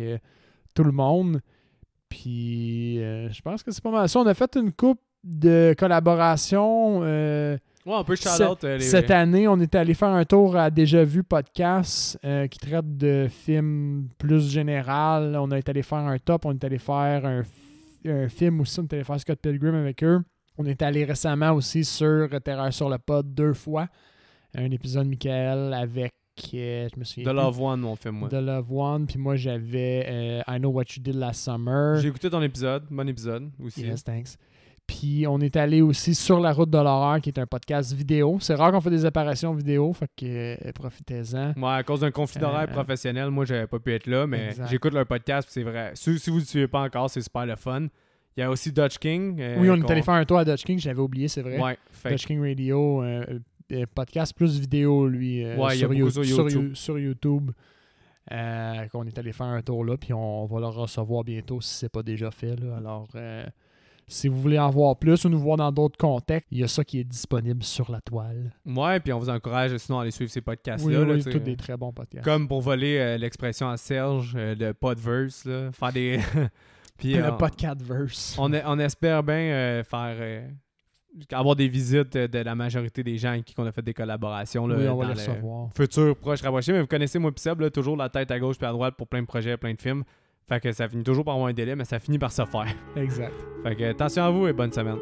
[0.75, 1.41] tout le monde.
[2.11, 4.21] Puis, je pense que c'est pas mal ça.
[4.21, 7.01] On a fait une coupe de collaboration.
[7.87, 8.85] Ouais, on peut Ce- shout-out euh, les...
[8.85, 12.97] cette année, on est allé faire un tour à Déjà Vu Podcast euh, qui traite
[12.97, 15.37] de films plus général.
[15.39, 18.93] On est allé faire un top, on est allé faire un, film aussi, on est
[18.95, 20.23] allé faire Scott Pilgrim avec eux.
[20.57, 23.89] On est allé récemment aussi sur Terreur sur le pod deux fois.
[24.55, 26.15] Un épisode Michael avec,
[26.55, 28.29] euh, je me souviens De Love One, mon film, moi.
[28.31, 29.07] The Love One.
[29.07, 31.97] Puis moi, j'avais euh, I Know What You Did Last Summer.
[32.01, 33.83] J'ai écouté ton épisode, bon épisode aussi.
[33.83, 34.39] Yes, thanks.
[34.87, 38.37] Puis on est allé aussi sur La Route de l'horreur, qui est un podcast vidéo.
[38.41, 40.25] C'est rare qu'on fait des apparitions vidéo, fait que
[40.69, 41.55] euh, profitez-en.
[41.57, 44.51] Moi, à cause d'un conflit d'horaire Euh, professionnel, moi, j'avais pas pu être là, mais
[44.69, 45.93] j'écoute leur podcast, c'est vrai.
[45.95, 47.87] Si, si vous ne suivez pas encore, c'est super le fun.
[48.37, 49.41] Il y a aussi Dutch King.
[49.41, 51.59] euh, oui, on est allé faire un tour à Dutch King, j'avais oublié, c'est vrai.
[51.59, 53.03] Ouais, fait Dutch King Radio,
[53.95, 56.51] podcast plus vidéo, lui, Ouais, il y a sur, You- YouTube.
[56.51, 57.51] You- sur YouTube.
[58.31, 61.89] Qu'on est allé faire un tour là, puis on va le recevoir bientôt si c'est
[61.89, 62.57] pas déjà fait.
[62.57, 62.77] là.
[62.77, 63.45] Alors, euh,
[64.07, 66.69] si vous voulez en voir plus ou nous voir dans d'autres contextes, il y a
[66.69, 68.53] ça qui est disponible sur la toile.
[68.67, 71.01] Ouais, puis on vous encourage sinon à aller suivre ces podcasts-là.
[71.01, 72.25] oui, là, oui, tous des très bons podcasts.
[72.25, 76.21] Comme pour voler euh, l'expression à Serge euh, de podverse, là, faire des.
[76.99, 78.37] puis le euh, podcastverse.
[78.39, 80.17] on, on espère bien euh, faire.
[80.19, 80.49] euh,
[81.31, 83.95] avoir des visites euh, de la majorité des gens avec qui on a fait des
[83.95, 84.67] collaborations.
[84.67, 85.69] Là, oui, on va dans les le recevoir.
[85.77, 86.73] Futur, proche, rapproché.
[86.73, 89.07] Mais vous connaissez moi Seb, là, toujours la tête à gauche puis à droite pour
[89.07, 90.03] plein de projets, plein de films.
[90.49, 92.67] Fait que ça finit toujours par avoir un délai, mais ça finit par se faire.
[92.97, 93.33] Exact.
[93.63, 94.99] Fait que attention à vous et bonne semaine.